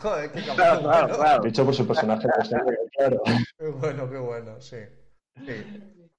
Joder, 0.00 0.32
qué 0.32 0.42
Claro, 0.42 0.56
cabrón. 0.56 0.82
claro, 0.84 1.16
claro. 1.16 1.42
Dicho 1.42 1.64
por 1.64 1.74
su 1.74 1.86
personaje, 1.86 2.28
pues, 2.34 2.48
claro. 2.96 3.22
Qué 3.58 3.68
bueno, 3.68 4.10
qué 4.10 4.18
bueno, 4.18 4.60
sí. 4.60 4.78
Sí. 5.44 5.64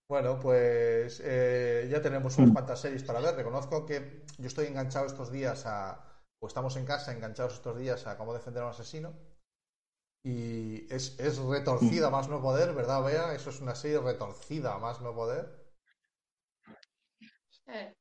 Bueno, 0.08 0.40
pues 0.40 1.22
eh, 1.24 1.88
ya 1.90 2.02
tenemos 2.02 2.38
unas 2.38 2.52
cuantas 2.52 2.82
series 2.82 3.04
para 3.04 3.22
ver. 3.22 3.36
Reconozco 3.36 3.86
que 3.86 4.24
yo 4.38 4.48
estoy 4.48 4.68
enganchado 4.68 5.06
estos 5.06 5.32
días 5.32 5.66
a, 5.66 6.06
o 6.40 6.48
estamos 6.48 6.76
en 6.76 6.86
casa 6.86 7.12
enganchados 7.14 7.54
estos 7.54 7.78
días 7.78 8.06
a 8.08 8.18
cómo 8.18 8.34
defender 8.34 8.62
a 8.62 8.66
un 8.68 8.72
asesino. 8.72 9.14
Y 10.24 10.94
es, 10.94 11.20
es 11.20 11.38
retorcida 11.40 12.10
más 12.10 12.28
no 12.30 12.42
poder, 12.42 12.74
¿verdad, 12.74 13.04
Bea? 13.04 13.34
Eso 13.34 13.50
es 13.50 13.62
una 13.62 13.74
serie 13.74 14.00
retorcida 14.00 14.78
más 14.78 15.02
no 15.02 15.16
poder. 15.16 15.66
Eh. 17.68 17.96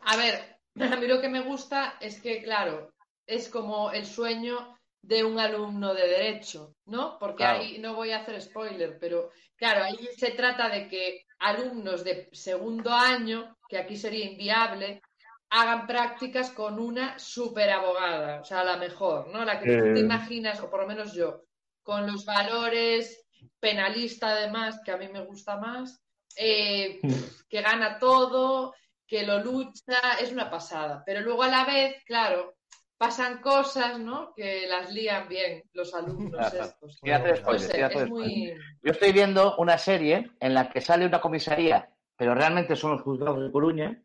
A 0.00 0.16
ver, 0.16 0.58
a 0.92 0.96
mí 0.96 1.06
lo 1.06 1.20
que 1.20 1.28
me 1.28 1.40
gusta 1.42 1.94
es 2.00 2.20
que, 2.20 2.42
claro, 2.42 2.92
es 3.26 3.48
como 3.48 3.92
el 3.92 4.04
sueño 4.06 4.76
de 5.02 5.24
un 5.24 5.38
alumno 5.40 5.94
de 5.94 6.06
derecho, 6.08 6.76
¿no? 6.86 7.18
Porque 7.18 7.38
Claro. 7.42 7.60
ahí 7.60 7.78
no 7.78 7.94
voy 7.94 8.12
a 8.12 8.18
hacer 8.18 8.40
spoiler, 8.40 8.98
pero 9.00 9.30
claro, 9.56 9.84
ahí 9.84 9.98
se 10.16 10.30
trata 10.32 10.68
de 10.68 10.88
que 10.88 11.24
alumnos 11.40 12.04
de 12.04 12.28
segundo 12.32 12.92
año, 12.92 13.56
que 13.68 13.78
aquí 13.78 13.96
sería 13.96 14.26
inviable, 14.26 15.02
hagan 15.50 15.86
prácticas 15.86 16.50
con 16.52 16.78
una 16.78 17.18
super 17.18 17.68
abogada, 17.70 18.40
o 18.40 18.44
sea, 18.44 18.64
la 18.64 18.76
mejor, 18.76 19.28
¿no? 19.28 19.44
La 19.44 19.58
que 19.58 19.66
tú 19.66 19.90
te 19.92 20.00
Eh. 20.00 20.02
imaginas, 20.02 20.60
o 20.60 20.70
por 20.70 20.80
lo 20.82 20.86
menos 20.86 21.12
yo, 21.14 21.42
con 21.82 22.06
los 22.06 22.24
valores 22.24 23.26
penalista 23.60 24.28
además, 24.30 24.80
que 24.84 24.92
a 24.92 24.96
mí 24.96 25.08
me 25.08 25.24
gusta 25.24 25.56
más, 25.56 26.00
eh, 26.36 27.00
Mm. 27.02 27.12
que 27.48 27.60
gana 27.60 27.98
todo, 27.98 28.72
que 29.06 29.24
lo 29.26 29.40
lucha, 29.40 30.12
es 30.20 30.32
una 30.32 30.48
pasada. 30.50 31.02
Pero 31.04 31.20
luego 31.20 31.42
a 31.42 31.48
la 31.48 31.64
vez, 31.64 31.96
claro, 32.06 32.54
pasan 33.02 33.40
cosas, 33.40 33.98
¿no? 33.98 34.32
Que 34.32 34.66
las 34.68 34.92
lían 34.92 35.26
bien 35.28 35.64
los 35.72 35.92
alumnos 35.92 36.54
estos. 36.54 37.00
Quiero 37.02 37.18
hacer 37.18 37.30
No 37.32 37.36
spoiler, 37.42 37.60
sé, 37.60 37.72
quiero 37.72 37.86
hacer 37.88 38.02
es 38.04 38.08
muy... 38.08 38.54
Yo 38.84 38.92
estoy 38.92 39.12
viendo 39.12 39.56
una 39.56 39.76
serie 39.76 40.30
en 40.38 40.54
la 40.54 40.70
que 40.70 40.80
sale 40.80 41.04
una 41.06 41.20
comisaría, 41.20 41.90
pero 42.16 42.32
realmente 42.36 42.76
son 42.76 42.92
los 42.92 43.02
juzgados 43.02 43.42
de 43.42 43.50
Coruña. 43.50 44.00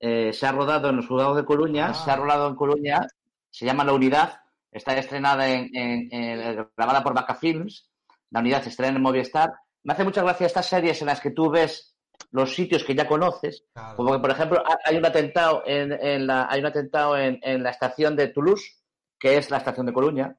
Eh, 0.00 0.32
se 0.32 0.46
ha 0.46 0.52
rodado 0.52 0.88
en 0.88 0.96
los 0.96 1.06
juzgados 1.06 1.36
de 1.36 1.44
Coruña, 1.44 1.88
Ah. 1.90 1.94
se 1.94 2.10
ha 2.10 2.16
rodado 2.16 2.48
en 2.48 2.56
Coruña, 2.56 3.06
se 3.50 3.66
llama 3.66 3.84
La 3.84 3.92
Unidad, 3.92 4.40
está 4.70 4.96
estrenada 4.96 5.46
en, 5.50 5.68
en- 5.76 6.08
en- 6.10 6.66
grabada 6.74 7.02
por 7.04 7.12
Vaca 7.12 7.34
Films. 7.34 7.90
La 8.30 8.40
Unidad 8.40 8.62
se 8.62 8.70
estrena 8.70 8.96
en 8.96 9.02
Movistar. 9.02 9.52
Me 9.82 9.92
hace 9.92 10.04
mucha 10.04 10.22
gracia 10.22 10.46
estas 10.46 10.64
series 10.66 10.98
en 11.02 11.08
las 11.08 11.20
que 11.20 11.30
tú 11.32 11.50
ves 11.50 11.91
los 12.32 12.54
sitios 12.54 12.82
que 12.84 12.94
ya 12.94 13.06
conoces, 13.06 13.64
Claro. 13.74 13.96
como 13.96 14.12
que, 14.12 14.18
por 14.18 14.30
ejemplo, 14.30 14.62
ha- 14.66 14.78
hay 14.84 14.96
un 14.96 15.06
atentado 15.06 15.62
en, 15.66 15.92
en 15.92 16.26
la, 16.26 16.46
hay 16.50 16.60
un 16.60 16.66
atentado 16.66 17.16
en, 17.16 17.38
en 17.42 17.62
la 17.62 17.70
estación 17.70 18.16
de 18.16 18.28
Toulouse, 18.28 18.82
que 19.18 19.36
es 19.36 19.50
la 19.50 19.58
estación 19.58 19.86
de 19.86 19.92
Coruña. 19.92 20.36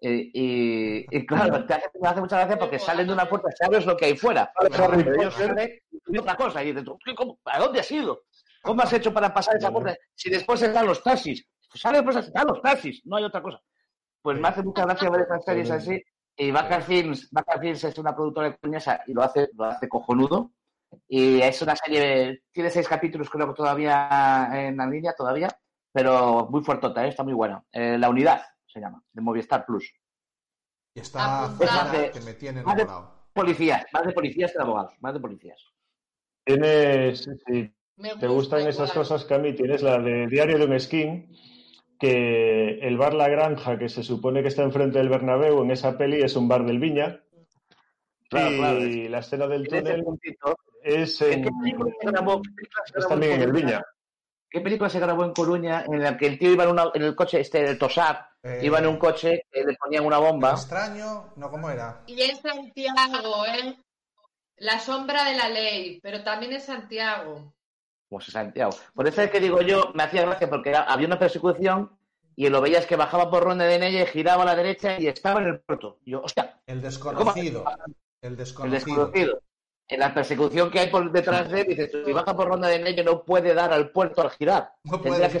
Y, 0.00 0.30
y- 0.32 1.06
y 1.10 1.26
claro, 1.26 1.64
te 1.66 1.74
hace, 1.74 1.86
me 2.00 2.08
hace 2.08 2.20
mucha 2.20 2.36
gracia 2.38 2.58
porque 2.58 2.78
salen 2.78 3.06
de 3.06 3.12
una 3.12 3.28
puerta, 3.28 3.48
sabes 3.58 3.84
lo 3.86 3.96
que 3.96 4.06
hay 4.06 4.16
fuera. 4.16 4.50
Claro, 4.56 4.84
Harry 4.92 5.04
Pero 5.04 5.20
ellos 5.20 5.34
Potter. 5.34 5.48
salen 5.48 5.70
y 6.08 6.18
otra 6.18 6.36
cosa. 6.36 6.62
Y 6.62 6.66
dices, 6.68 6.84
tú, 6.84 6.98
¿qué- 7.04 7.14
cómo- 7.14 7.38
¿a 7.44 7.58
dónde 7.58 7.80
has 7.80 7.90
ido? 7.90 8.22
¿Cómo 8.62 8.82
has 8.82 8.92
hecho 8.92 9.12
para 9.12 9.34
pasar 9.34 9.56
esa 9.56 9.70
puerta? 9.72 9.96
Si 10.14 10.30
después 10.30 10.62
están 10.62 10.86
los 10.86 11.02
taxis. 11.02 11.44
Sale 11.74 11.98
después 12.02 12.16
están 12.24 12.46
los 12.46 12.60
taxis, 12.62 13.00
no 13.06 13.16
hay 13.16 13.24
otra 13.24 13.42
cosa. 13.42 13.60
Pues 14.20 14.38
me 14.38 14.46
hace 14.48 14.62
mucha 14.62 14.84
gracia 14.84 15.10
ver 15.10 15.22
esas 15.22 15.44
series 15.44 15.70
así. 15.70 16.00
Y 16.36 16.50
Bacar 16.52 16.82
Films, 16.82 17.28
Bacar 17.32 17.58
Films 17.60 17.82
es 17.84 17.98
una 17.98 18.14
productora 18.14 18.56
coruñesa 18.56 19.00
y 19.06 19.12
lo 19.14 19.22
hace, 19.22 19.48
lo 19.54 19.64
hace 19.64 19.88
cojonudo. 19.88 20.52
Y 21.14 21.42
es 21.42 21.60
una 21.60 21.76
serie, 21.76 22.44
tiene 22.50 22.70
seis 22.70 22.88
capítulos 22.88 23.28
creo 23.28 23.46
que 23.48 23.52
todavía 23.54 24.48
en 24.50 24.78
la 24.78 24.86
línea, 24.86 25.12
todavía, 25.14 25.46
pero 25.92 26.48
muy 26.50 26.64
fuertota, 26.64 27.04
¿eh? 27.04 27.10
está 27.10 27.22
muy 27.22 27.34
buena. 27.34 27.62
Eh, 27.70 27.98
la 27.98 28.08
unidad 28.08 28.40
se 28.66 28.80
llama, 28.80 29.02
de 29.12 29.20
Movistar 29.20 29.66
Plus. 29.66 29.92
Y 30.94 31.00
está 31.00 31.44
Apuntado. 31.44 31.70
Zara, 31.92 32.10
que 32.12 32.20
me 32.20 32.32
tiene 32.32 32.62
Más 32.62 32.76
de- 32.76 32.82
enamorado. 32.84 33.28
Policías, 33.34 33.84
más 33.92 34.06
de 34.06 34.12
policías 34.14 34.52
que 34.52 34.58
de 34.58 34.64
abogados, 34.64 34.94
más 35.00 35.12
de 35.12 35.20
policías. 35.20 35.62
Tienes, 36.46 37.28
si 37.46 37.70
me 37.96 38.08
te 38.16 38.26
gusta 38.26 38.56
gustan 38.56 38.66
esas 38.68 38.90
cosas, 38.92 39.26
Cami, 39.26 39.52
tienes 39.54 39.82
la 39.82 39.98
de 39.98 40.26
Diario 40.28 40.56
de 40.56 40.64
un 40.64 40.80
Skin, 40.80 41.30
que 42.00 42.78
el 42.78 42.96
bar 42.96 43.12
La 43.12 43.28
Granja, 43.28 43.78
que 43.78 43.90
se 43.90 44.02
supone 44.02 44.40
que 44.40 44.48
está 44.48 44.62
enfrente 44.62 44.96
del 44.98 45.10
Bernabéu, 45.10 45.62
en 45.62 45.72
esa 45.72 45.98
peli 45.98 46.22
es 46.22 46.36
un 46.36 46.48
bar 46.48 46.64
del 46.64 46.78
Viña. 46.78 47.22
Claro, 48.30 48.50
y 48.50 48.56
claro, 48.58 49.10
la 49.10 49.18
escena 49.18 49.46
del 49.46 49.68
túnel 49.68 50.02
puntito, 50.02 50.56
es, 50.82 51.18
¿qué 51.18 51.32
en, 51.32 51.44
película 51.60 51.92
se 52.00 52.06
grabó? 52.10 52.42
¿Qué 52.42 52.50
película 52.50 52.82
se 52.84 52.90
es 52.90 52.94
grabó 52.96 53.08
también 53.08 53.32
en 53.32 53.42
el 53.42 53.48
Coruña? 53.50 53.66
Viña. 53.66 53.82
¿Qué 54.50 54.60
película 54.60 54.90
se 54.90 55.00
grabó 55.00 55.24
en 55.24 55.32
Coruña 55.32 55.84
en 55.86 56.02
la 56.02 56.16
que 56.16 56.26
el 56.26 56.38
tío 56.38 56.50
iba 56.52 56.64
en, 56.64 56.70
una- 56.70 56.90
en 56.94 57.02
el 57.02 57.14
coche, 57.16 57.40
este, 57.40 57.64
el 57.64 57.78
Tosar, 57.78 58.28
Eh, 58.42 58.60
iba 58.62 58.78
en 58.80 58.86
un 58.86 58.98
coche, 58.98 59.46
le 59.52 59.76
ponían 59.76 60.04
una 60.04 60.18
bomba? 60.18 60.50
Extraño, 60.50 61.32
no, 61.36 61.50
¿cómo 61.50 61.70
era? 61.70 62.02
Y 62.06 62.20
en 62.20 62.36
Santiago, 62.36 63.46
¿eh? 63.46 63.76
La 64.58 64.78
sombra 64.78 65.24
de 65.24 65.36
la 65.36 65.48
ley, 65.48 66.00
pero 66.02 66.22
también 66.22 66.52
en 66.52 66.60
Santiago. 66.60 67.54
Pues 68.08 68.28
en 68.28 68.32
Santiago. 68.32 68.72
Por 68.94 69.08
eso 69.08 69.22
es 69.22 69.30
que 69.30 69.40
digo 69.40 69.62
yo, 69.62 69.90
me 69.94 70.02
hacía 70.02 70.22
gracia 70.22 70.50
porque 70.50 70.68
era- 70.70 70.82
había 70.82 71.06
una 71.06 71.18
persecución 71.18 71.96
y 72.36 72.48
lo 72.50 72.60
veías 72.60 72.84
que 72.86 72.96
bajaba 72.96 73.30
por 73.30 73.42
Ronda 73.44 73.64
de 73.64 73.78
Nella 73.78 74.02
y 74.02 74.06
giraba 74.06 74.42
a 74.42 74.46
la 74.46 74.54
derecha 74.54 75.00
y 75.00 75.06
estaba 75.06 75.40
en 75.40 75.48
el 75.48 75.60
puerto. 75.60 75.98
Y 76.04 76.10
yo, 76.12 76.22
hostia, 76.22 76.60
El 76.66 76.82
desconocido. 76.82 77.64
El 78.20 78.32
el 78.32 78.36
desconocido. 78.36 79.42
En 79.88 80.00
la 80.00 80.14
persecución 80.14 80.70
que 80.70 80.80
hay 80.80 80.90
por 80.90 81.10
detrás 81.12 81.50
de 81.50 81.60
él, 81.62 81.66
dices, 81.68 81.90
si 82.04 82.12
baja 82.12 82.34
por 82.34 82.48
Ronda 82.48 82.68
de 82.68 82.78
Nella 82.78 83.02
no 83.02 83.24
puede 83.24 83.52
dar 83.52 83.72
al 83.72 83.90
puerto 83.90 84.22
al 84.22 84.30
girar. 84.30 84.72
No 84.84 85.00
Tendría 85.00 85.28
puede, 85.28 85.32
que 85.32 85.38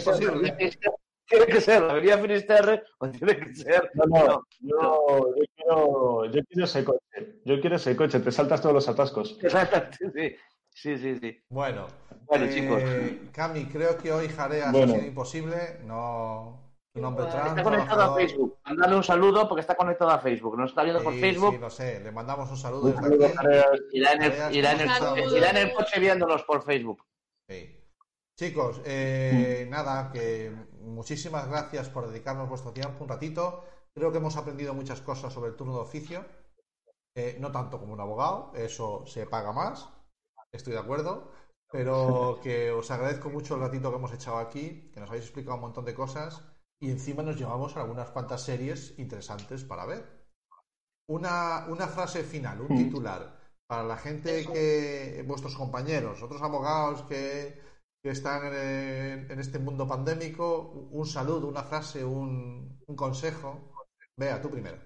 es 0.66 0.74
ser 0.74 0.92
Tiene 1.26 1.46
que 1.46 1.60
ser 1.60 1.82
la 1.82 1.92
avenida 1.92 2.18
Finisterre 2.18 2.82
o 2.98 3.08
tiene 3.08 3.36
que 3.38 3.54
ser... 3.54 3.90
No, 3.94 4.04
no, 4.06 4.42
yo, 4.60 5.34
yo 5.36 5.44
quiero, 5.56 6.24
yo 6.26 6.40
quiero 6.44 6.64
ese 6.64 6.84
coche. 6.84 7.40
Yo 7.44 7.60
quiero 7.60 7.76
ese 7.76 7.96
coche, 7.96 8.20
te 8.20 8.30
saltas 8.30 8.60
todos 8.60 8.74
los 8.74 8.88
atascos. 8.88 9.38
Exacto, 9.42 9.96
sí, 10.14 10.36
sí, 10.70 10.98
sí, 10.98 11.18
sí. 11.18 11.38
Bueno, 11.48 11.86
Bueno, 12.26 12.44
eh, 12.44 12.50
chicos. 12.52 12.82
Cami, 13.32 13.64
creo 13.66 13.96
que 13.96 14.12
hoy 14.12 14.28
Jareas 14.28 14.72
Bueno. 14.72 14.92
ha 14.92 14.96
sido 14.96 15.08
imposible. 15.08 15.78
No. 15.84 16.61
Nombre 16.94 17.24
Está 17.24 17.36
trans, 17.36 17.50
Está 17.50 17.62
conectado 17.62 18.02
a. 18.02 18.14
Facebook. 18.14 18.58
Mandale 18.66 18.96
un 18.96 19.02
saludo 19.02 19.48
porque 19.48 19.62
está 19.62 19.74
conectado 19.74 20.10
a 20.10 20.18
Facebook. 20.18 20.58
Nos 20.58 20.70
está 20.70 20.82
viendo 20.82 21.02
por 21.02 21.14
Facebook. 21.14 21.54
Sí, 21.54 21.58
lo 21.58 21.70
sé. 21.70 22.00
Le 22.00 22.12
mandamos 22.12 22.50
un 22.50 22.58
saludo 22.58 22.82
Un 22.82 22.90
desde 22.92 23.32
saludo, 23.34 23.60
aquí. 23.60 23.78
Irá 23.92 24.12
en, 24.12 24.22
el, 24.22 24.54
irá, 24.54 24.72
en 24.72 24.80
el, 24.80 24.88
Saludos. 24.90 25.32
irá 25.34 25.50
en 25.50 25.56
el 25.56 25.72
coche 25.72 26.00
viéndonos 26.00 26.42
por 26.42 26.62
Facebook. 26.62 27.02
Sí. 27.48 27.78
Chicos, 28.38 28.82
eh, 28.84 29.66
nada, 29.70 30.10
que 30.12 30.52
muchísimas 30.80 31.48
gracias 31.48 31.88
por 31.88 32.08
dedicarnos 32.08 32.48
vuestro 32.48 32.72
tiempo 32.72 33.04
un 33.04 33.08
ratito. 33.08 33.64
Creo 33.94 34.12
que 34.12 34.18
hemos 34.18 34.36
aprendido 34.36 34.74
muchas 34.74 35.00
cosas 35.00 35.32
sobre 35.32 35.50
el 35.50 35.56
turno 35.56 35.74
de 35.74 35.80
oficio. 35.80 36.26
Eh, 37.14 37.36
no 37.40 37.52
tanto 37.52 37.78
como 37.78 37.94
un 37.94 38.00
abogado, 38.00 38.52
eso 38.54 39.04
se 39.06 39.26
paga 39.26 39.52
más, 39.52 39.88
estoy 40.50 40.74
de 40.74 40.78
acuerdo. 40.78 41.30
Pero 41.70 42.38
que 42.42 42.70
os 42.70 42.90
agradezco 42.90 43.30
mucho 43.30 43.54
el 43.54 43.62
ratito 43.62 43.90
que 43.90 43.96
hemos 43.96 44.12
echado 44.12 44.38
aquí, 44.38 44.90
que 44.92 45.00
nos 45.00 45.08
habéis 45.08 45.24
explicado 45.24 45.56
un 45.56 45.62
montón 45.62 45.84
de 45.86 45.94
cosas 45.94 46.51
y 46.82 46.90
encima 46.90 47.22
nos 47.22 47.36
llevamos 47.36 47.76
algunas 47.76 48.10
cuantas 48.10 48.42
series 48.42 48.98
interesantes 48.98 49.62
para 49.62 49.86
ver. 49.86 50.04
Una, 51.08 51.66
una 51.68 51.86
frase 51.86 52.24
final, 52.24 52.60
un 52.60 52.76
titular, 52.76 53.38
para 53.68 53.84
la 53.84 53.96
gente 53.96 54.44
que, 54.52 55.22
vuestros 55.24 55.54
compañeros, 55.54 56.20
otros 56.24 56.42
abogados 56.42 57.02
que, 57.02 57.56
que 58.02 58.10
están 58.10 58.46
en, 58.46 59.30
en 59.30 59.38
este 59.38 59.60
mundo 59.60 59.86
pandémico, 59.86 60.72
un 60.90 61.06
saludo, 61.06 61.46
una 61.46 61.62
frase, 61.62 62.04
un, 62.04 62.82
un 62.84 62.96
consejo. 62.96 63.72
Vea, 64.16 64.42
tú 64.42 64.50
primero. 64.50 64.78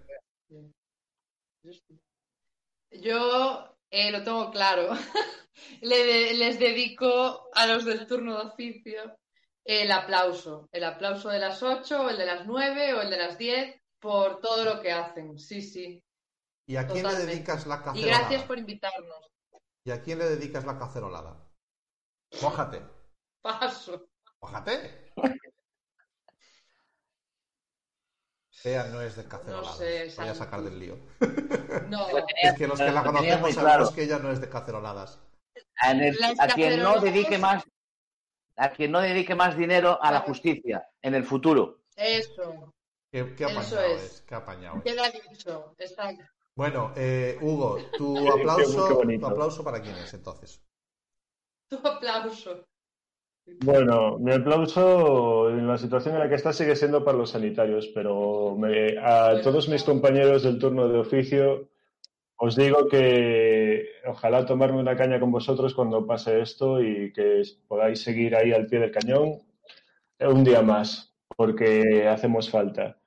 Yo 2.90 3.74
eh, 3.90 4.12
lo 4.12 4.22
tengo 4.22 4.50
claro. 4.50 4.90
Les 5.80 6.58
dedico 6.58 7.48
a 7.54 7.66
los 7.66 7.86
del 7.86 8.06
turno 8.06 8.36
de 8.36 8.48
oficio 8.48 9.16
el 9.66 9.90
aplauso. 9.92 10.68
El 10.72 10.84
aplauso 10.84 11.28
de 11.28 11.38
las 11.38 11.62
8, 11.62 12.02
o 12.02 12.08
el 12.10 12.16
de 12.16 12.26
las 12.26 12.46
9 12.46 12.94
o 12.94 13.02
el 13.02 13.10
de 13.10 13.16
las 13.18 13.36
10 13.36 13.80
por 14.00 14.40
todo 14.40 14.64
lo 14.64 14.80
que 14.80 14.92
hacen. 14.92 15.38
Sí, 15.38 15.60
sí. 15.62 16.02
¿Y 16.68 16.76
a 16.76 16.86
quién 16.86 16.98
le 16.98 17.02
Totalmente. 17.02 17.32
dedicas 17.32 17.66
la 17.66 17.76
Y 17.76 17.78
cacerolada? 17.82 18.18
gracias 18.18 18.42
por 18.44 18.58
invitarnos. 18.58 19.30
¿Y 19.84 19.90
a 19.90 20.02
quién 20.02 20.18
le 20.18 20.24
dedicas 20.28 20.64
la 20.64 20.78
cacerolada? 20.78 21.36
Mójate. 22.42 22.82
Paso. 23.42 24.08
Mójate. 24.40 25.12
Bea 28.64 28.84
no 28.88 29.00
es 29.00 29.14
de 29.14 29.24
cacerolada. 29.28 29.62
No 29.70 29.76
sé, 29.76 30.12
Voy 30.16 30.28
a 30.28 30.34
sacar 30.34 30.60
del 30.62 30.78
lío. 30.78 30.96
No. 31.88 32.06
Es 32.42 32.54
que 32.58 32.66
los 32.66 32.78
que 32.78 32.90
la 32.90 33.04
conocemos 33.04 33.52
claro. 33.54 33.68
sabemos 33.70 33.92
que 33.92 34.02
ella 34.02 34.18
no 34.18 34.30
es 34.32 34.40
de 34.40 34.48
caceroladas. 34.48 35.20
El- 35.82 36.16
a 36.40 36.48
quien 36.48 36.82
no 36.82 37.00
dedique 37.00 37.38
más 37.38 37.62
a 38.56 38.70
quien 38.70 38.90
no 38.92 39.00
dedique 39.00 39.34
más 39.34 39.56
dinero 39.56 39.98
a 40.02 40.10
la 40.10 40.20
justicia 40.20 40.88
en 41.02 41.14
el 41.14 41.24
futuro. 41.24 41.80
Eso. 41.96 42.72
Qué, 43.10 43.34
qué 43.36 43.44
Eso 43.44 43.80
es. 43.80 44.02
es. 44.02 44.22
Qué 44.22 44.34
apañado 44.34 44.78
es. 44.78 44.82
Queda 44.82 45.10
dicho. 45.10 45.74
Está... 45.78 46.10
Bueno, 46.56 46.92
eh, 46.96 47.38
Hugo, 47.40 47.76
tu 47.96 48.30
aplauso, 48.30 48.98
tu 48.98 49.26
aplauso 49.26 49.62
para 49.64 49.80
quién 49.80 49.94
es 49.96 50.12
entonces. 50.14 50.62
Tu 51.68 51.76
aplauso. 51.86 52.64
Bueno, 53.60 54.18
mi 54.18 54.32
aplauso 54.32 55.50
en 55.50 55.68
la 55.68 55.78
situación 55.78 56.14
en 56.14 56.20
la 56.20 56.28
que 56.28 56.34
está 56.34 56.52
sigue 56.52 56.74
siendo 56.74 57.04
para 57.04 57.16
los 57.16 57.30
sanitarios, 57.30 57.86
pero 57.94 58.56
me- 58.58 58.98
a 58.98 59.40
todos 59.40 59.68
mis 59.68 59.84
compañeros 59.84 60.42
del 60.42 60.58
turno 60.58 60.88
de 60.88 60.98
oficio 60.98 61.68
os 62.36 62.56
digo 62.56 62.88
que 62.88 63.86
ojalá 64.06 64.44
tomarme 64.44 64.78
una 64.78 64.96
caña 64.96 65.18
con 65.18 65.32
vosotros 65.32 65.74
cuando 65.74 66.06
pase 66.06 66.40
esto 66.40 66.80
y 66.80 67.12
que 67.12 67.42
podáis 67.66 68.02
seguir 68.02 68.36
ahí 68.36 68.52
al 68.52 68.66
pie 68.66 68.80
del 68.80 68.90
cañón 68.90 69.42
un 70.20 70.44
día 70.44 70.62
más, 70.62 71.14
porque 71.36 72.08
hacemos 72.08 72.50
falta. 72.50 72.98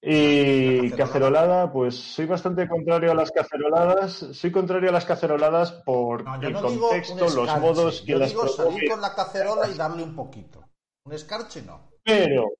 Y 0.00 0.90
¿La 0.90 0.96
cacerolada? 0.96 1.72
pues 1.72 1.96
soy 1.96 2.26
bastante 2.26 2.68
contrario 2.68 3.10
a 3.10 3.14
las 3.14 3.32
caceroladas. 3.32 4.12
Soy 4.32 4.52
contrario 4.52 4.90
a 4.90 4.92
las 4.92 5.04
caceroladas 5.04 5.72
por 5.72 6.22
No, 6.22 6.36
el 6.36 6.52
no 6.52 6.62
contexto, 6.62 7.28
los 7.28 7.60
modos 7.60 8.00
que 8.02 8.12
Yo 8.12 8.18
las 8.18 8.30
digo 8.30 8.46
salir 8.46 8.88
con 8.88 9.00
la 9.00 9.14
cacerola 9.14 9.68
y 9.68 9.74
darle 9.74 10.04
un 10.04 10.14
poquito. 10.14 10.62
Un 11.04 11.14
escarche 11.14 11.62
no. 11.62 11.90
Pero, 12.04 12.52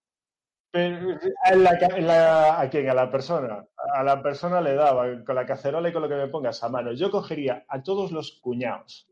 pero 0.71 1.19
a, 1.45 1.55
la, 1.55 1.79
ca- 1.79 1.99
la- 1.99 2.61
¿a 2.61 2.69
quién? 2.71 2.89
A 2.91 2.95
la 2.95 3.11
persona. 3.11 3.65
A 3.95 4.03
la 4.03 4.23
persona 4.23 4.61
le 4.61 4.75
daba 4.75 5.25
con 5.25 5.35
la 5.35 5.47
cacerola 5.47 5.89
y 5.89 5.93
con 5.93 6.03
lo 6.03 6.09
que 6.09 6.15
me 6.17 6.29
pongas 6.29 6.63
a 6.63 6.69
mano. 6.69 6.93
Yo 6.93 7.11
cogería 7.11 7.65
a 7.69 7.83
todos 7.83 8.13
los 8.13 8.33
cuñados. 8.41 9.09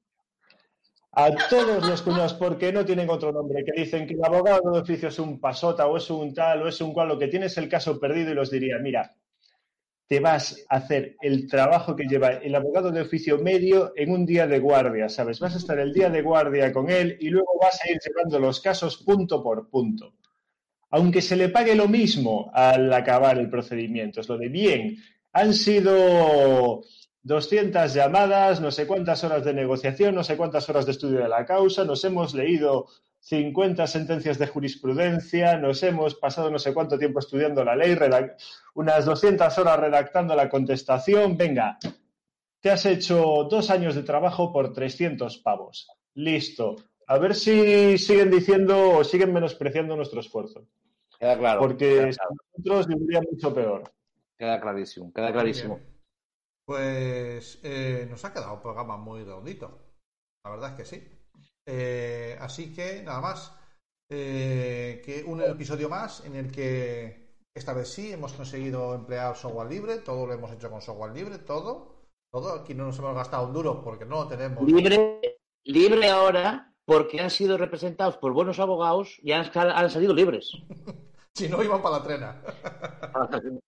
A 1.12 1.30
todos 1.48 1.88
los 1.88 2.02
cuñados, 2.02 2.34
porque 2.34 2.70
no 2.72 2.84
tienen 2.84 3.08
otro 3.08 3.32
nombre, 3.32 3.64
que 3.64 3.72
dicen 3.80 4.06
que 4.06 4.14
el 4.14 4.24
abogado 4.24 4.70
de 4.70 4.80
oficio 4.80 5.08
es 5.08 5.18
un 5.18 5.40
pasota 5.40 5.86
o 5.86 5.96
es 5.96 6.10
un 6.10 6.34
tal 6.34 6.62
o 6.62 6.68
es 6.68 6.78
un 6.82 6.92
cual, 6.92 7.08
lo 7.08 7.18
que 7.18 7.28
tiene 7.28 7.46
es 7.46 7.56
el 7.56 7.70
caso 7.70 7.98
perdido 7.98 8.32
y 8.32 8.34
los 8.34 8.50
diría, 8.50 8.76
mira, 8.78 9.14
te 10.08 10.20
vas 10.20 10.64
a 10.68 10.76
hacer 10.76 11.16
el 11.22 11.48
trabajo 11.48 11.96
que 11.96 12.04
lleva 12.04 12.28
el 12.34 12.54
abogado 12.54 12.90
de 12.90 13.00
oficio 13.00 13.38
medio 13.38 13.92
en 13.96 14.12
un 14.12 14.26
día 14.26 14.46
de 14.46 14.58
guardia, 14.58 15.08
¿sabes? 15.08 15.40
Vas 15.40 15.54
a 15.54 15.58
estar 15.58 15.78
el 15.78 15.92
día 15.94 16.10
de 16.10 16.20
guardia 16.20 16.70
con 16.70 16.90
él 16.90 17.16
y 17.18 17.30
luego 17.30 17.58
vas 17.62 17.80
a 17.82 17.90
ir 17.90 17.98
llevando 18.06 18.38
los 18.38 18.60
casos 18.60 19.02
punto 19.02 19.42
por 19.42 19.70
punto. 19.70 20.12
Aunque 20.90 21.20
se 21.20 21.36
le 21.36 21.48
pague 21.48 21.74
lo 21.74 21.88
mismo 21.88 22.50
al 22.54 22.92
acabar 22.92 23.38
el 23.38 23.50
procedimiento, 23.50 24.20
es 24.20 24.28
lo 24.28 24.38
de 24.38 24.48
bien. 24.48 24.96
Han 25.32 25.52
sido 25.52 26.82
200 27.22 27.92
llamadas, 27.92 28.60
no 28.60 28.70
sé 28.70 28.86
cuántas 28.86 29.24
horas 29.24 29.44
de 29.44 29.52
negociación, 29.52 30.14
no 30.14 30.22
sé 30.22 30.36
cuántas 30.36 30.68
horas 30.68 30.86
de 30.86 30.92
estudio 30.92 31.18
de 31.18 31.28
la 31.28 31.44
causa, 31.44 31.84
nos 31.84 32.04
hemos 32.04 32.34
leído 32.34 32.86
50 33.18 33.84
sentencias 33.88 34.38
de 34.38 34.46
jurisprudencia, 34.46 35.56
nos 35.56 35.82
hemos 35.82 36.14
pasado 36.14 36.48
no 36.48 36.60
sé 36.60 36.72
cuánto 36.72 36.96
tiempo 36.96 37.18
estudiando 37.18 37.64
la 37.64 37.74
ley, 37.74 37.96
unas 38.74 39.04
200 39.04 39.58
horas 39.58 39.80
redactando 39.80 40.36
la 40.36 40.48
contestación. 40.48 41.36
Venga, 41.36 41.78
te 42.60 42.70
has 42.70 42.86
hecho 42.86 43.48
dos 43.50 43.70
años 43.70 43.96
de 43.96 44.04
trabajo 44.04 44.52
por 44.52 44.72
300 44.72 45.38
pavos. 45.38 45.88
Listo. 46.14 46.76
A 47.08 47.18
ver 47.18 47.34
si 47.34 47.98
siguen 47.98 48.30
diciendo 48.30 48.98
o 48.98 49.04
siguen 49.04 49.32
menospreciando 49.32 49.94
nuestro 49.94 50.20
esfuerzo. 50.20 50.66
Queda 51.18 51.38
claro. 51.38 51.60
Porque 51.60 51.88
queda 51.88 52.10
claro. 52.10 52.34
nosotros 52.56 52.86
viviría 52.88 53.20
mucho 53.20 53.54
peor. 53.54 53.92
Queda 54.36 54.60
clarísimo, 54.60 55.12
queda 55.12 55.32
clarísimo. 55.32 55.80
Pues 56.64 57.60
eh, 57.62 58.06
nos 58.10 58.24
ha 58.24 58.32
quedado 58.32 58.54
un 58.54 58.60
programa 58.60 58.96
muy 58.96 59.22
redondito. 59.22 59.78
La 60.44 60.50
verdad 60.50 60.70
es 60.70 60.76
que 60.76 60.84
sí. 60.84 61.08
Eh, 61.64 62.36
así 62.40 62.74
que 62.74 63.02
nada 63.02 63.20
más. 63.20 63.52
Eh, 64.08 65.02
que 65.04 65.24
un 65.24 65.42
episodio 65.42 65.88
más 65.88 66.24
en 66.24 66.36
el 66.36 66.52
que 66.52 67.34
esta 67.52 67.72
vez 67.72 67.88
sí 67.88 68.12
hemos 68.12 68.32
conseguido 68.34 68.94
emplear 68.94 69.36
software 69.36 69.68
libre. 69.68 69.98
Todo 69.98 70.26
lo 70.26 70.32
hemos 70.32 70.52
hecho 70.52 70.70
con 70.70 70.80
software 70.80 71.12
libre, 71.12 71.38
todo. 71.38 72.04
Todo. 72.32 72.52
Aquí 72.52 72.74
no 72.74 72.86
nos 72.86 72.98
hemos 72.98 73.14
gastado 73.14 73.46
un 73.46 73.52
duro 73.52 73.82
porque 73.82 74.04
no 74.04 74.24
lo 74.24 74.28
tenemos. 74.28 74.64
Libre, 74.64 75.38
libre 75.64 76.08
ahora 76.08 76.75
porque 76.86 77.20
han 77.20 77.30
sido 77.30 77.58
representados 77.58 78.16
por 78.16 78.32
buenos 78.32 78.58
abogados 78.60 79.18
y 79.22 79.32
han, 79.32 79.50
han 79.54 79.90
salido 79.90 80.14
libres. 80.14 80.52
si 81.34 81.48
no, 81.48 81.62
iban 81.62 81.82
para 81.82 81.98
la 81.98 82.02
trena. 82.04 82.42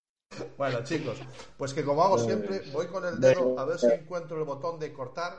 Bueno, 0.57 0.85
chicos, 0.85 1.19
pues 1.57 1.74
que 1.74 1.82
como 1.85 2.05
hago 2.05 2.19
siempre, 2.19 2.61
voy 2.70 2.86
con 2.86 3.05
el 3.05 3.19
dedo 3.19 3.59
a 3.59 3.65
ver 3.65 3.78
si 3.78 3.86
encuentro 3.86 4.39
el 4.39 4.45
botón 4.45 4.78
de 4.78 4.93
cortar 4.93 5.32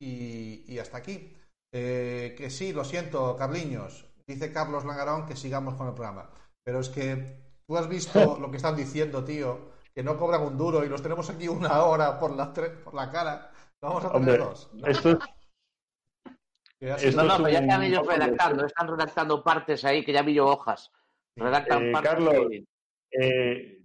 y, 0.00 0.62
y 0.72 0.78
hasta 0.78 0.98
aquí. 0.98 1.34
Eh, 1.72 2.34
que 2.36 2.50
sí, 2.50 2.72
lo 2.72 2.84
siento, 2.84 3.36
Carliños. 3.36 4.06
Dice 4.28 4.52
Carlos 4.52 4.84
Langarón 4.84 5.26
que 5.26 5.34
sigamos 5.36 5.74
con 5.74 5.88
el 5.88 5.94
programa. 5.94 6.30
Pero 6.64 6.80
es 6.80 6.90
que 6.90 7.40
tú 7.66 7.76
has 7.76 7.88
visto 7.88 8.38
lo 8.40 8.50
que 8.50 8.58
están 8.58 8.76
diciendo, 8.76 9.24
tío, 9.24 9.70
que 9.94 10.02
no 10.04 10.16
cobran 10.16 10.42
un 10.42 10.56
duro 10.56 10.84
y 10.84 10.88
los 10.88 11.02
tenemos 11.02 11.28
aquí 11.30 11.48
una 11.48 11.82
hora 11.84 12.18
por 12.18 12.36
la, 12.36 12.52
por 12.52 12.94
la 12.94 13.10
cara. 13.10 13.50
Vamos 13.82 14.04
a 14.04 14.12
tener 14.12 14.38
Hombre, 14.38 14.38
dos. 14.38 14.70
esto, 14.86 15.18
esto 16.80 17.22
No, 17.22 17.28
no, 17.28 17.36
pero 17.36 17.48
ya 17.50 17.58
un- 17.58 17.64
están 17.64 17.82
ellos 17.82 18.06
redactando, 18.06 18.66
están 18.66 18.88
redactando 18.88 19.44
partes 19.44 19.84
ahí 19.84 20.04
que 20.04 20.12
ya 20.12 20.22
vi 20.22 20.34
yo 20.34 20.46
hojas. 20.46 20.90
Redactan 21.36 21.86
Eh, 21.88 21.92
partes. 21.92 22.10
Carlos. 22.10 22.34
Eh, 23.12 23.76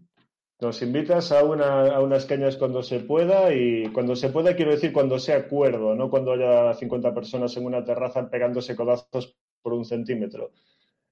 nos 0.61 0.81
invitas 0.81 1.31
a, 1.31 1.43
una, 1.43 1.95
a 1.95 1.99
unas 2.01 2.25
cañas 2.25 2.55
cuando 2.57 2.81
se 2.81 3.01
pueda 3.01 3.53
y 3.53 3.87
cuando 3.91 4.15
se 4.15 4.29
pueda 4.29 4.55
quiero 4.55 4.71
decir 4.71 4.93
cuando 4.93 5.19
sea 5.19 5.37
acuerdo, 5.37 5.95
no 5.95 6.09
cuando 6.09 6.31
haya 6.33 6.73
50 6.73 7.13
personas 7.13 7.55
en 7.57 7.65
una 7.65 7.83
terraza 7.83 8.29
pegándose 8.29 8.75
codazos 8.75 9.35
por 9.61 9.73
un 9.73 9.83
centímetro. 9.83 10.51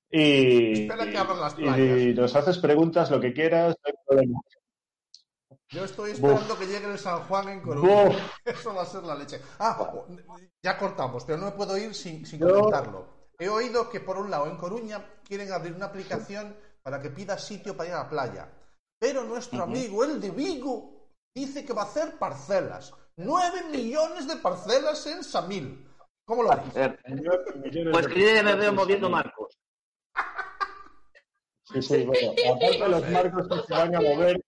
Y, 0.10 0.84
Espera 0.84 1.10
que 1.12 1.18
abran 1.18 1.40
las 1.42 1.56
playas. 1.56 1.78
y 2.02 2.14
nos 2.14 2.36
haces 2.36 2.60
preguntas, 2.60 3.10
lo 3.12 3.20
que 3.20 3.34
quieras, 3.34 3.76
no 3.84 3.88
hay 3.88 3.94
problema. 4.08 4.40
Yo 5.74 5.86
estoy 5.86 6.12
esperando 6.12 6.58
que 6.58 6.68
llegue 6.68 6.92
el 6.92 7.00
San 7.00 7.22
Juan 7.24 7.50
en 7.50 7.62
Coruña. 7.62 8.16
Eso 8.46 8.74
va 8.76 8.84
a 8.84 8.86
ser 8.86 9.04
la 9.04 9.16
leche. 9.16 9.42
Ah, 9.60 9.92
ya 10.62 10.78
cortamos, 10.78 11.26
pero 11.26 11.40
no 11.40 11.46
me 11.46 11.52
puedo 11.54 11.76
ir 11.78 11.96
sin, 11.96 12.26
sin 12.26 12.40
Yo- 12.40 12.54
comentarlo. 12.54 13.08
He 13.40 13.50
oído 13.50 13.90
que 13.90 14.00
por 14.00 14.18
un 14.18 14.30
lado 14.30 14.46
en 14.48 14.58
Coruña 14.58 15.04
quieren 15.28 15.52
abrir 15.52 15.74
una 15.74 15.88
aplicación 15.88 16.56
para 16.84 17.02
que 17.02 17.10
pidas 17.10 17.44
sitio 17.44 17.76
para 17.76 17.90
ir 17.90 17.96
a 17.96 18.04
la 18.04 18.10
playa. 18.10 18.50
Pero 19.00 19.24
nuestro 19.24 19.64
amigo, 19.64 20.04
el 20.04 20.22
de 20.22 20.30
Vigo, 20.30 21.10
dice 21.36 21.66
que 21.66 21.74
va 21.74 21.82
a 21.82 21.86
hacer 21.86 22.18
parcelas. 22.20 22.94
¡Nueve 23.18 23.64
millones 23.72 24.28
de 24.28 24.36
parcelas 24.38 25.06
en 25.08 25.24
Samil! 25.24 25.90
¿Cómo 26.26 26.44
lo 26.44 26.52
Millones 27.08 27.92
Pues 27.92 28.08
que 28.08 28.20
yo 28.22 28.36
ya 28.36 28.44
me 28.44 28.56
veo 28.56 28.72
moviendo 28.74 29.10
marcos. 29.10 29.58
Sí, 31.66 31.82
sí, 31.82 32.06
bueno, 32.06 32.32
aparte 32.54 32.80
de 32.80 32.88
los 32.90 33.10
marcos 33.10 33.48
que 33.48 33.68
se 33.68 33.74
van 33.74 33.96
a 33.96 34.02
mover, 34.02 34.42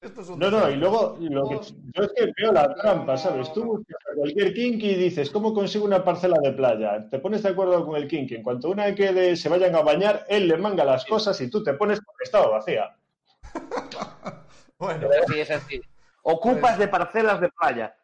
Esto 0.00 0.22
es 0.22 0.28
un 0.30 0.38
No, 0.38 0.50
no, 0.50 0.70
y 0.70 0.76
luego 0.76 1.18
lo 1.20 1.48
que, 1.48 1.60
yo 1.94 2.02
es 2.04 2.12
que 2.16 2.32
veo 2.38 2.52
la 2.52 2.74
trampa, 2.74 3.18
¿sabes? 3.18 3.52
Tú 3.52 3.64
buscas 3.64 3.98
a 4.10 4.14
cualquier 4.16 4.54
kinky 4.54 4.90
y 4.90 4.94
dices, 4.94 5.28
¿cómo 5.30 5.52
consigo 5.52 5.84
una 5.84 6.02
parcela 6.02 6.38
de 6.42 6.52
playa? 6.52 7.06
Te 7.10 7.18
pones 7.18 7.42
de 7.42 7.50
acuerdo 7.50 7.84
con 7.84 7.96
el 7.96 8.08
kinky. 8.08 8.36
En 8.36 8.42
cuanto 8.42 8.70
una 8.70 8.94
quede, 8.94 9.36
se 9.36 9.50
vayan 9.50 9.74
a 9.76 9.82
bañar, 9.82 10.24
él 10.28 10.48
le 10.48 10.56
manga 10.56 10.84
las 10.86 11.04
cosas 11.04 11.38
y 11.42 11.50
tú 11.50 11.62
te 11.62 11.74
pones 11.74 12.00
porque 12.00 12.24
estaba 12.24 12.48
vacía. 12.48 12.96
Bueno, 14.78 15.08
Sí, 15.28 15.38
es 15.40 15.50
así. 15.50 15.82
Ocupas 16.22 16.78
de 16.78 16.88
parcelas 16.88 17.38
de 17.38 17.50
playa. 17.50 17.94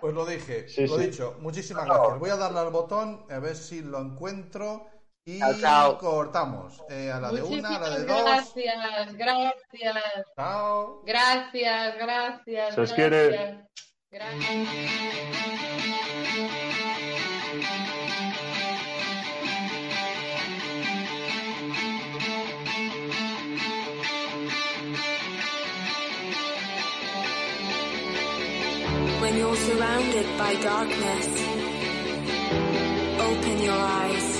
pues 0.00 0.14
lo 0.14 0.24
dije, 0.24 0.66
Sí, 0.66 0.86
lo 0.86 0.96
sí. 0.96 1.08
dicho. 1.08 1.36
Muchísimas 1.40 1.84
gracias. 1.84 2.18
Voy 2.18 2.30
a 2.30 2.36
darle 2.36 2.60
al 2.60 2.70
botón 2.70 3.26
a 3.28 3.38
ver 3.38 3.54
si 3.54 3.82
lo 3.82 3.98
encuentro 4.00 4.86
y 5.24 5.38
Chao, 5.38 5.54
chao. 5.60 5.98
cortamos. 5.98 6.82
Eh, 6.88 7.10
a 7.12 7.20
la 7.20 7.30
de 7.30 7.42
una, 7.42 7.76
a 7.76 7.78
la 7.80 7.90
de 7.90 8.06
Muchísimas 8.06 8.06
dos. 8.06 8.24
gracias, 8.54 9.14
gracias, 9.14 10.26
Chao. 10.36 11.02
gracias, 11.04 11.96
gracias. 11.98 12.74
Se 12.74 12.80
os 12.80 12.92
quiere. 12.92 13.64
Gracias. 14.10 15.70
When 29.20 29.36
you're 29.36 29.54
surrounded 29.56 30.38
by 30.38 30.54
darkness, 30.54 31.26
open 33.20 33.62
your 33.62 33.74
eyes. 33.74 34.39